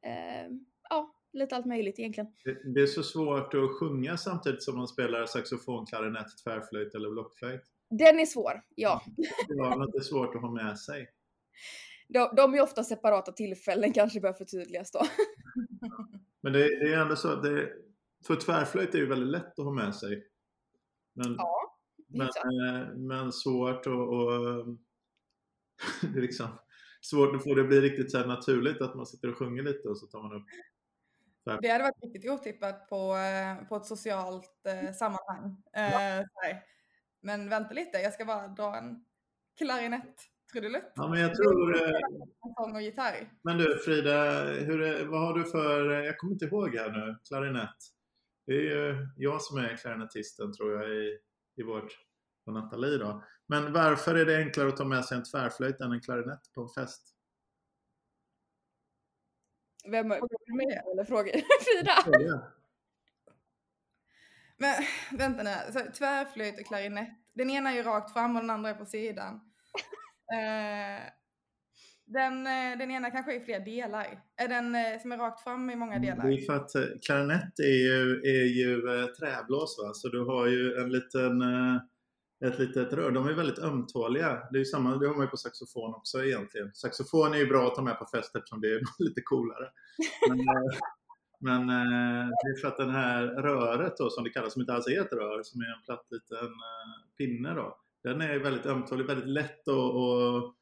Eh, 0.03 0.51
ja, 0.90 1.14
lite 1.33 1.57
allt 1.57 1.67
möjligt 1.67 1.99
egentligen. 1.99 2.31
Det, 2.45 2.75
det 2.75 2.81
är 2.81 2.87
så 2.87 3.03
svårt 3.03 3.55
att 3.55 3.71
sjunga 3.71 4.17
samtidigt 4.17 4.62
som 4.62 4.77
man 4.77 4.88
spelar 4.88 5.27
saxofon, 5.27 5.87
klarinett, 5.87 6.27
tvärflöjt 6.45 6.95
eller 6.95 7.11
blockflöjt. 7.11 7.62
Den 7.91 8.21
är 8.21 8.27
svår, 8.27 8.62
ja. 8.75 9.03
Det 9.49 9.55
var 9.55 9.77
något 9.77 9.93
det 9.93 9.99
är 9.99 10.03
svårt 10.03 10.35
att 10.35 10.43
ha 10.43 10.51
med 10.51 10.79
sig. 10.79 11.09
De, 12.09 12.33
de 12.37 12.55
är 12.55 12.62
ofta 12.62 12.85
separata 12.85 13.33
tillfällen 13.33 13.93
kanske 13.93 14.21
bör 14.21 14.33
förtydligas 14.33 14.91
då. 14.91 15.01
Men 16.41 16.53
det, 16.53 16.59
det 16.59 16.95
är 16.95 17.01
ändå 17.01 17.17
så 17.17 17.29
att 17.33 17.43
det, 17.43 17.73
för 18.27 18.37
tvärflöjt 18.37 18.95
är 18.95 18.99
ju 18.99 19.07
väldigt 19.07 19.29
lätt 19.29 19.59
att 19.59 19.64
ha 19.64 19.73
med 19.73 19.95
sig. 19.95 20.27
Men, 21.14 21.35
Ja, 21.38 21.79
men, 22.07 22.27
eh, 22.29 22.97
men 22.97 23.33
svårt 23.33 23.87
och, 23.87 24.14
och 24.14 24.67
det 26.03 26.19
är 26.19 26.23
liksom 26.23 26.49
svårt 27.01 27.37
att 27.37 27.43
få 27.43 27.55
det 27.55 27.62
att 27.62 27.69
bli 27.69 27.81
riktigt 27.81 28.11
så 28.11 28.27
naturligt 28.27 28.81
att 28.81 28.95
man 28.95 29.07
sitter 29.07 29.31
och 29.31 29.37
sjunger 29.37 29.62
lite 29.62 29.88
och 29.88 29.99
så 29.99 30.07
tar 30.07 30.23
man 30.23 30.33
upp. 30.33 30.45
Det 31.62 31.68
hade 31.68 31.84
varit 31.84 32.02
riktigt 32.02 32.30
otippat 32.30 32.88
på, 32.88 33.16
eh, 33.16 33.68
på 33.68 33.76
ett 33.76 33.87
socialt 33.87 34.66
eh, 34.66 34.92
sammanhang. 34.92 35.62
Eh, 35.72 35.82
här. 35.82 36.62
Men 37.20 37.48
vänta 37.48 37.74
lite, 37.74 37.98
jag 37.98 38.12
ska 38.12 38.24
bara 38.24 38.48
dra 38.48 38.76
en 38.76 39.04
klarinett 39.58 40.16
trudelutt. 40.52 40.92
Ja, 40.94 41.08
men 41.08 41.20
jag 41.20 41.34
tror... 41.34 41.74
eh, 41.74 41.98
sång 42.56 42.74
och 42.74 42.82
gitarr. 42.82 43.32
Men 43.42 43.58
du 43.58 43.78
Frida, 43.78 44.42
hur 44.44 45.06
vad 45.06 45.20
har 45.20 45.34
du 45.34 45.44
för, 45.44 45.90
jag 45.90 46.18
kommer 46.18 46.32
inte 46.32 46.44
ihåg 46.44 46.76
här 46.76 46.90
nu, 46.90 47.18
klarinett. 47.28 47.76
Det 48.46 48.52
är 48.52 48.62
ju 48.62 49.08
jag 49.16 49.42
som 49.42 49.58
är 49.58 49.76
klarinettisten 49.76 50.52
tror 50.52 50.72
jag 50.72 50.90
i, 50.90 51.18
i 51.56 51.62
vårt, 51.62 51.98
på 52.44 52.50
Nathalie 52.50 52.98
då. 52.98 53.24
Men 53.46 53.72
varför 53.72 54.14
är 54.14 54.24
det 54.24 54.37
enklare 54.37 54.68
att 54.68 54.76
ta 54.76 54.84
med 54.84 55.04
sig 55.04 55.18
en 55.18 55.24
tvärflöjt 55.24 55.80
än 55.80 55.92
en 55.92 56.00
klarinett 56.00 56.52
på 56.54 56.62
en 56.62 56.68
fest? 56.68 57.14
Vem 59.90 60.09
Frågar 60.09 60.38
du 60.46 60.92
eller 60.92 61.05
frågor? 61.05 61.33
Frida? 61.33 62.24
Ja. 62.27 62.53
Men 64.57 64.74
vänta 65.18 65.42
nu, 65.42 65.72
så, 65.72 65.81
tvärflöjt 65.98 66.61
och 66.61 66.66
klarinett. 66.66 67.09
Den 67.33 67.51
ena 67.51 67.70
är 67.70 67.74
ju 67.74 67.83
rakt 67.83 68.12
fram 68.12 68.37
och 68.37 68.42
den 68.42 68.51
andra 68.51 68.70
är 68.70 68.74
på 68.74 68.87
sidan. 68.87 69.40
Eh, 70.33 71.03
den, 72.07 72.46
eh, 72.46 72.79
den 72.79 72.90
ena 72.90 73.11
kanske 73.11 73.35
är 73.35 73.40
i 73.40 73.44
flera 73.44 73.64
delar. 73.64 74.22
Är 74.37 74.48
den 74.48 74.74
eh, 74.74 75.01
som 75.03 75.12
är 75.12 75.16
rakt 75.16 75.42
fram 75.42 75.70
i 75.70 75.77
många 75.77 75.98
delar? 75.98 76.27
Det 76.29 76.35
är 76.35 76.46
för 76.46 76.57
att 76.57 76.74
eh, 76.74 76.83
klarinett 77.07 77.59
är 77.59 77.79
ju, 77.87 78.20
är 78.24 78.44
ju 78.44 78.81
träblås 79.07 79.79
va? 79.83 79.94
så 79.94 80.09
du 80.09 80.24
har 80.24 80.46
ju 80.46 80.74
en 80.74 80.92
liten, 80.92 81.42
ett 82.46 82.59
litet 82.59 82.92
rör. 82.92 83.11
De 83.11 83.29
är 83.29 83.33
väldigt 83.33 83.59
ömtåliga. 83.59 84.42
Det 84.51 84.57
är 84.57 84.59
ju 84.59 84.64
samma, 84.64 84.96
det 84.96 85.07
har 85.07 85.14
man 85.14 85.24
ju 85.24 85.31
på 85.31 85.37
saxofon 85.37 85.94
också 85.94 86.24
egentligen. 86.24 86.70
Saxofon 86.74 87.35
är 87.35 87.38
ju 87.38 87.46
bra 87.46 87.66
att 87.66 87.74
ta 87.74 87.83
med 87.83 87.98
på 87.98 88.07
fest 88.07 88.37
eftersom 88.37 88.61
det 88.61 88.68
är 88.68 88.81
lite 89.05 89.20
coolare. 89.24 89.68
Men, 90.29 90.40
eh, 90.40 90.79
men 91.40 91.61
eh, 91.61 92.29
det 92.29 92.51
är 92.51 92.61
för 92.61 92.68
att 92.68 92.77
det 92.77 92.92
här 92.92 93.22
röret 93.27 93.96
då 93.98 94.11
som 94.11 94.24
det 94.24 94.31
kallas, 94.31 94.53
som 94.53 94.62
inte 94.62 94.74
alls 94.74 94.87
är 94.87 95.01
ett 95.01 95.12
rör, 95.12 95.42
som 95.42 95.61
är 95.61 95.77
en 95.77 95.85
platt 95.85 96.07
liten 96.11 96.46
eh, 96.46 97.16
pinne 97.18 97.55
då. 97.55 97.79
Den 98.03 98.20
är 98.20 98.38
väldigt 98.38 98.66
ömtålig, 98.66 99.07
väldigt 99.07 99.29
lätt 99.29 99.68
att 99.68 100.55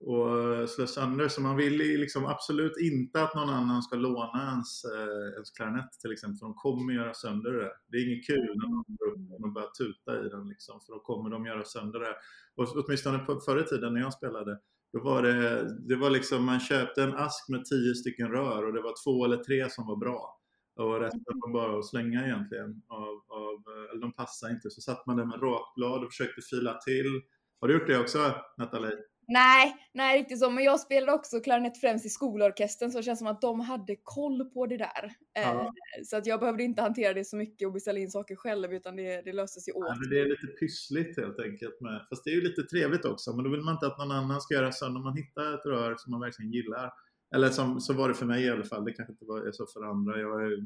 och 0.00 0.54
eh, 0.54 0.66
slå 0.66 0.86
sönder. 0.86 1.28
Så 1.28 1.40
man 1.40 1.56
vill 1.56 1.76
liksom 1.76 2.26
absolut 2.26 2.76
inte 2.78 3.22
att 3.22 3.34
någon 3.34 3.48
annan 3.48 3.82
ska 3.82 3.96
låna 3.96 4.50
ens, 4.52 4.84
eh, 4.84 5.34
ens 5.34 5.50
klarinett 5.50 5.92
till 6.00 6.12
exempel. 6.12 6.38
För 6.38 6.46
de 6.46 6.54
kommer 6.54 6.92
göra 6.92 7.14
sönder 7.14 7.52
det. 7.52 7.72
Det 7.88 7.96
är 7.96 8.12
inget 8.12 8.26
kul 8.26 8.56
när 8.56 8.68
någon 8.70 8.84
går 8.88 9.08
upp 9.08 9.44
och 9.44 9.52
börjar 9.52 9.68
tuta 9.68 10.26
i 10.26 10.28
den 10.28 10.48
liksom. 10.48 10.80
För 10.80 10.92
då 10.92 11.00
kommer 11.00 11.30
de 11.30 11.46
göra 11.46 11.64
sönder 11.64 12.00
det. 12.00 12.14
Och 12.56 12.84
åtminstone 12.84 13.18
på, 13.18 13.40
förr 13.40 13.60
i 13.60 13.64
tiden 13.64 13.94
när 13.94 14.00
jag 14.00 14.12
spelade. 14.12 14.58
Då 14.92 15.00
var 15.00 15.22
det, 15.22 15.64
det 15.88 15.96
var 15.96 16.10
liksom, 16.10 16.44
man 16.44 16.60
köpte 16.60 17.02
en 17.02 17.14
ask 17.14 17.48
med 17.48 17.64
tio 17.64 17.94
stycken 17.94 18.28
rör 18.28 18.66
och 18.66 18.72
det 18.72 18.82
var 18.82 18.94
två 19.04 19.24
eller 19.24 19.36
tre 19.36 19.70
som 19.70 19.86
var 19.86 19.96
bra. 19.96 20.40
Och 20.76 21.00
resten 21.00 21.22
var 21.26 21.52
bara 21.52 21.78
att 21.78 21.86
slänga 21.86 22.26
egentligen. 22.26 22.82
Av, 22.88 23.14
av, 23.28 23.54
eh, 23.54 23.90
eller 23.90 24.00
de 24.00 24.12
passade 24.12 24.52
inte. 24.52 24.70
Så 24.70 24.80
satt 24.80 25.06
man 25.06 25.16
där 25.16 25.24
med 25.24 25.42
rakblad 25.42 26.04
och 26.04 26.10
försökte 26.10 26.40
fila 26.50 26.74
till. 26.74 27.22
Har 27.60 27.68
du 27.68 27.74
gjort 27.74 27.86
det 27.86 27.98
också 27.98 28.34
Nathalie? 28.58 29.09
Nej, 29.32 29.76
nej 29.92 30.18
riktigt 30.18 30.38
så. 30.38 30.50
Men 30.50 30.64
jag 30.64 30.80
spelade 30.80 31.12
också 31.12 31.40
klarinett 31.40 31.80
främst 31.80 32.06
i 32.06 32.08
skolorkestern 32.08 32.90
så 32.90 32.98
det 32.98 33.04
känns 33.04 33.18
som 33.18 33.28
att 33.28 33.40
de 33.40 33.60
hade 33.60 33.96
koll 34.02 34.44
på 34.44 34.66
det 34.66 34.76
där. 34.76 35.04
Eh, 35.36 35.42
Ja. 35.42 35.72
Så 36.04 36.16
att 36.16 36.26
jag 36.26 36.40
behövde 36.40 36.62
inte 36.62 36.82
hantera 36.82 37.14
det 37.14 37.24
så 37.24 37.36
mycket 37.36 37.66
och 37.66 37.72
beställa 37.72 37.98
in 37.98 38.10
saker 38.10 38.36
själv 38.36 38.72
utan 38.72 38.96
det, 38.96 39.22
det 39.24 39.32
löstes 39.32 39.68
ju 39.68 39.72
åt. 39.72 39.84
Ja, 39.88 40.08
det 40.10 40.20
är 40.20 40.24
lite 40.28 40.46
pyssligt 40.46 41.16
helt 41.16 41.40
enkelt. 41.40 41.80
Med. 41.80 42.06
Fast 42.08 42.24
det 42.24 42.30
är 42.30 42.34
ju 42.34 42.40
lite 42.40 42.62
trevligt 42.62 43.04
också. 43.04 43.32
Men 43.36 43.44
då 43.44 43.50
vill 43.50 43.60
man 43.60 43.74
inte 43.74 43.86
att 43.86 43.98
någon 43.98 44.12
annan 44.12 44.40
ska 44.40 44.54
göra 44.54 44.72
sönder. 44.72 44.98
Om 44.98 45.04
man 45.04 45.16
hittar 45.16 45.54
ett 45.54 45.66
rör 45.66 45.96
som 45.96 46.10
man 46.10 46.20
verkligen 46.20 46.52
gillar. 46.52 46.92
Eller 47.34 47.48
som, 47.48 47.80
så 47.80 47.92
var 47.92 48.08
det 48.08 48.14
för 48.14 48.26
mig 48.26 48.44
i 48.44 48.50
alla 48.50 48.64
fall. 48.64 48.84
Det 48.84 48.92
kanske 48.92 49.12
inte 49.12 49.24
var 49.24 49.52
så 49.52 49.66
för 49.66 49.82
andra. 49.90 50.20
Jag 50.20 50.42
är, 50.46 50.52
eh, 50.52 50.58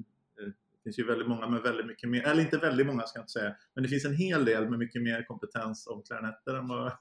det 0.75 0.83
finns 0.85 0.99
ju 0.99 1.07
väldigt 1.07 1.29
många 1.29 1.49
med 1.49 1.63
väldigt 1.63 1.87
mycket 1.87 2.09
mer. 2.11 2.23
Eller 2.27 2.43
inte 2.43 2.59
väldigt 2.59 2.87
många 2.87 3.03
ska 3.03 3.19
jag 3.19 3.23
inte 3.23 3.33
säga. 3.33 3.55
Men 3.75 3.83
det 3.83 3.89
finns 3.89 4.05
en 4.05 4.17
hel 4.17 4.45
del 4.45 4.71
med 4.71 4.79
mycket 4.79 5.03
mer 5.03 5.25
kompetens 5.25 5.87
om 5.87 6.03
klarinetter 6.03 6.55
än 6.55 6.69
vad, 6.69 6.93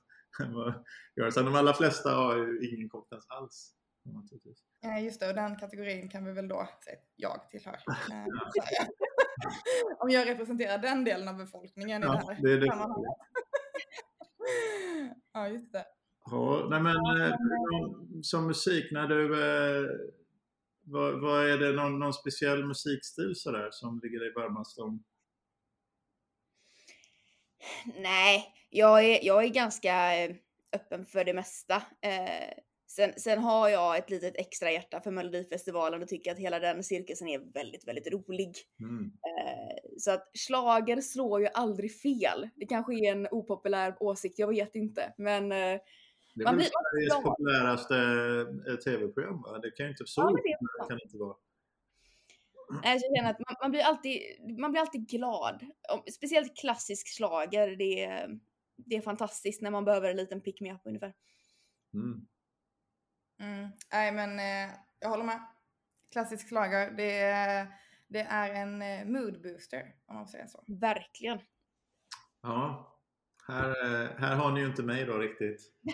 Så 1.33 1.41
de 1.41 1.55
allra 1.55 1.73
flesta 1.73 2.09
har 2.15 2.37
ju 2.37 2.69
ingen 2.75 2.89
kompetens 2.89 3.25
alls. 3.29 3.75
Eh, 4.83 5.03
just 5.03 5.19
det, 5.19 5.27
och 5.29 5.35
den 5.35 5.55
kategorin 5.55 6.09
kan 6.09 6.25
vi 6.25 6.31
väl 6.31 6.47
då 6.47 6.67
säga 6.83 6.97
att 6.97 7.03
jag 7.15 7.49
tillhör. 7.49 7.79
Eh. 8.11 8.25
Om 9.99 10.09
jag 10.09 10.27
representerar 10.29 10.77
den 10.77 11.03
delen 11.03 11.27
av 11.27 11.37
befolkningen 11.37 12.03
i 12.03 12.05
det 12.05 12.11
Ja, 12.13 12.21
här 12.27 12.41
det 12.43 12.51
är 12.51 12.57
det. 12.57 12.67
sammanhanget. 12.67 13.11
ja, 15.33 15.47
just 15.47 15.71
det. 15.73 15.85
Ja, 16.25 16.67
nej 16.69 16.81
men 16.81 16.95
eh, 17.21 17.35
som 18.21 18.47
musik, 18.47 18.91
när 18.91 19.07
du... 19.07 19.43
Eh, 19.43 19.89
vad, 20.85 21.21
vad 21.21 21.49
är 21.49 21.57
det, 21.57 21.71
någon, 21.71 21.99
någon 21.99 22.13
speciell 22.13 22.65
musikstil 22.65 23.31
sådär 23.35 23.67
som 23.71 23.99
ligger 24.03 24.19
dig 24.19 24.33
varmast 24.35 24.79
om? 24.79 25.03
Nej, 27.99 28.53
jag 28.73 29.05
är, 29.05 29.19
jag 29.25 29.43
är 29.43 29.49
ganska 29.49 30.23
eh, 30.23 30.35
öppen 30.75 31.05
för 31.05 31.23
det 31.23 31.33
mesta. 31.33 31.75
Eh, 31.75 32.53
sen, 32.87 33.13
sen 33.17 33.39
har 33.39 33.69
jag 33.69 33.97
ett 33.97 34.09
litet 34.09 34.35
extra 34.37 34.71
hjärta 34.71 35.01
för 35.01 35.11
Melodifestivalen 35.11 36.01
och 36.01 36.07
tycker 36.07 36.31
att 36.31 36.37
hela 36.37 36.59
den 36.59 36.83
cirkusen 36.83 37.27
är 37.27 37.53
väldigt, 37.53 37.87
väldigt 37.87 38.11
rolig. 38.11 38.55
Mm. 38.79 39.05
Eh, 39.05 39.97
så 39.97 40.11
att 40.11 40.31
slager 40.37 41.01
slår 41.01 41.41
ju 41.41 41.47
aldrig 41.53 42.01
fel. 42.01 42.49
Det 42.55 42.65
kanske 42.65 42.93
är 42.93 43.11
en 43.11 43.27
opopulär 43.31 43.95
åsikt, 43.99 44.39
jag 44.39 44.47
vet 44.47 44.75
inte. 44.75 45.13
Men 45.17 45.51
eh, 45.51 45.57
Det 45.57 46.41
är 46.41 46.43
Man 46.43 46.57
väl 46.57 46.65
Sveriges 46.65 47.23
populäraste 47.23 47.95
eh, 48.67 48.75
tv-program 48.75 49.41
va? 49.41 49.57
Det 49.57 49.71
kan 49.71 49.85
ju 49.85 49.91
inte 49.91 50.05
så 50.05 50.21
Ja, 50.21 50.29
det 50.43 50.87
kan 50.87 50.97
det 50.97 51.03
inte 51.03 51.17
vara. 51.17 51.35
nej, 52.83 52.93
jag 52.93 53.17
känner 53.17 53.31
att 53.31 53.39
man, 53.39 53.55
man, 53.61 53.71
blir 53.71 53.81
alltid, 53.81 54.21
man 54.59 54.71
blir 54.71 54.81
alltid 54.81 55.09
glad. 55.09 55.65
Speciellt 56.11 56.57
klassisk 56.57 57.07
slager, 57.07 57.75
det 57.75 58.03
är, 58.03 58.39
det 58.75 58.95
är 58.95 59.01
fantastiskt 59.01 59.61
när 59.61 59.71
man 59.71 59.85
behöver 59.85 60.09
en 60.09 60.17
liten 60.17 60.41
pick-me-up 60.41 60.81
ungefär. 60.85 61.13
Mm. 61.93 62.27
Mm. 63.39 63.69
Nej, 63.91 64.11
men 64.11 64.39
eh, 64.39 64.75
jag 64.99 65.09
håller 65.09 65.23
med. 65.23 65.39
Klassisk 66.11 66.47
slager, 66.47 66.91
det 66.91 67.19
är, 67.19 67.67
det 68.07 68.19
är 68.19 68.53
en 68.53 68.81
eh, 68.81 69.05
mood 69.05 69.41
booster 69.41 69.95
om 70.05 70.15
man 70.15 70.27
säger 70.27 70.47
så. 70.47 70.63
Verkligen. 70.67 71.39
Ja, 72.41 72.89
här, 73.47 73.69
eh, 74.03 74.09
här 74.17 74.35
har 74.35 74.51
ni 74.51 74.59
ju 74.59 74.65
inte 74.67 74.83
mig 74.83 75.05
då 75.05 75.17
riktigt. 75.17 75.61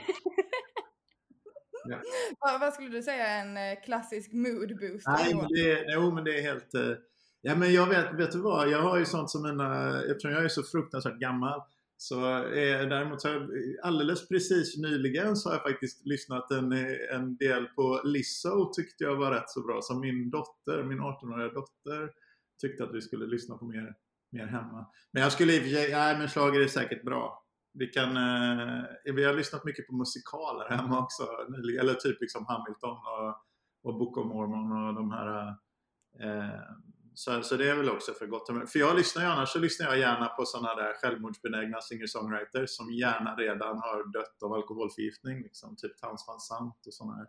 Vad, 2.39 2.59
vad 2.59 2.73
skulle 2.73 2.89
du 2.89 3.03
säga 3.03 3.27
är 3.27 3.41
en 3.41 3.57
eh, 3.57 3.83
klassisk 3.83 4.31
mood 4.33 4.79
booster? 4.79 5.11
Nej, 5.11 5.35
men 5.35 5.47
det, 5.47 5.71
är- 5.71 5.93
jo, 5.93 6.11
men 6.11 6.23
det 6.23 6.39
är 6.39 6.41
helt... 6.41 6.99
Ja, 7.41 7.55
men 7.55 7.73
jag 7.73 7.87
vet, 7.87 8.13
vet 8.13 8.31
du 8.31 8.41
vad? 8.41 8.69
Jag 8.69 8.81
har 8.81 8.97
ju 8.97 9.05
sånt 9.05 9.29
som 9.29 9.43
mina... 9.43 10.01
Eftersom 10.03 10.31
jag 10.31 10.43
är 10.43 10.47
så 10.47 10.63
fruktansvärt 10.63 11.19
gammal 11.19 11.61
så 12.01 12.38
eh, 12.38 12.88
däremot 12.88 13.21
så 13.21 13.27
har 13.27 13.35
jag 13.35 13.49
alldeles 13.83 14.27
precis 14.27 14.77
nyligen 14.77 15.35
så 15.35 15.49
har 15.49 15.55
jag 15.55 15.63
faktiskt 15.63 16.05
lyssnat 16.05 16.51
en, 16.51 16.71
eh, 16.71 17.15
en 17.15 17.38
del 17.38 17.65
på 17.65 18.01
Lizzo 18.03 18.73
tyckte 18.73 19.03
jag 19.03 19.15
var 19.15 19.31
rätt 19.31 19.49
så 19.49 19.62
bra. 19.62 19.79
Så 19.81 19.99
min 19.99 20.29
dotter, 20.29 20.83
min 20.83 20.99
18-åriga 20.99 21.53
dotter 21.53 22.12
tyckte 22.62 22.83
att 22.83 22.93
vi 22.93 23.01
skulle 23.01 23.25
lyssna 23.25 23.57
på 23.57 23.65
mer, 23.65 23.95
mer 24.31 24.45
hemma. 24.45 24.85
Men 25.12 25.23
jag 25.23 25.31
skulle 25.31 25.53
i 25.53 25.59
och 25.59 25.63
för 25.63 25.69
sig, 25.69 25.91
nej 25.91 26.17
men 26.17 26.27
schlager 26.27 26.59
är 26.62 26.67
säkert 26.67 27.05
bra. 27.05 27.45
Vi 27.73 27.88
kan, 27.88 28.17
eh, 28.17 28.83
vi 29.03 29.23
har 29.23 29.33
lyssnat 29.33 29.65
mycket 29.65 29.88
på 29.88 29.93
musikaler 29.93 30.69
hemma 30.69 30.99
också 31.03 31.23
nyligen. 31.49 31.81
Eller 31.81 31.93
typ 31.93 32.21
liksom 32.21 32.45
Hamilton 32.45 32.97
och, 32.97 33.35
och 33.83 33.99
Book 33.99 34.17
of 34.17 34.25
Mormon 34.25 34.88
och 34.88 34.93
de 34.93 35.12
här 35.12 35.47
eh, 36.19 36.59
så, 37.19 37.41
så 37.43 37.58
det 37.58 37.69
är 37.69 37.75
väl 37.75 37.89
också 37.89 38.13
för 38.13 38.27
gott 38.27 38.47
humör. 38.47 38.65
För 38.65 38.79
jag 38.79 38.97
lyssnar 38.97 39.23
ju 39.23 39.29
annars 39.29 39.49
så 39.49 39.60
lyssnar 39.60 39.88
jag 39.88 39.99
gärna 39.99 40.27
på 40.27 40.45
sådana 40.45 40.75
där 40.75 40.93
självmordsbenägna 40.93 41.82
singer-songwriters 41.82 42.67
som 42.67 42.91
gärna 42.91 43.36
redan 43.36 43.77
har 43.77 44.12
dött 44.13 44.43
av 44.43 44.53
alkoholförgiftning. 44.53 45.43
Liksom, 45.43 45.75
typ 45.75 45.97
Towns 45.97 46.25
Van 46.27 46.39
Sant 46.39 46.88
och 46.88 46.93
sådana 46.93 47.15
här 47.15 47.27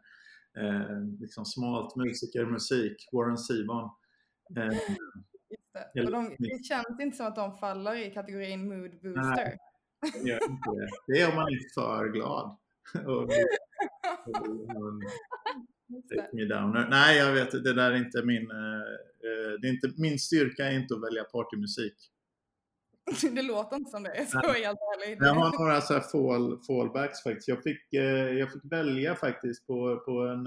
eh, 0.63 1.05
liksom 1.21 1.45
smalt 1.45 1.97
musikermusik. 1.97 3.09
Warren 3.13 3.39
Zevon. 3.39 3.85
Eh, 4.57 4.79
det. 5.95 6.05
Och 6.05 6.11
de, 6.11 6.37
det 6.39 6.65
känns 6.65 7.01
inte 7.01 7.17
som 7.17 7.27
att 7.27 7.37
de 7.37 7.57
faller 7.57 7.95
i 7.95 8.11
kategorin 8.11 8.69
mood 8.69 8.91
booster. 8.91 9.57
det 10.13 10.29
gör 10.29 10.51
inte 10.51 10.71
det. 10.71 10.89
det 11.07 11.21
är 11.21 11.29
om 11.31 11.37
man 11.37 11.47
är 11.47 11.75
för 11.75 12.13
glad. 12.13 12.57
och, 13.07 13.23
och, 13.23 13.31
och. 14.77 15.03
Take 16.17 16.37
me 16.37 16.45
downer. 16.45 16.89
Nej, 16.91 17.19
jag 17.19 17.33
vet 17.33 17.51
det 17.51 17.73
där 17.73 17.91
är 17.91 17.97
inte 17.97 18.23
min... 18.23 18.51
eh, 18.51 18.57
eh, 19.27 19.61
det 19.61 19.69
är 19.69 19.73
inte, 19.73 19.91
min 19.97 20.19
styrka 20.19 20.65
är 20.65 20.73
inte 20.73 20.95
att 20.95 21.03
välja 21.03 21.25
partymusik. 21.25 21.95
Det 23.35 23.43
låter 23.43 23.77
inte 23.77 23.91
som 23.91 24.03
det, 24.03 24.11
är, 24.11 24.25
så 24.25 24.39
är 24.39 24.47
jag 24.47 24.55
helt 24.55 24.79
ärlig. 24.79 25.19
Jag 25.21 25.35
har 25.35 25.59
några 25.59 25.81
så 25.81 25.95
här 25.95 26.01
fall, 26.01 26.59
fallbacks 26.67 27.23
faktiskt. 27.23 27.49
Jag 27.49 27.63
fick, 27.63 27.93
eh, 27.93 28.39
jag 28.39 28.53
fick 28.53 28.73
välja 28.73 29.15
faktiskt 29.15 29.67
på, 29.67 30.03
på 30.07 30.13
en, 30.21 30.47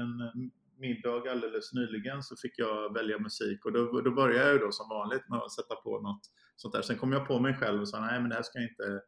en 0.00 0.50
middag 0.78 1.30
alldeles 1.30 1.72
nyligen 1.72 2.22
så 2.22 2.36
fick 2.36 2.58
jag 2.58 2.94
välja 2.94 3.18
musik 3.18 3.64
och 3.64 3.72
då, 3.72 4.00
då 4.00 4.10
började 4.10 4.44
jag 4.44 4.52
ju 4.52 4.58
då 4.58 4.72
som 4.72 4.88
vanligt 4.88 5.28
med 5.28 5.38
att 5.38 5.52
sätta 5.52 5.74
på 5.74 6.00
något 6.00 6.20
sånt 6.56 6.74
där. 6.74 6.82
Sen 6.82 6.98
kom 6.98 7.12
jag 7.12 7.26
på 7.26 7.38
mig 7.38 7.54
själv 7.54 7.80
och 7.80 7.88
sa 7.88 8.00
nej 8.00 8.20
men 8.20 8.28
det 8.28 8.34
här 8.34 8.42
ska 8.42 8.58
jag 8.58 8.68
inte, 8.70 9.00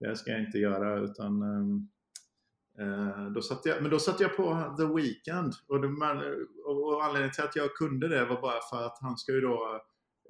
det 0.00 0.16
ska 0.16 0.30
jag 0.30 0.40
inte 0.40 0.58
göra 0.58 0.98
utan 0.98 1.42
um, 1.42 1.88
Eh, 2.80 3.30
då 3.30 3.42
satt 3.42 3.66
jag, 3.66 3.82
men 3.82 3.90
då 3.90 3.98
satte 3.98 4.22
jag 4.22 4.36
på 4.36 4.74
The 4.78 4.84
Weeknd 4.84 5.54
och, 5.68 5.80
det, 5.80 5.88
och, 6.64 7.04
anledningen 7.04 7.32
till 7.32 7.44
att 7.44 7.56
jag 7.56 7.74
kunde 7.74 8.08
det 8.08 8.24
var 8.24 8.40
bara 8.40 8.60
för 8.70 8.86
att 8.86 8.98
han 9.00 9.16
ska 9.16 9.32
ju 9.32 9.40
då 9.40 9.80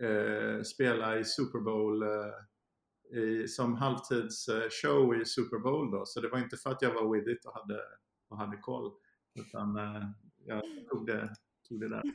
eh, 0.03 0.63
spela 0.63 1.19
i 1.19 1.25
Super 1.25 1.59
Bowl 1.59 2.03
eh, 2.03 3.19
i, 3.21 3.49
som 3.49 3.75
halvtidsshow 3.75 5.15
eh, 5.15 5.21
i 5.21 5.25
Super 5.25 5.59
Bowl 5.59 5.91
då. 5.91 6.07
Så 6.07 6.21
det 6.21 6.29
var 6.29 6.39
inte 6.39 6.57
för 6.57 6.71
att 6.71 6.83
jag 6.83 6.95
var 6.95 7.15
with 7.15 7.29
it 7.29 7.45
och 7.45 7.55
hade, 7.55 7.81
och 8.29 8.39
hade 8.39 8.57
koll. 8.57 8.93
Utan 9.35 9.77
eh, 9.77 10.09
jag 10.45 10.63
tog 10.91 11.07
det, 11.07 11.35
tog 11.69 11.81
det 11.81 11.89
där. 11.89 12.03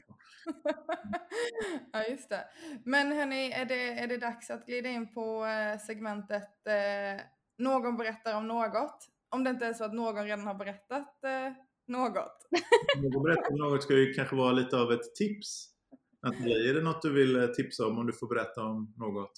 ja, 1.91 2.03
just 2.09 2.29
det. 2.29 2.45
Men 2.85 3.11
hörni, 3.11 3.51
är 3.51 3.65
det, 3.65 3.99
är 3.99 4.07
det 4.07 4.17
dags 4.17 4.49
att 4.49 4.65
glida 4.65 4.89
in 4.89 5.13
på 5.13 5.45
eh, 5.45 5.79
segmentet 5.79 6.67
eh, 6.67 7.25
Någon 7.57 7.97
berättar 7.97 8.37
om 8.37 8.47
något? 8.47 9.07
Om 9.31 9.43
det 9.43 9.49
inte 9.49 9.65
är 9.65 9.73
så 9.73 9.83
att 9.83 9.93
någon 9.93 10.23
redan 10.23 10.47
har 10.47 10.55
berättat 10.55 11.23
eh, 11.23 11.53
något. 11.87 12.47
Någon 13.01 13.23
berättar 13.23 13.69
något 13.69 13.83
ska 13.83 13.93
ju 13.93 14.13
kanske 14.13 14.35
vara 14.35 14.51
lite 14.51 14.77
av 14.77 14.91
ett 14.91 15.15
tips. 15.15 15.67
Nathalie, 16.23 16.69
är 16.69 16.73
det 16.73 16.81
något 16.81 17.01
du 17.01 17.13
vill 17.13 17.35
eh, 17.35 17.47
tipsa 17.47 17.87
om 17.87 17.97
om 17.97 18.07
du 18.07 18.13
får 18.13 18.27
berätta 18.27 18.61
om 18.61 18.93
något? 18.97 19.31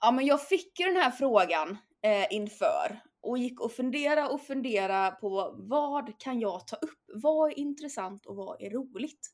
Ja, 0.00 0.10
men 0.12 0.26
jag 0.26 0.48
fick 0.48 0.80
ju 0.80 0.86
den 0.86 0.96
här 0.96 1.10
frågan 1.10 1.76
eh, 2.02 2.26
inför 2.30 3.00
och 3.22 3.38
gick 3.38 3.60
och 3.60 3.72
fundera 3.72 4.28
och 4.28 4.40
fundera 4.40 5.10
på 5.10 5.54
vad 5.58 6.20
kan 6.20 6.40
jag 6.40 6.66
ta 6.66 6.76
upp? 6.76 7.04
Vad 7.14 7.50
är 7.50 7.58
intressant 7.58 8.26
och 8.26 8.36
vad 8.36 8.62
är 8.62 8.70
roligt? 8.70 9.30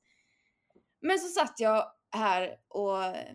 Men 1.00 1.18
så 1.18 1.28
satt 1.28 1.54
jag 1.60 1.84
här 2.16 2.56
och 2.68 3.04
eh, 3.04 3.34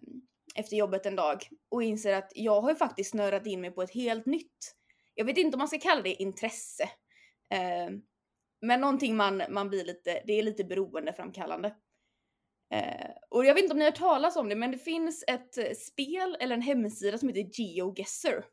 efter 0.56 0.76
jobbet 0.76 1.06
en 1.06 1.16
dag 1.16 1.48
och 1.70 1.84
inser 1.84 2.14
att 2.14 2.32
jag 2.36 2.62
har 2.62 2.70
ju 2.70 2.76
faktiskt 2.76 3.12
snörat 3.12 3.46
in 3.46 3.62
mig 3.62 3.72
på 3.72 3.82
ett 3.82 3.94
helt 3.94 4.26
nytt. 4.26 4.76
Jag 5.16 5.26
vet 5.26 5.38
inte 5.38 5.56
om 5.56 5.60
man 5.60 5.68
ska 5.68 5.80
kalla 5.80 6.02
det 6.02 6.22
intresse. 6.22 6.84
Eh, 7.50 7.90
men 8.62 8.82
någonting 8.82 9.16
man, 9.16 9.44
man 9.50 9.70
blir 9.70 9.86
lite, 9.86 10.24
det 10.26 10.34
är 10.34 10.44
lite 10.44 10.64
beroendeframkallande. 10.64 11.76
Eh, 12.74 13.12
och 13.30 13.46
jag 13.46 13.54
vet 13.54 13.64
inte 13.64 13.74
om 13.74 13.80
ni 13.80 13.86
har 13.86 13.92
hört 13.92 14.00
talas 14.00 14.36
om 14.36 14.50
det, 14.50 14.56
men 14.56 14.72
det 14.72 14.78
finns 14.78 15.24
ett 15.28 15.58
eh, 15.58 15.72
spel 15.74 16.38
eller 16.40 16.56
en 16.56 16.62
hemsida 16.62 17.18
som 17.18 17.30
heter 17.30 17.62
GeoGuessr. 17.62 18.44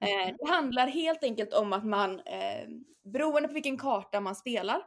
Eh, 0.00 0.34
det 0.38 0.48
handlar 0.48 0.86
helt 0.86 1.24
enkelt 1.24 1.52
om 1.52 1.72
att 1.72 1.84
man, 1.84 2.20
eh, 2.20 2.68
beroende 3.04 3.48
på 3.48 3.54
vilken 3.54 3.78
karta 3.78 4.20
man 4.20 4.36
spelar, 4.36 4.82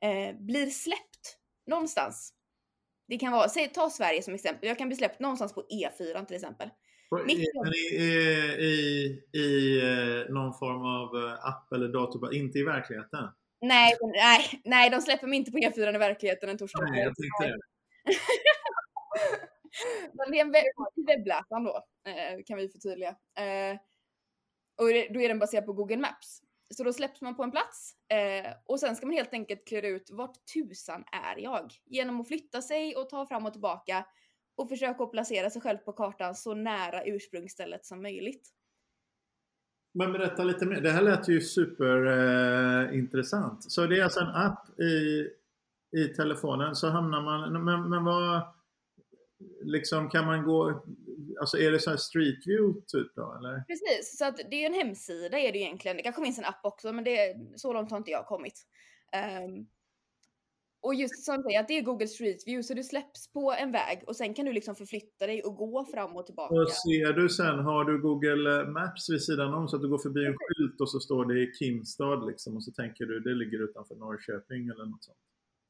eh, 0.00 0.36
blir 0.36 0.66
släppt 0.66 1.38
någonstans. 1.66 2.34
Det 3.08 3.18
kan 3.18 3.32
vara, 3.32 3.48
säg, 3.48 3.68
ta 3.68 3.90
Sverige 3.90 4.22
som 4.22 4.34
exempel. 4.34 4.68
Jag 4.68 4.78
kan 4.78 4.88
bli 4.88 4.96
släppt 4.96 5.20
någonstans 5.20 5.54
på 5.54 5.62
E4 5.62 6.24
till 6.24 6.36
exempel. 6.36 6.70
I, 7.28 7.32
i, 7.32 8.04
i, 8.58 9.38
i 9.38 9.78
eh, 9.78 10.32
någon 10.34 10.54
form 10.54 10.82
av 10.82 11.16
eh, 11.24 11.46
app 11.48 11.72
eller 11.72 11.88
dator, 11.88 12.34
inte 12.34 12.58
i 12.58 12.62
verkligheten? 12.62 13.28
Nej, 13.60 13.96
nej, 14.00 14.60
nej, 14.64 14.90
de 14.90 15.00
släpper 15.00 15.26
mig 15.26 15.38
inte 15.38 15.50
på 15.50 15.58
E4 15.58 15.94
i 15.94 15.98
verkligheten 15.98 16.48
en 16.48 16.58
torsdag. 16.58 16.90
Nej, 16.90 17.02
jag 17.02 17.14
tänkte 17.16 17.44
det. 17.44 17.58
det 20.30 20.38
är 20.38 20.44
en 20.44 20.52
webb 20.52 20.64
webbläsaren 21.06 21.64
då, 21.64 21.84
eh, 22.08 22.44
kan 22.46 22.58
vi 22.58 22.68
förtydliga. 22.68 23.16
Och 24.76 24.86
då 25.14 25.20
är 25.20 25.28
den 25.28 25.38
baserad 25.38 25.66
på 25.66 25.72
Google 25.72 25.96
Maps. 25.96 26.40
Så 26.74 26.84
då 26.84 26.92
släpps 26.92 27.20
man 27.20 27.36
på 27.36 27.42
en 27.42 27.50
plats 27.50 27.94
eh, 28.08 28.52
och 28.66 28.80
sen 28.80 28.96
ska 28.96 29.06
man 29.06 29.16
helt 29.16 29.32
enkelt 29.32 29.68
klura 29.68 29.88
ut 29.88 30.10
vart 30.10 30.46
tusan 30.54 31.04
är 31.12 31.38
jag? 31.38 31.72
Genom 31.84 32.20
att 32.20 32.28
flytta 32.28 32.62
sig 32.62 32.96
och 32.96 33.08
ta 33.08 33.26
fram 33.26 33.46
och 33.46 33.52
tillbaka 33.52 34.04
och 34.56 34.68
försöka 34.68 35.04
att 35.04 35.12
placera 35.12 35.50
sig 35.50 35.62
själv 35.62 35.78
på 35.78 35.92
kartan 35.92 36.34
så 36.34 36.54
nära 36.54 37.04
ursprungsstället 37.04 37.86
som 37.86 38.02
möjligt. 38.02 38.50
Men 39.94 40.12
berätta 40.12 40.44
lite 40.44 40.66
mer. 40.66 40.80
Det 40.80 40.90
här 40.90 41.02
lät 41.02 41.28
ju 41.28 41.40
superintressant. 41.40 43.52
Eh, 43.52 43.58
så 43.68 43.86
det 43.86 43.98
är 43.98 44.04
alltså 44.04 44.20
en 44.20 44.34
app 44.34 44.80
i, 44.80 45.28
i 45.96 46.08
telefonen 46.08 46.76
så 46.76 46.88
hamnar 46.88 47.22
man... 47.22 47.64
Men, 47.64 47.90
men 47.90 48.04
vad... 48.04 48.42
Liksom 49.64 50.10
kan 50.10 50.26
man 50.26 50.44
gå... 50.44 50.84
Alltså 51.40 51.58
är 51.58 51.72
det 51.72 51.78
så 51.78 51.90
här 51.90 51.96
Street 51.96 52.46
View 52.46 52.80
typ 52.86 53.14
då 53.14 53.36
eller? 53.38 53.60
Precis, 53.60 54.18
så 54.18 54.24
att 54.24 54.36
det 54.50 54.64
är 54.64 54.66
en 54.66 54.74
hemsida 54.74 55.38
är 55.38 55.52
det 55.52 55.58
egentligen. 55.58 55.96
Det 55.96 56.02
kanske 56.02 56.24
finns 56.24 56.38
en 56.38 56.44
app 56.44 56.60
också 56.62 56.92
men 56.92 57.04
det, 57.04 57.36
så 57.56 57.72
långt 57.72 57.90
har 57.90 57.98
inte 57.98 58.10
jag 58.10 58.26
kommit. 58.26 58.66
Um, 59.46 59.66
och 60.84 60.94
just 60.94 61.24
som 61.24 61.42
säger 61.42 61.60
att 61.60 61.68
det 61.68 61.78
är 61.78 61.82
Google 61.82 62.08
Street 62.08 62.46
View 62.46 62.62
så 62.62 62.74
du 62.74 62.82
släpps 62.82 63.32
på 63.32 63.54
en 63.58 63.72
väg 63.72 64.04
och 64.06 64.16
sen 64.16 64.34
kan 64.34 64.46
du 64.46 64.52
liksom 64.52 64.74
förflytta 64.74 65.26
dig 65.26 65.42
och 65.42 65.56
gå 65.56 65.84
fram 65.84 66.16
och 66.16 66.26
tillbaka. 66.26 66.54
Och 66.54 66.70
ser 66.70 67.12
du 67.12 67.28
sen, 67.28 67.58
har 67.58 67.84
du 67.84 68.02
Google 68.02 68.64
Maps 68.64 69.10
vid 69.10 69.22
sidan 69.22 69.54
om 69.54 69.68
så 69.68 69.76
att 69.76 69.82
du 69.82 69.88
går 69.88 69.98
förbi 69.98 70.26
en 70.26 70.36
skylt 70.38 70.80
och 70.80 70.90
så 70.90 71.00
står 71.00 71.24
det 71.24 71.40
i 71.42 71.52
Kimstad 71.52 72.26
liksom 72.26 72.56
och 72.56 72.64
så 72.64 72.72
tänker 72.72 73.04
du 73.06 73.20
det 73.20 73.34
ligger 73.34 73.64
utanför 73.64 73.94
Norrköping 73.94 74.68
eller 74.68 74.86
något 74.86 75.04
sånt? 75.04 75.18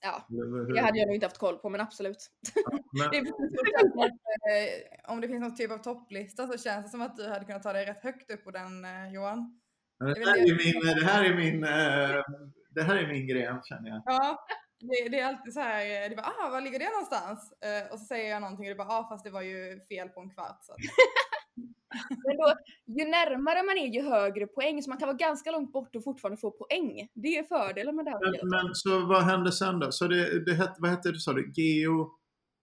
Ja, 0.01 0.27
det 0.75 0.81
hade 0.81 0.99
jag 0.99 1.07
nog 1.07 1.15
inte 1.15 1.27
haft 1.27 1.39
koll 1.39 1.57
på 1.57 1.69
men 1.69 1.81
absolut. 1.81 2.31
Ja, 2.55 2.79
men... 3.11 3.11
det 3.11 3.19
eh, 3.19 5.13
om 5.13 5.21
det 5.21 5.29
finns 5.29 5.41
någon 5.41 5.57
typ 5.57 5.73
av 5.73 5.79
topplista 5.79 6.47
så 6.47 6.59
känns 6.59 6.85
det 6.85 6.91
som 6.91 7.03
att 7.03 7.17
du 7.17 7.29
hade 7.29 7.45
kunnat 7.45 7.63
ta 7.63 7.73
dig 7.73 7.87
rätt 7.87 8.03
högt 8.03 8.31
upp 8.31 8.45
på 8.45 8.51
den 8.51 8.85
eh, 8.85 9.13
Johan. 9.13 9.61
Det 9.99 10.07
här, 10.07 10.37
är 10.37 10.65
min, 10.65 10.97
det, 11.01 11.05
här 11.05 11.25
är 11.25 11.35
min, 11.35 11.65
eh, 11.65 12.23
det 12.71 12.83
här 12.83 12.97
är 12.97 13.07
min 13.07 13.27
gren 13.27 13.61
känner 13.65 13.89
jag. 13.89 14.03
Ja, 14.05 14.47
det, 14.89 15.09
det, 15.09 15.21
är 15.21 15.27
alltid 15.27 15.53
så 15.53 15.61
här, 15.61 16.09
det 16.09 16.17
bara, 16.17 16.33
ah, 16.39 16.51
var 16.51 16.61
ligger 16.61 16.79
det 16.79 16.91
någonstans? 16.91 17.53
Uh, 17.67 17.93
och 17.93 17.99
så 17.99 18.05
säger 18.05 18.31
jag 18.31 18.41
någonting 18.43 18.65
och 18.67 18.69
det 18.69 18.85
bara, 18.85 18.89
ah, 18.99 19.09
fast 19.09 19.25
det 19.25 19.31
var 19.31 19.43
ju 19.43 19.81
fel 19.89 20.09
på 20.09 20.21
en 20.21 20.31
kvart. 20.31 20.59
Så. 20.63 20.73
Men 22.27 22.37
då, 22.37 22.55
ju 22.87 23.05
närmare 23.05 23.63
man 23.63 23.79
är 23.79 23.87
ju 23.87 24.03
högre 24.03 24.47
poäng, 24.47 24.83
så 24.83 24.91
man 24.91 24.99
kan 24.99 25.09
vara 25.09 25.17
ganska 25.17 25.51
långt 25.51 25.73
bort 25.73 25.97
och 25.97 26.05
fortfarande 26.05 26.41
få 26.41 26.51
poäng. 26.51 27.09
Det 27.15 27.39
är 27.39 27.45
fördelen 27.45 27.97
med 27.97 28.05
det 28.05 28.11
här. 28.11 28.21
Men, 28.21 28.49
men 28.51 28.75
så 28.75 29.07
vad 29.07 29.23
hände 29.23 29.53
sen 29.53 29.79
då? 29.79 29.93
Så 29.93 30.07
det, 30.07 30.45
det 30.45 30.55
hette, 30.55 30.75
vad 30.79 30.91
hette 30.91 31.09
det 31.09 31.13
du 31.13 31.19
sa? 31.19 31.33
Det? 31.33 31.61
Geo... 31.61 32.11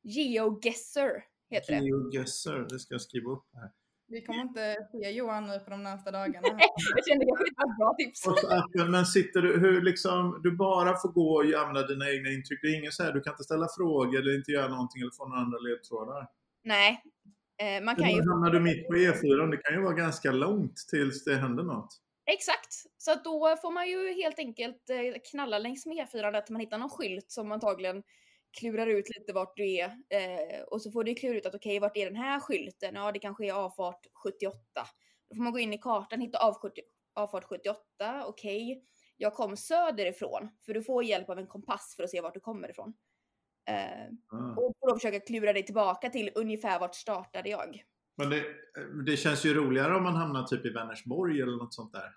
GeoGuessr 0.03 1.23
heter 1.49 1.75
det. 1.75 1.85
GeoGuessr, 1.85 2.67
det 2.69 2.79
ska 2.79 2.93
jag 2.93 3.01
skriva 3.01 3.31
upp 3.31 3.45
här. 3.53 3.71
Vi 4.11 4.21
kommer 4.21 4.41
inte 4.41 4.75
se 4.91 5.11
Johan 5.11 5.47
nu 5.47 5.59
på 5.59 5.69
de 5.69 5.83
närmsta 5.83 6.11
dagarna. 6.11 6.47
jag 6.95 7.05
kände 7.07 7.25
det 7.25 7.31
var 7.31 7.71
ett 7.71 7.77
bra 7.79 7.95
tips. 7.97 8.19
men 8.91 9.05
sitter 9.05 9.41
du, 9.41 9.59
hur 9.59 9.81
liksom, 9.81 10.39
du 10.43 10.51
bara 10.51 10.97
får 10.97 11.11
gå 11.11 11.29
och 11.35 11.43
använda 11.43 11.87
dina 11.87 12.11
egna 12.11 12.29
intryck. 12.29 12.59
Det 12.61 12.67
är 12.67 12.79
ingen 12.79 12.91
så 12.91 13.03
här, 13.03 13.11
du 13.11 13.21
kan 13.21 13.33
inte 13.33 13.43
ställa 13.43 13.67
frågor 13.77 14.19
eller 14.19 14.35
inte 14.35 14.51
göra 14.51 14.67
någonting 14.67 15.01
eller 15.01 15.11
få 15.11 15.27
några 15.27 15.41
andra 15.41 15.59
ledtrådar. 15.59 16.27
Nej. 16.63 17.03
Eh, 17.61 17.83
man 17.83 17.95
kan 17.95 18.09
ju... 18.09 18.29
Hamnar 18.29 18.51
du 18.51 18.59
mitt 18.59 18.87
på 18.87 18.93
E4, 18.93 19.51
det 19.51 19.57
kan 19.57 19.73
ju 19.75 19.81
vara 19.81 19.93
ganska 19.93 20.31
långt 20.31 20.75
tills 20.89 21.23
det 21.23 21.35
händer 21.35 21.63
något. 21.63 21.91
Exakt, 22.25 22.73
så 22.97 23.11
att 23.11 23.23
då 23.23 23.57
får 23.61 23.71
man 23.71 23.89
ju 23.89 24.13
helt 24.13 24.39
enkelt 24.39 24.89
eh, 24.89 25.21
knalla 25.31 25.59
längs 25.59 25.85
med 25.85 25.97
E4 25.97 26.37
att 26.37 26.49
man 26.49 26.61
hittar 26.61 26.77
någon 26.77 26.89
skylt 26.89 27.31
som 27.31 27.51
antagligen 27.51 28.03
klurar 28.59 28.87
ut 28.87 29.05
lite 29.17 29.33
vart 29.33 29.57
du 29.57 29.73
är 29.73 29.85
eh, 30.09 30.61
och 30.61 30.81
så 30.81 30.91
får 30.91 31.03
du 31.03 31.15
klura 31.15 31.37
ut 31.37 31.45
att 31.45 31.55
okej, 31.55 31.77
okay, 31.77 31.79
vart 31.79 31.97
är 31.97 32.05
den 32.05 32.15
här 32.15 32.39
skylten? 32.39 32.95
Ja, 32.95 33.11
det 33.11 33.19
kanske 33.19 33.45
är 33.45 33.53
avfart 33.53 34.07
78. 34.23 34.57
Då 35.29 35.35
får 35.35 35.43
man 35.43 35.53
gå 35.53 35.59
in 35.59 35.73
i 35.73 35.77
kartan, 35.77 36.21
hitta 36.21 36.37
av 36.37 36.53
70, 36.53 36.81
avfart 37.13 37.43
78. 37.43 37.79
Okej, 38.25 38.71
okay. 38.71 38.83
jag 39.17 39.33
kom 39.33 39.57
söderifrån, 39.57 40.49
för 40.65 40.73
du 40.73 40.83
får 40.83 41.03
hjälp 41.03 41.29
av 41.29 41.39
en 41.39 41.47
kompass 41.47 41.93
för 41.95 42.03
att 42.03 42.09
se 42.09 42.21
vart 42.21 42.33
du 42.33 42.39
kommer 42.39 42.69
ifrån. 42.69 42.93
Eh, 43.69 44.01
mm. 44.33 44.57
Och 44.57 44.73
då 44.79 44.95
försöka 44.95 45.19
klura 45.19 45.53
dig 45.53 45.65
tillbaka 45.65 46.09
till 46.09 46.31
ungefär 46.35 46.79
vart 46.79 46.95
startade 46.95 47.49
jag. 47.49 47.83
Men 48.17 48.29
det, 48.29 48.45
det 49.05 49.17
känns 49.17 49.45
ju 49.45 49.53
roligare 49.53 49.95
om 49.95 50.03
man 50.03 50.15
hamnar 50.15 50.43
typ 50.43 50.65
i 50.65 50.69
Vänersborg 50.69 51.41
eller 51.41 51.57
något 51.57 51.73
sånt 51.73 51.93
där. 51.93 52.11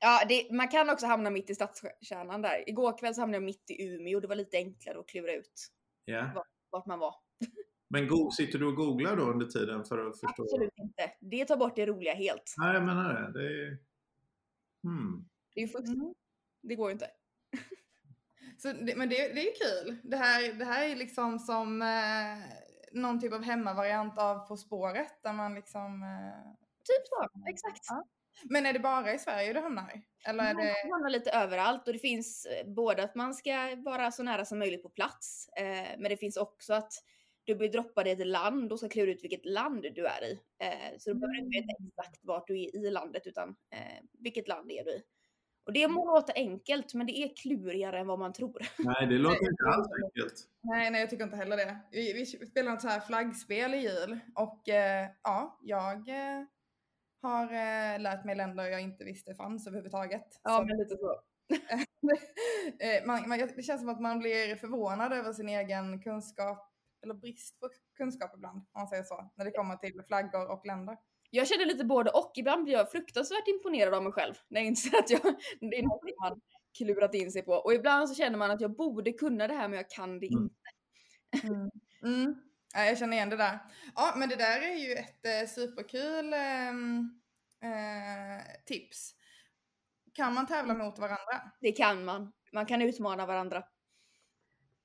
Ja, 0.00 0.22
det, 0.28 0.50
man 0.50 0.68
kan 0.68 0.90
också 0.90 1.06
hamna 1.06 1.30
mitt 1.30 1.50
i 1.50 1.54
stadskärnan 1.54 2.42
där. 2.42 2.68
Igår 2.68 2.98
kväll 2.98 3.14
så 3.14 3.20
hamnade 3.20 3.36
jag 3.36 3.44
mitt 3.44 3.70
i 3.70 3.94
Umeå 3.94 4.16
och 4.16 4.22
det 4.22 4.28
var 4.28 4.36
lite 4.36 4.56
enklare 4.56 4.98
att 4.98 5.08
klura 5.08 5.32
ut 5.32 5.68
yeah. 6.06 6.34
vart, 6.34 6.48
vart 6.70 6.86
man 6.86 6.98
var. 6.98 7.14
Men 7.88 8.08
go 8.08 8.30
sitter 8.30 8.58
du 8.58 8.66
och 8.66 8.74
googlar 8.74 9.16
då 9.16 9.22
under 9.22 9.46
tiden 9.46 9.84
för 9.84 10.06
att 10.06 10.20
förstå? 10.20 10.42
Absolut 10.42 10.78
inte. 10.78 11.12
Det 11.20 11.44
tar 11.44 11.56
bort 11.56 11.76
det 11.76 11.86
roliga 11.86 12.14
helt. 12.14 12.54
Nej, 12.56 12.74
jag 12.74 12.84
menar 12.84 13.12
det. 13.12 13.38
Det 13.38 13.46
är, 13.46 13.78
hmm. 14.82 15.28
det 15.54 15.60
är 15.60 15.66
ju 15.66 15.68
fusk. 15.68 15.88
Mm. 15.88 16.14
Det 16.62 16.74
går 16.74 16.88
ju 16.88 16.92
inte. 16.92 17.10
Så 18.58 18.74
men 18.96 19.08
det, 19.08 19.16
det 19.16 19.40
är 19.40 19.44
ju 19.44 19.52
kul. 19.52 19.96
Det 20.02 20.16
här, 20.16 20.52
det 20.52 20.64
här 20.64 20.88
är 20.88 20.96
liksom 20.96 21.38
som 21.38 21.82
eh, 21.82 22.38
någon 22.92 23.20
typ 23.20 23.32
av 23.32 23.42
hemmavariant 23.42 24.18
av 24.18 24.48
På 24.48 24.56
spåret 24.56 25.22
där 25.22 25.32
man 25.32 25.54
liksom... 25.54 26.02
Eh... 26.02 26.52
Typ 26.84 27.06
så, 27.06 27.48
exakt. 27.48 27.86
Ja. 27.88 28.04
Men 28.42 28.66
är 28.66 28.72
det 28.72 28.78
bara 28.78 29.14
i 29.14 29.18
Sverige 29.18 29.52
du 29.52 29.60
hamnar? 29.60 30.02
Eller 30.26 30.44
är 30.44 30.54
det... 30.54 30.88
Man 30.88 30.92
hamnar 30.92 31.10
lite 31.10 31.30
överallt 31.30 31.86
och 31.86 31.92
det 31.92 31.98
finns 31.98 32.46
eh, 32.46 32.66
både 32.66 33.04
att 33.04 33.14
man 33.14 33.34
ska 33.34 33.76
vara 33.76 34.10
så 34.10 34.22
nära 34.22 34.44
som 34.44 34.58
möjligt 34.58 34.82
på 34.82 34.88
plats, 34.88 35.48
eh, 35.56 35.98
men 35.98 36.10
det 36.10 36.16
finns 36.16 36.36
också 36.36 36.74
att 36.74 36.92
du 37.44 37.54
blir 37.54 37.68
droppad 37.68 38.06
i 38.06 38.10
ett 38.10 38.26
land 38.26 38.72
och 38.72 38.78
ska 38.78 38.88
klura 38.88 39.10
ut 39.10 39.24
vilket 39.24 39.46
land 39.46 39.82
du 39.94 40.06
är 40.06 40.24
i. 40.24 40.40
Eh, 40.58 40.98
så 40.98 41.10
du 41.10 41.20
behöver 41.20 41.38
inte 41.38 41.58
veta 41.58 41.76
mm. 41.78 41.88
exakt 41.88 42.20
vart 42.24 42.46
du 42.46 42.62
är 42.62 42.86
i 42.86 42.90
landet 42.90 43.26
utan 43.26 43.48
eh, 43.48 44.04
vilket 44.18 44.48
land 44.48 44.70
är 44.70 44.84
du 44.84 44.90
i. 44.90 45.02
Och 45.66 45.72
det 45.72 45.88
må 45.88 46.14
låta 46.14 46.32
enkelt, 46.32 46.94
men 46.94 47.06
det 47.06 47.18
är 47.18 47.36
klurigare 47.36 47.98
än 47.98 48.06
vad 48.06 48.18
man 48.18 48.32
tror. 48.32 48.58
Nej, 48.78 49.06
det 49.06 49.18
låter 49.18 49.50
inte 49.50 49.64
alls 49.74 49.88
enkelt. 50.04 50.34
Nej, 50.60 50.90
nej, 50.90 51.00
jag 51.00 51.10
tycker 51.10 51.24
inte 51.24 51.36
heller 51.36 51.56
det. 51.56 51.78
Vi, 51.90 52.12
vi 52.12 52.26
spelar 52.26 52.72
något 52.72 52.82
så 52.82 52.88
här 52.88 53.00
flaggspel 53.00 53.74
i 53.74 53.78
jul 53.78 54.18
och 54.34 54.68
eh, 54.68 55.08
ja, 55.22 55.58
jag 55.62 56.08
eh, 56.08 56.44
har 57.24 57.44
eh, 57.44 58.00
lärt 58.00 58.24
mig 58.24 58.34
länder 58.36 58.64
jag 58.64 58.80
inte 58.82 59.04
visste 59.04 59.34
fanns 59.34 59.66
överhuvudtaget. 59.66 60.40
Ja, 60.42 60.56
Så- 60.58 60.64
men 60.64 60.76
lite 60.78 60.96
så. 60.96 61.20
Eh, 62.80 63.06
man, 63.06 63.28
man, 63.28 63.38
det 63.56 63.62
känns 63.62 63.80
som 63.80 63.88
att 63.88 64.00
man 64.00 64.18
blir 64.18 64.56
förvånad 64.56 65.12
över 65.12 65.32
sin 65.32 65.48
egen 65.48 66.02
kunskap, 66.02 66.72
eller 67.02 67.14
brist 67.14 67.60
på 67.60 67.68
kunskap 67.96 68.30
ibland, 68.36 68.56
om 68.58 68.66
man 68.80 68.88
säger 68.88 69.02
så, 69.02 69.30
när 69.34 69.44
det 69.44 69.50
kommer 69.50 69.76
till 69.76 70.02
flaggor 70.06 70.50
och 70.50 70.66
länder. 70.66 70.96
Jag 71.30 71.48
känner 71.48 71.66
lite 71.66 71.84
både 71.84 72.10
och. 72.10 72.32
Ibland 72.36 72.64
blir 72.64 72.74
jag 72.74 72.90
fruktansvärt 72.90 73.48
imponerad 73.48 73.94
av 73.94 74.02
mig 74.02 74.12
själv 74.12 74.34
när 74.48 74.60
jag 74.60 74.66
inser 74.66 74.98
att 74.98 75.10
jag, 75.10 75.20
det 75.60 75.78
är 75.78 75.82
någonting 75.82 76.14
man 76.20 76.40
klurat 76.78 77.14
in 77.14 77.32
sig 77.32 77.42
på. 77.42 77.52
Och 77.52 77.74
ibland 77.74 78.08
så 78.08 78.14
känner 78.14 78.38
man 78.38 78.50
att 78.50 78.60
jag 78.60 78.76
borde 78.76 79.12
kunna 79.12 79.48
det 79.48 79.54
här 79.54 79.68
men 79.68 79.76
jag 79.76 79.90
kan 79.90 80.20
det 80.20 80.26
Mm. 80.26 80.42
inte. 80.42 81.70
Mm. 82.02 82.34
Ja, 82.76 82.84
jag 82.84 82.98
känner 82.98 83.16
igen 83.16 83.30
det 83.30 83.36
där. 83.36 83.58
Ja, 83.94 84.14
men 84.16 84.28
det 84.28 84.36
där 84.36 84.60
är 84.60 84.76
ju 84.76 84.92
ett 84.92 85.26
eh, 85.26 85.48
superkul 85.48 86.32
ehm, 86.32 87.20
eh, 87.62 88.64
tips. 88.66 89.14
Kan 90.12 90.34
man 90.34 90.46
tävla 90.46 90.74
mot 90.74 90.98
varandra? 90.98 91.40
Det 91.60 91.72
kan 91.72 92.04
man. 92.04 92.32
Man 92.52 92.66
kan 92.66 92.82
utmana 92.82 93.26
varandra. 93.26 93.64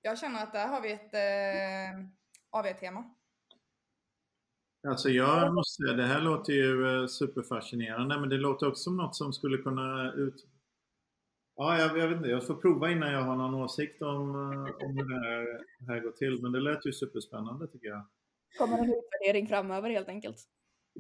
Jag 0.01 0.19
känner 0.19 0.43
att 0.43 0.53
där 0.53 0.67
har 0.67 0.81
vi 0.81 0.91
ett 0.91 1.13
eh, 1.13 2.05
AV-tema. 2.49 3.03
Alltså 4.87 5.09
jag 5.09 5.53
måste 5.53 5.83
säga, 5.83 5.93
det 5.93 6.07
här 6.07 6.21
låter 6.21 6.53
ju 6.53 7.01
eh, 7.01 7.07
superfascinerande 7.07 8.19
men 8.19 8.29
det 8.29 8.37
låter 8.37 8.67
också 8.67 8.83
som 8.83 8.97
något 8.97 9.15
som 9.15 9.33
skulle 9.33 9.57
kunna 9.57 10.13
ut... 10.13 10.45
Ja, 11.61 11.79
jag, 11.79 11.97
jag 11.97 12.07
vet 12.07 12.17
inte, 12.17 12.29
jag 12.29 12.47
får 12.47 12.55
prova 12.55 12.91
innan 12.91 13.11
jag 13.11 13.21
har 13.21 13.35
någon 13.35 13.53
åsikt 13.53 14.01
om, 14.01 14.35
eh, 14.35 14.85
om 14.85 14.97
hur 14.97 15.09
det 15.09 15.29
här, 15.29 15.61
det 15.79 15.91
här 15.93 15.99
går 15.99 16.11
till. 16.11 16.41
Men 16.41 16.51
det 16.51 16.59
lät 16.59 16.85
ju 16.85 16.93
superspännande 16.93 17.67
tycker 17.67 17.87
jag. 17.87 18.05
Kommer 18.57 18.77
en 18.77 18.93
utvärdering 18.93 19.47
framöver 19.47 19.89
helt 19.89 20.09
enkelt. 20.09 20.37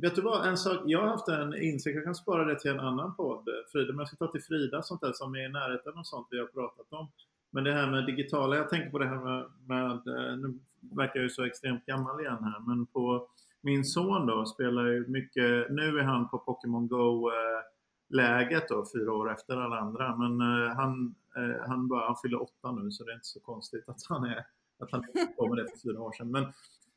Vet 0.01 0.15
du 0.15 0.21
vad, 0.21 0.47
en 0.47 0.57
sak, 0.57 0.81
jag 0.85 1.01
har 1.01 1.07
haft 1.07 1.27
en 1.27 1.61
insikt, 1.61 1.95
jag 1.95 2.03
kan 2.03 2.15
spara 2.15 2.45
det 2.45 2.59
till 2.59 2.71
en 2.71 2.79
annan 2.79 3.15
podd, 3.15 3.49
Frida, 3.71 3.91
men 3.91 3.99
jag 3.99 4.07
ska 4.07 4.17
ta 4.17 4.31
till 4.31 4.43
Frida 4.43 4.81
sånt 4.81 5.01
där 5.01 5.11
som 5.13 5.35
är 5.35 5.45
i 5.45 5.49
närheten 5.49 5.93
och 5.97 6.07
sånt 6.07 6.27
vi 6.31 6.39
har 6.39 6.45
pratat 6.45 6.87
om. 6.89 7.11
Men 7.51 7.63
det 7.63 7.73
här 7.73 7.91
med 7.91 8.05
digitala, 8.05 8.55
jag 8.55 8.69
tänker 8.69 8.89
på 8.89 8.99
det 8.99 9.07
här 9.07 9.19
med, 9.23 9.45
med 9.67 9.91
eh, 9.91 10.37
nu 10.37 10.59
verkar 10.95 11.19
jag 11.19 11.23
ju 11.23 11.29
så 11.29 11.45
extremt 11.45 11.85
gammal 11.85 12.19
igen 12.19 12.43
här, 12.43 12.59
men 12.67 12.85
på 12.85 13.27
min 13.61 13.85
son 13.85 14.27
då 14.27 14.45
spelar 14.45 14.85
ju 14.85 15.07
mycket, 15.07 15.69
nu 15.69 15.99
är 15.99 16.03
han 16.03 16.29
på 16.29 16.39
Pokémon 16.39 16.87
Go 16.87 17.29
eh, 17.29 17.61
läget 18.09 18.69
då, 18.69 18.85
fyra 18.95 19.13
år 19.13 19.31
efter 19.31 19.57
alla 19.57 19.79
andra, 19.79 20.15
men 20.17 20.41
eh, 20.41 20.75
han, 20.75 21.15
eh, 21.37 21.67
han, 21.67 21.87
bara, 21.87 22.05
han 22.05 22.15
fyller 22.23 22.41
åtta 22.41 22.71
nu 22.71 22.91
så 22.91 23.03
det 23.03 23.11
är 23.11 23.15
inte 23.15 23.25
så 23.25 23.39
konstigt 23.39 23.89
att 23.89 23.97
han 24.09 24.23
är 24.25 24.45
att 24.79 24.91
han 24.91 25.03
kom 25.37 25.49
med 25.49 25.57
det 25.57 25.71
för 25.71 25.89
fyra 25.89 26.01
år 26.01 26.11
sedan. 26.11 26.31
Men, 26.31 26.53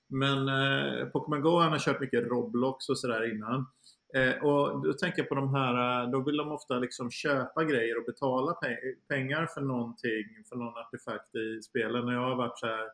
men 0.08 0.48
eh, 0.48 1.06
Pokémon 1.08 1.42
Go 1.42 1.58
han 1.58 1.72
har 1.72 1.78
kört 1.78 2.00
mycket 2.00 2.24
Roblox 2.24 2.88
och 2.88 2.98
sådär 2.98 3.34
innan. 3.34 3.66
Eh, 4.14 4.44
och 4.44 4.82
då 4.82 4.92
tänker 4.92 5.18
jag 5.18 5.28
på 5.28 5.34
de 5.34 5.54
här, 5.54 6.02
eh, 6.04 6.10
då 6.10 6.20
vill 6.20 6.36
de 6.36 6.52
ofta 6.52 6.78
liksom 6.78 7.10
köpa 7.10 7.64
grejer 7.64 7.98
och 7.98 8.04
betala 8.04 8.52
pe- 8.52 8.94
pengar 9.08 9.46
för 9.46 9.60
någonting, 9.60 10.24
för 10.48 10.56
någon 10.56 10.76
artefakt 10.76 11.34
i 11.34 11.62
spelen. 11.62 12.04
Och 12.04 12.12
jag 12.12 12.20
har 12.20 12.36
varit 12.36 12.58
så 12.58 12.66
här, 12.66 12.88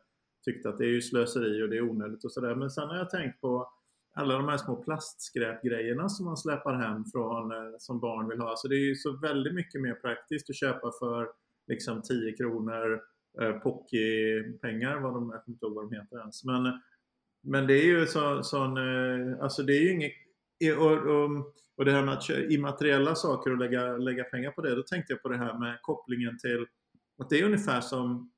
tyckt 0.45 0.65
att 0.65 0.77
det 0.77 0.85
är 0.85 0.89
ju 0.89 1.01
slöseri 1.01 1.63
och 1.63 1.69
det 1.69 1.77
är 1.77 1.89
onödigt 1.89 2.25
och 2.25 2.31
sådär. 2.31 2.55
Men 2.55 2.69
sen 2.69 2.89
har 2.89 2.97
jag 2.97 3.09
tänkt 3.09 3.41
på 3.41 3.71
alla 4.19 4.37
de 4.37 4.47
här 4.47 4.57
små 4.57 4.75
plastskräpgrejerna 4.75 6.09
som 6.09 6.25
man 6.25 6.37
släpar 6.37 6.73
hem 6.73 7.05
från, 7.05 7.51
eh, 7.51 7.57
som 7.77 7.99
barn 7.99 8.29
vill 8.29 8.39
ha. 8.39 8.55
Så 8.57 8.67
det 8.67 8.75
är 8.75 8.87
ju 8.87 8.95
så 8.95 9.17
väldigt 9.17 9.53
mycket 9.53 9.81
mer 9.81 9.93
praktiskt 9.93 10.49
att 10.49 10.55
köpa 10.55 10.91
för 10.99 11.27
liksom 11.67 12.01
10 12.01 12.31
kronor 12.33 13.01
eh, 13.41 13.51
Pocky-pengar, 13.51 14.99
vad 14.99 15.13
de, 15.13 15.29
jag 15.29 15.45
kommer 15.45 15.55
inte 15.55 15.65
ihåg 15.65 15.75
vad 15.75 15.91
de 15.91 15.95
heter 15.95 16.19
ens. 16.19 16.43
Men, 16.43 16.81
men 17.43 17.67
det 17.67 17.73
är 17.73 17.85
ju 17.85 18.05
så, 18.05 18.43
sån, 18.43 18.77
eh, 18.77 19.43
alltså 19.43 19.63
det 19.63 19.73
är 19.73 19.81
ju 19.81 19.91
inget, 19.91 20.13
och, 20.77 20.91
och, 20.91 21.29
och 21.77 21.85
det 21.85 21.91
här 21.91 22.03
med 22.03 22.13
att 22.13 22.29
immateriella 22.29 23.15
saker 23.15 23.51
och 23.51 23.57
lägga, 23.57 23.97
lägga 23.97 24.23
pengar 24.23 24.51
på 24.51 24.61
det, 24.61 24.75
då 24.75 24.83
tänkte 24.83 25.13
jag 25.13 25.21
på 25.21 25.29
det 25.29 25.37
här 25.37 25.59
med 25.59 25.79
kopplingen 25.81 26.37
till 26.37 26.67
att 27.21 27.29
det 27.29 27.39
är 27.39 27.45
ungefär 27.45 27.81
som 27.81 28.31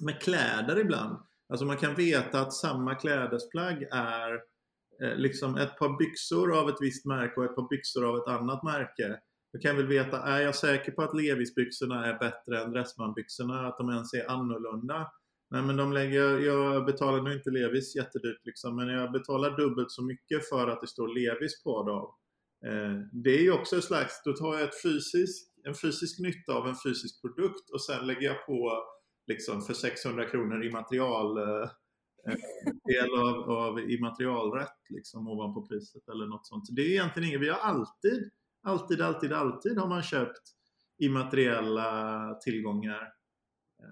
med 0.00 0.20
kläder 0.20 0.78
ibland. 0.78 1.16
Alltså 1.48 1.64
man 1.66 1.76
kan 1.76 1.94
veta 1.94 2.40
att 2.40 2.52
samma 2.52 2.94
klädesplagg 2.94 3.82
är 3.90 4.51
Eh, 5.02 5.16
liksom 5.16 5.56
ett 5.56 5.78
par 5.78 5.98
byxor 5.98 6.58
av 6.58 6.68
ett 6.68 6.80
visst 6.80 7.06
märke 7.06 7.34
och 7.40 7.44
ett 7.44 7.56
par 7.56 7.68
byxor 7.68 8.04
av 8.04 8.16
ett 8.16 8.28
annat 8.28 8.62
märke. 8.62 9.18
Då 9.52 9.58
kan 9.58 9.68
jag 9.68 9.76
väl 9.76 9.86
veta, 9.86 10.22
är 10.22 10.40
jag 10.40 10.54
säker 10.54 10.92
på 10.92 11.02
att 11.02 11.14
Levis-byxorna 11.14 12.06
är 12.06 12.18
bättre 12.18 12.62
än 12.62 12.72
Dressman-byxorna? 12.72 13.68
Att 13.68 13.78
de 13.78 13.90
ens 13.90 14.14
är 14.14 14.30
annorlunda? 14.30 15.12
Nej 15.50 15.62
men 15.62 15.76
de 15.76 15.92
lägger, 15.92 16.38
jag 16.38 16.84
betalar 16.84 17.22
nu 17.22 17.32
inte 17.32 17.50
Levis 17.50 17.96
jättedyrt 17.96 18.40
liksom, 18.44 18.76
men 18.76 18.88
jag 18.88 19.12
betalar 19.12 19.56
dubbelt 19.56 19.90
så 19.90 20.02
mycket 20.02 20.48
för 20.48 20.68
att 20.68 20.80
det 20.80 20.86
står 20.86 21.08
Levis 21.08 21.62
på 21.62 21.82
dem. 21.82 22.14
Eh, 22.70 22.94
det 23.12 23.30
är 23.30 23.42
ju 23.42 23.52
också 23.52 23.76
ett 23.76 23.84
slags, 23.84 24.22
då 24.24 24.32
tar 24.32 24.54
jag 24.54 24.62
ett 24.62 24.82
fysisk, 24.82 25.48
en 25.64 25.74
fysisk 25.74 26.18
nytta 26.18 26.52
av 26.52 26.68
en 26.68 26.76
fysisk 26.86 27.20
produkt 27.20 27.70
och 27.72 27.82
sen 27.82 28.06
lägger 28.06 28.22
jag 28.22 28.46
på 28.46 28.84
liksom 29.26 29.62
för 29.62 29.74
600 29.74 30.24
kronor 30.24 30.64
i 30.64 30.70
material 30.70 31.38
eh, 31.38 31.70
Eh, 32.26 32.34
del 32.84 33.14
av, 33.14 33.50
av 33.50 33.80
immaterialrätt 33.90 34.78
liksom 34.88 35.28
ovanpå 35.28 35.66
priset 35.66 36.08
eller 36.08 36.26
något 36.26 36.46
sånt. 36.46 36.64
Det 36.70 36.82
är 36.82 36.90
egentligen 36.90 37.28
inget, 37.28 37.40
vi 37.40 37.48
har 37.48 37.58
alltid, 37.58 38.30
alltid, 38.62 39.00
alltid, 39.00 39.32
alltid 39.32 39.78
har 39.78 39.88
man 39.88 40.02
köpt 40.02 40.42
immateriella 40.98 42.34
tillgångar 42.34 43.02
eh, 43.82 43.88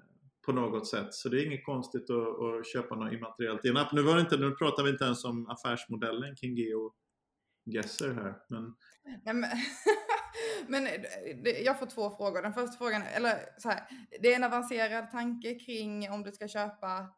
på 0.47 0.53
något 0.53 0.87
sätt. 0.87 1.15
Så 1.15 1.29
det 1.29 1.43
är 1.43 1.47
inget 1.47 1.65
konstigt 1.65 2.11
att, 2.11 2.41
att 2.43 2.67
köpa 2.67 2.95
något 2.95 3.13
immateriellt. 3.13 3.65
i 3.65 3.69
en 3.69 3.77
app. 3.77 3.93
Nu, 3.93 4.03
var 4.03 4.15
det 4.15 4.21
inte, 4.21 4.37
nu 4.37 4.51
pratar 4.51 4.83
vi 4.83 4.91
inte 4.91 5.05
ens 5.05 5.25
om 5.25 5.51
affärsmodellen 5.51 6.37
kring 6.37 6.57
Geo 6.57 6.93
Gesser 7.65 8.15
här. 8.15 8.35
Men 8.49 8.75
Nej, 9.25 9.35
men, 9.35 9.51
men 10.69 10.87
eh, 10.87 11.01
det, 11.45 11.61
jag 11.61 11.79
får 11.79 11.87
två 11.87 12.11
frågor. 12.11 12.43
Den 12.43 12.53
första 12.53 12.79
frågan, 12.79 13.03
eller 13.03 13.39
så 13.59 13.69
här, 13.69 13.81
det 14.21 14.33
är 14.33 14.37
en 14.37 14.45
avancerad 14.45 15.11
tanke 15.11 15.55
kring 15.55 16.11
om 16.11 16.23
du 16.23 16.33
ska 16.33 16.49
köpa 16.49 17.09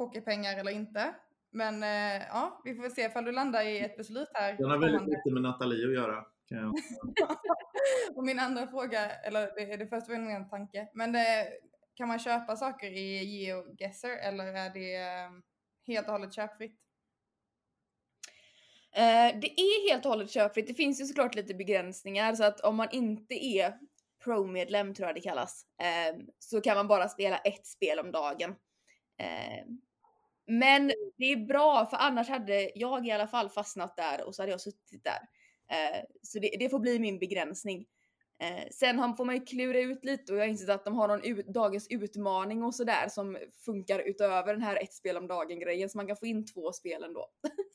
pokerpengar 0.00 0.58
eller 0.58 0.70
inte. 0.70 1.14
Men 1.50 1.82
eh, 1.82 2.26
ja, 2.28 2.60
vi 2.64 2.74
får 2.74 2.88
se 2.88 3.02
ifall 3.02 3.24
du 3.24 3.32
landar 3.32 3.62
i 3.62 3.80
ett 3.80 3.96
beslut 3.96 4.30
här. 4.34 4.56
den 4.56 4.70
har 4.70 4.78
väldigt 4.78 5.08
lite 5.08 5.30
med 5.30 5.42
Nathalie 5.42 5.86
att 5.86 5.94
göra. 5.94 6.24
Kan 6.48 6.58
jag. 6.58 6.74
Och 8.16 8.24
min 8.24 8.38
andra 8.38 8.66
fråga, 8.66 9.10
eller 9.10 9.40
det, 9.56 9.76
det 9.76 9.86
första 9.86 10.12
var 10.12 10.18
en 10.18 10.48
tanke, 10.48 10.88
men 10.94 11.14
eh, 11.14 11.22
kan 11.94 12.08
man 12.08 12.18
köpa 12.18 12.56
saker 12.56 12.90
i 12.90 13.24
GeoGuessr 13.24 14.08
eller 14.08 14.44
är 14.44 14.70
det 14.70 14.94
eh, 14.94 15.30
helt 15.86 16.06
och 16.06 16.12
hållet 16.12 16.34
köpfritt? 16.34 16.80
Eh, 18.92 19.40
det 19.40 19.60
är 19.60 19.90
helt 19.90 20.04
och 20.04 20.10
hållet 20.10 20.30
köpfritt. 20.30 20.66
Det 20.66 20.74
finns 20.74 21.00
ju 21.00 21.04
såklart 21.04 21.34
lite 21.34 21.54
begränsningar 21.54 22.34
så 22.34 22.44
att 22.44 22.60
om 22.60 22.76
man 22.76 22.88
inte 22.92 23.34
är 23.34 23.74
Pro-medlem 24.24 24.94
tror 24.94 25.08
jag 25.08 25.16
det 25.16 25.20
kallas, 25.20 25.66
eh, 25.82 26.20
så 26.38 26.60
kan 26.60 26.76
man 26.76 26.88
bara 26.88 27.08
spela 27.08 27.38
ett 27.38 27.66
spel 27.66 27.98
om 27.98 28.12
dagen. 28.12 28.54
Men 30.50 30.92
det 31.16 31.32
är 31.32 31.46
bra 31.46 31.86
för 31.86 31.96
annars 31.96 32.28
hade 32.28 32.70
jag 32.74 33.06
i 33.06 33.10
alla 33.10 33.26
fall 33.26 33.48
fastnat 33.48 33.96
där 33.96 34.24
och 34.26 34.34
så 34.34 34.42
hade 34.42 34.52
jag 34.52 34.60
suttit 34.60 35.04
där. 35.04 35.20
Eh, 35.70 36.04
så 36.22 36.38
det, 36.38 36.56
det 36.58 36.68
får 36.68 36.78
bli 36.78 36.98
min 36.98 37.18
begränsning. 37.18 37.86
Eh, 38.42 38.68
sen 38.70 39.16
får 39.16 39.24
man 39.24 39.34
ju 39.34 39.40
klura 39.40 39.80
ut 39.80 40.04
lite 40.04 40.32
och 40.32 40.38
jag 40.38 40.42
har 40.42 40.48
insett 40.48 40.68
att 40.68 40.84
de 40.84 40.94
har 40.94 41.08
någon 41.08 41.24
ut, 41.24 41.46
dagens 41.46 41.86
utmaning 41.90 42.62
och 42.62 42.74
sådär 42.74 43.08
som 43.08 43.38
funkar 43.64 43.98
utöver 43.98 44.52
den 44.52 44.62
här 44.62 44.82
ett 44.82 44.94
spel 44.94 45.16
om 45.16 45.26
dagen 45.26 45.60
grejen 45.60 45.88
så 45.90 45.98
man 45.98 46.06
kan 46.06 46.16
få 46.16 46.26
in 46.26 46.46
två 46.46 46.72
spel 46.72 47.04
ändå. 47.04 47.26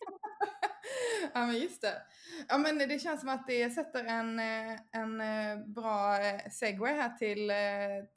ja 1.33 1.45
men 1.45 1.57
just 1.57 1.81
det. 1.81 2.01
Ja 2.49 2.57
men 2.57 2.77
det 2.77 2.99
känns 2.99 3.19
som 3.19 3.29
att 3.29 3.47
det 3.47 3.69
sätter 3.69 4.05
en, 4.05 4.39
eh, 4.39 4.79
en 4.91 5.21
eh, 5.21 5.65
bra 5.65 6.19
eh, 6.19 6.49
segway 6.51 6.93
här 6.93 7.09
till, 7.09 7.51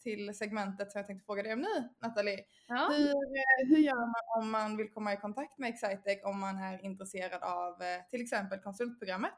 till 0.02 0.36
segmentet 0.36 0.92
som 0.92 0.98
jag 0.98 1.06
tänkte 1.06 1.26
fråga 1.26 1.42
dig 1.42 1.52
om 1.52 1.60
nu 1.60 1.88
Nathalie. 2.00 2.44
Ja. 2.68 2.88
Hur, 2.92 3.68
hur 3.68 3.78
gör 3.78 4.06
man 4.06 4.42
om 4.42 4.50
man 4.50 4.76
vill 4.76 4.90
komma 4.90 5.12
i 5.12 5.16
kontakt 5.16 5.58
med 5.58 5.68
Excitec 5.68 6.24
om 6.24 6.40
man 6.40 6.58
är 6.58 6.84
intresserad 6.84 7.42
av 7.42 7.82
till 8.10 8.22
exempel 8.22 8.58
konsultprogrammet? 8.58 9.32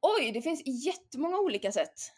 Oj, 0.00 0.32
det 0.32 0.42
finns 0.42 0.62
jättemånga 0.86 1.38
olika 1.38 1.72
sätt. 1.72 2.12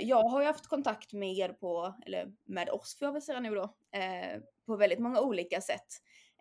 Jag 0.00 0.22
har 0.22 0.40
ju 0.40 0.46
haft 0.46 0.66
kontakt 0.66 1.12
med 1.12 1.32
er 1.32 1.48
på, 1.48 1.94
eller 2.06 2.32
med 2.44 2.70
oss 2.70 2.96
får 2.98 3.06
jag 3.06 3.12
väl 3.12 3.22
säga 3.22 3.40
nu 3.40 3.54
då, 3.54 3.74
på 4.66 4.76
väldigt 4.76 4.98
många 4.98 5.20
olika 5.20 5.60
sätt. 5.60 5.86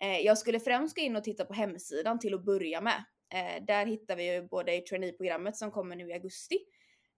Eh, 0.01 0.19
jag 0.19 0.37
skulle 0.37 0.59
främst 0.59 0.95
gå 0.95 1.01
in 1.01 1.15
och 1.15 1.23
titta 1.23 1.45
på 1.45 1.53
hemsidan 1.53 2.19
till 2.19 2.33
att 2.33 2.45
börja 2.45 2.81
med. 2.81 3.03
Eh, 3.33 3.63
där 3.65 3.85
hittar 3.85 4.15
vi 4.15 4.33
ju 4.33 4.47
både 4.47 4.75
i 4.75 4.81
traineeprogrammet 4.81 5.57
som 5.57 5.71
kommer 5.71 5.95
nu 5.95 6.09
i 6.09 6.13
augusti 6.13 6.59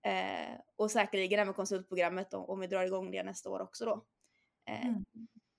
eh, 0.06 0.60
och 0.76 0.92
säkerligen 0.92 1.40
även 1.40 1.54
konsultprogrammet 1.54 2.34
om, 2.34 2.60
vi 2.60 2.68
drar 2.68 2.84
igång 2.84 3.12
det 3.12 3.24
nästa 3.24 3.50
år 3.50 3.62
också 3.62 3.86
då. 3.86 4.06
Mm. 4.66 5.06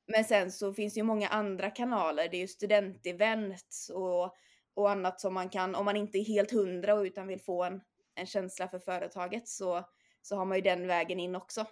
Men 0.06 0.24
sen 0.24 0.52
så 0.52 0.72
finns 0.72 0.94
det 0.94 0.98
ju 0.98 1.04
många 1.04 1.28
andra 1.28 1.70
kanaler. 1.70 2.28
Det 2.28 2.36
är 2.36 2.40
ju 2.40 2.48
studentevent 2.48 3.88
och, 3.94 4.34
och 4.74 4.90
annat 4.90 5.20
som 5.20 5.34
man 5.34 5.48
kan, 5.48 5.74
om 5.74 5.84
man 5.84 5.96
inte 5.96 6.18
är 6.18 6.24
helt 6.24 6.50
hundra 6.50 7.00
utan 7.00 7.26
vill 7.26 7.40
få 7.40 7.64
en, 7.64 7.80
en 8.14 8.26
känsla 8.26 8.68
för 8.68 8.78
företaget 8.78 9.48
så, 9.48 9.88
så 10.22 10.36
har 10.36 10.44
man 10.44 10.58
ju 10.58 10.62
den 10.62 10.86
vägen 10.86 11.20
in 11.20 11.36
också. 11.36 11.66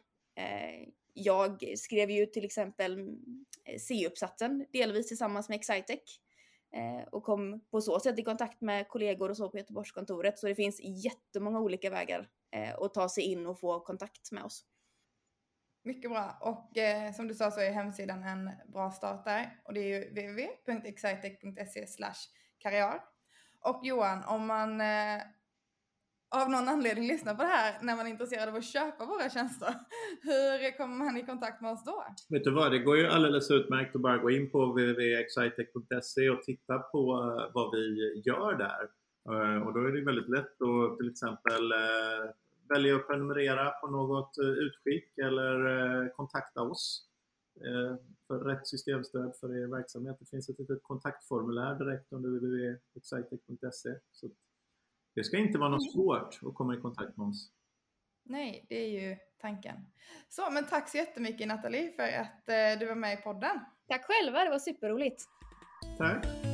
Jag 1.15 1.65
skrev 1.79 2.11
ju 2.11 2.27
till 2.27 2.45
exempel 2.45 3.17
Eh, 3.65 3.79
C-uppsatsen 3.79 4.67
delvis 4.73 5.09
tillsammans 5.09 5.49
med 5.49 5.57
Excitec 5.57 6.21
eh, 6.75 7.09
och 7.13 7.25
kom 7.25 7.65
på 7.71 7.81
så 7.81 8.01
sätt 8.01 8.19
i 8.19 8.23
kontakt 8.23 8.61
med 8.61 8.89
kollegor 8.89 9.31
och 9.31 9.37
så 9.37 9.49
på 9.49 9.59
Göteborgskontoret. 9.59 10.39
Så 10.39 10.47
det 10.47 10.55
finns 10.55 10.81
jättemånga 10.81 11.61
olika 11.61 11.91
vägar 11.91 12.29
eh, 12.53 12.75
att 12.79 12.95
ta 12.95 13.09
sig 13.09 13.25
in 13.25 13.47
och 13.47 13.61
få 13.61 13.81
kontakt 13.81 14.33
med 14.33 14.45
oss. 14.45 14.65
Mycket 15.85 16.11
bra. 16.11 16.39
Och 16.41 16.79
eh, 16.79 17.13
som 17.13 17.29
du 17.29 17.35
sa 17.35 17.51
så 17.51 17.61
är 17.61 17.71
hemsidan 17.71 18.23
en 18.23 18.51
bra 18.67 18.91
start 18.91 19.25
där. 19.25 19.61
Och 19.65 19.75
det 19.75 19.81
är 19.81 19.87
ju 19.87 20.09
www.excitec.se 20.09 21.87
karriär. 22.59 23.01
Och 23.61 23.81
Johan, 23.83 24.25
om 24.25 24.47
man 24.47 24.81
eh, 24.81 25.23
av 26.33 26.51
någon 26.51 26.69
anledning 26.69 27.07
lyssnar 27.07 27.35
på 27.35 27.43
det 27.43 27.49
här 27.49 27.79
när 27.83 27.97
man 27.97 28.07
är 28.07 28.11
intresserad 28.11 28.49
av 28.49 28.55
att 28.55 28.65
köpa 28.65 29.07
våra 29.07 29.31
tjänster, 29.31 29.75
hur 30.23 30.77
kommer 30.77 30.97
man 31.05 31.17
i 31.17 31.27
kontakt 31.27 31.63
med 31.63 31.73
oss 31.73 31.85
då? 31.85 32.05
Vet 32.29 32.45
du 32.45 32.51
vad, 32.51 32.73
det 32.73 32.79
går 32.79 32.97
ju 32.97 33.07
alldeles 33.07 33.51
utmärkt 33.51 33.97
att 33.97 34.03
bara 34.03 34.19
gå 34.19 34.31
in 34.31 34.51
på 34.51 34.65
www.excitec.se 34.67 36.31
och 36.31 36.43
titta 36.43 36.79
på 36.79 37.01
eh, 37.13 37.55
vad 37.55 37.71
vi 37.75 38.13
gör 38.25 38.53
där. 38.55 38.83
Eh, 39.33 39.67
och 39.67 39.75
då 39.75 39.81
är 39.81 39.93
det 39.93 40.05
väldigt 40.05 40.29
lätt 40.29 40.63
att 40.63 40.99
till 40.99 41.11
exempel 41.11 41.73
eh, 41.73 42.31
välja 42.69 42.97
att 42.97 43.07
prenumerera 43.07 43.71
på 43.71 43.87
något 43.87 44.37
utskick 44.39 45.19
eller 45.19 46.17
kontakta 46.17 46.63
oss 46.63 47.09
för 48.27 48.39
rätt 48.39 48.67
systemstöd 48.67 49.33
för 49.41 49.57
er 49.57 49.67
verksamhet. 49.67 50.17
Det 50.21 50.27
finns 50.27 50.49
ett 50.49 50.59
litet 50.59 50.83
kontaktformulär 50.83 51.75
direkt 51.75 52.13
under 52.13 52.29
www.excitec.se. 52.31 53.91
Det 55.15 55.25
ska 55.25 55.39
inte 55.39 55.59
vara 55.59 55.69
något 55.69 55.83
mm. 55.83 55.93
svårt 55.93 56.41
att 56.49 56.55
komma 56.55 56.75
i 56.75 56.81
kontakt 56.81 57.17
med 57.17 57.27
oss. 57.27 57.51
Nej, 58.25 58.67
det 58.69 58.77
är 58.77 58.89
ju 58.89 59.17
tanken. 59.41 59.77
Så, 60.29 60.51
men 60.51 60.67
tack 60.67 60.89
så 60.89 60.97
jättemycket 60.97 61.49
Nathalie 61.49 61.93
för 61.93 62.03
att 62.03 62.49
eh, 62.49 62.79
du 62.81 62.87
var 62.87 62.95
med 62.95 63.19
i 63.19 63.23
podden. 63.23 63.61
Tack 63.89 64.05
själva, 64.05 64.45
det 64.45 64.51
var 64.51 64.59
superroligt. 64.59 65.23
Tack. 65.99 66.52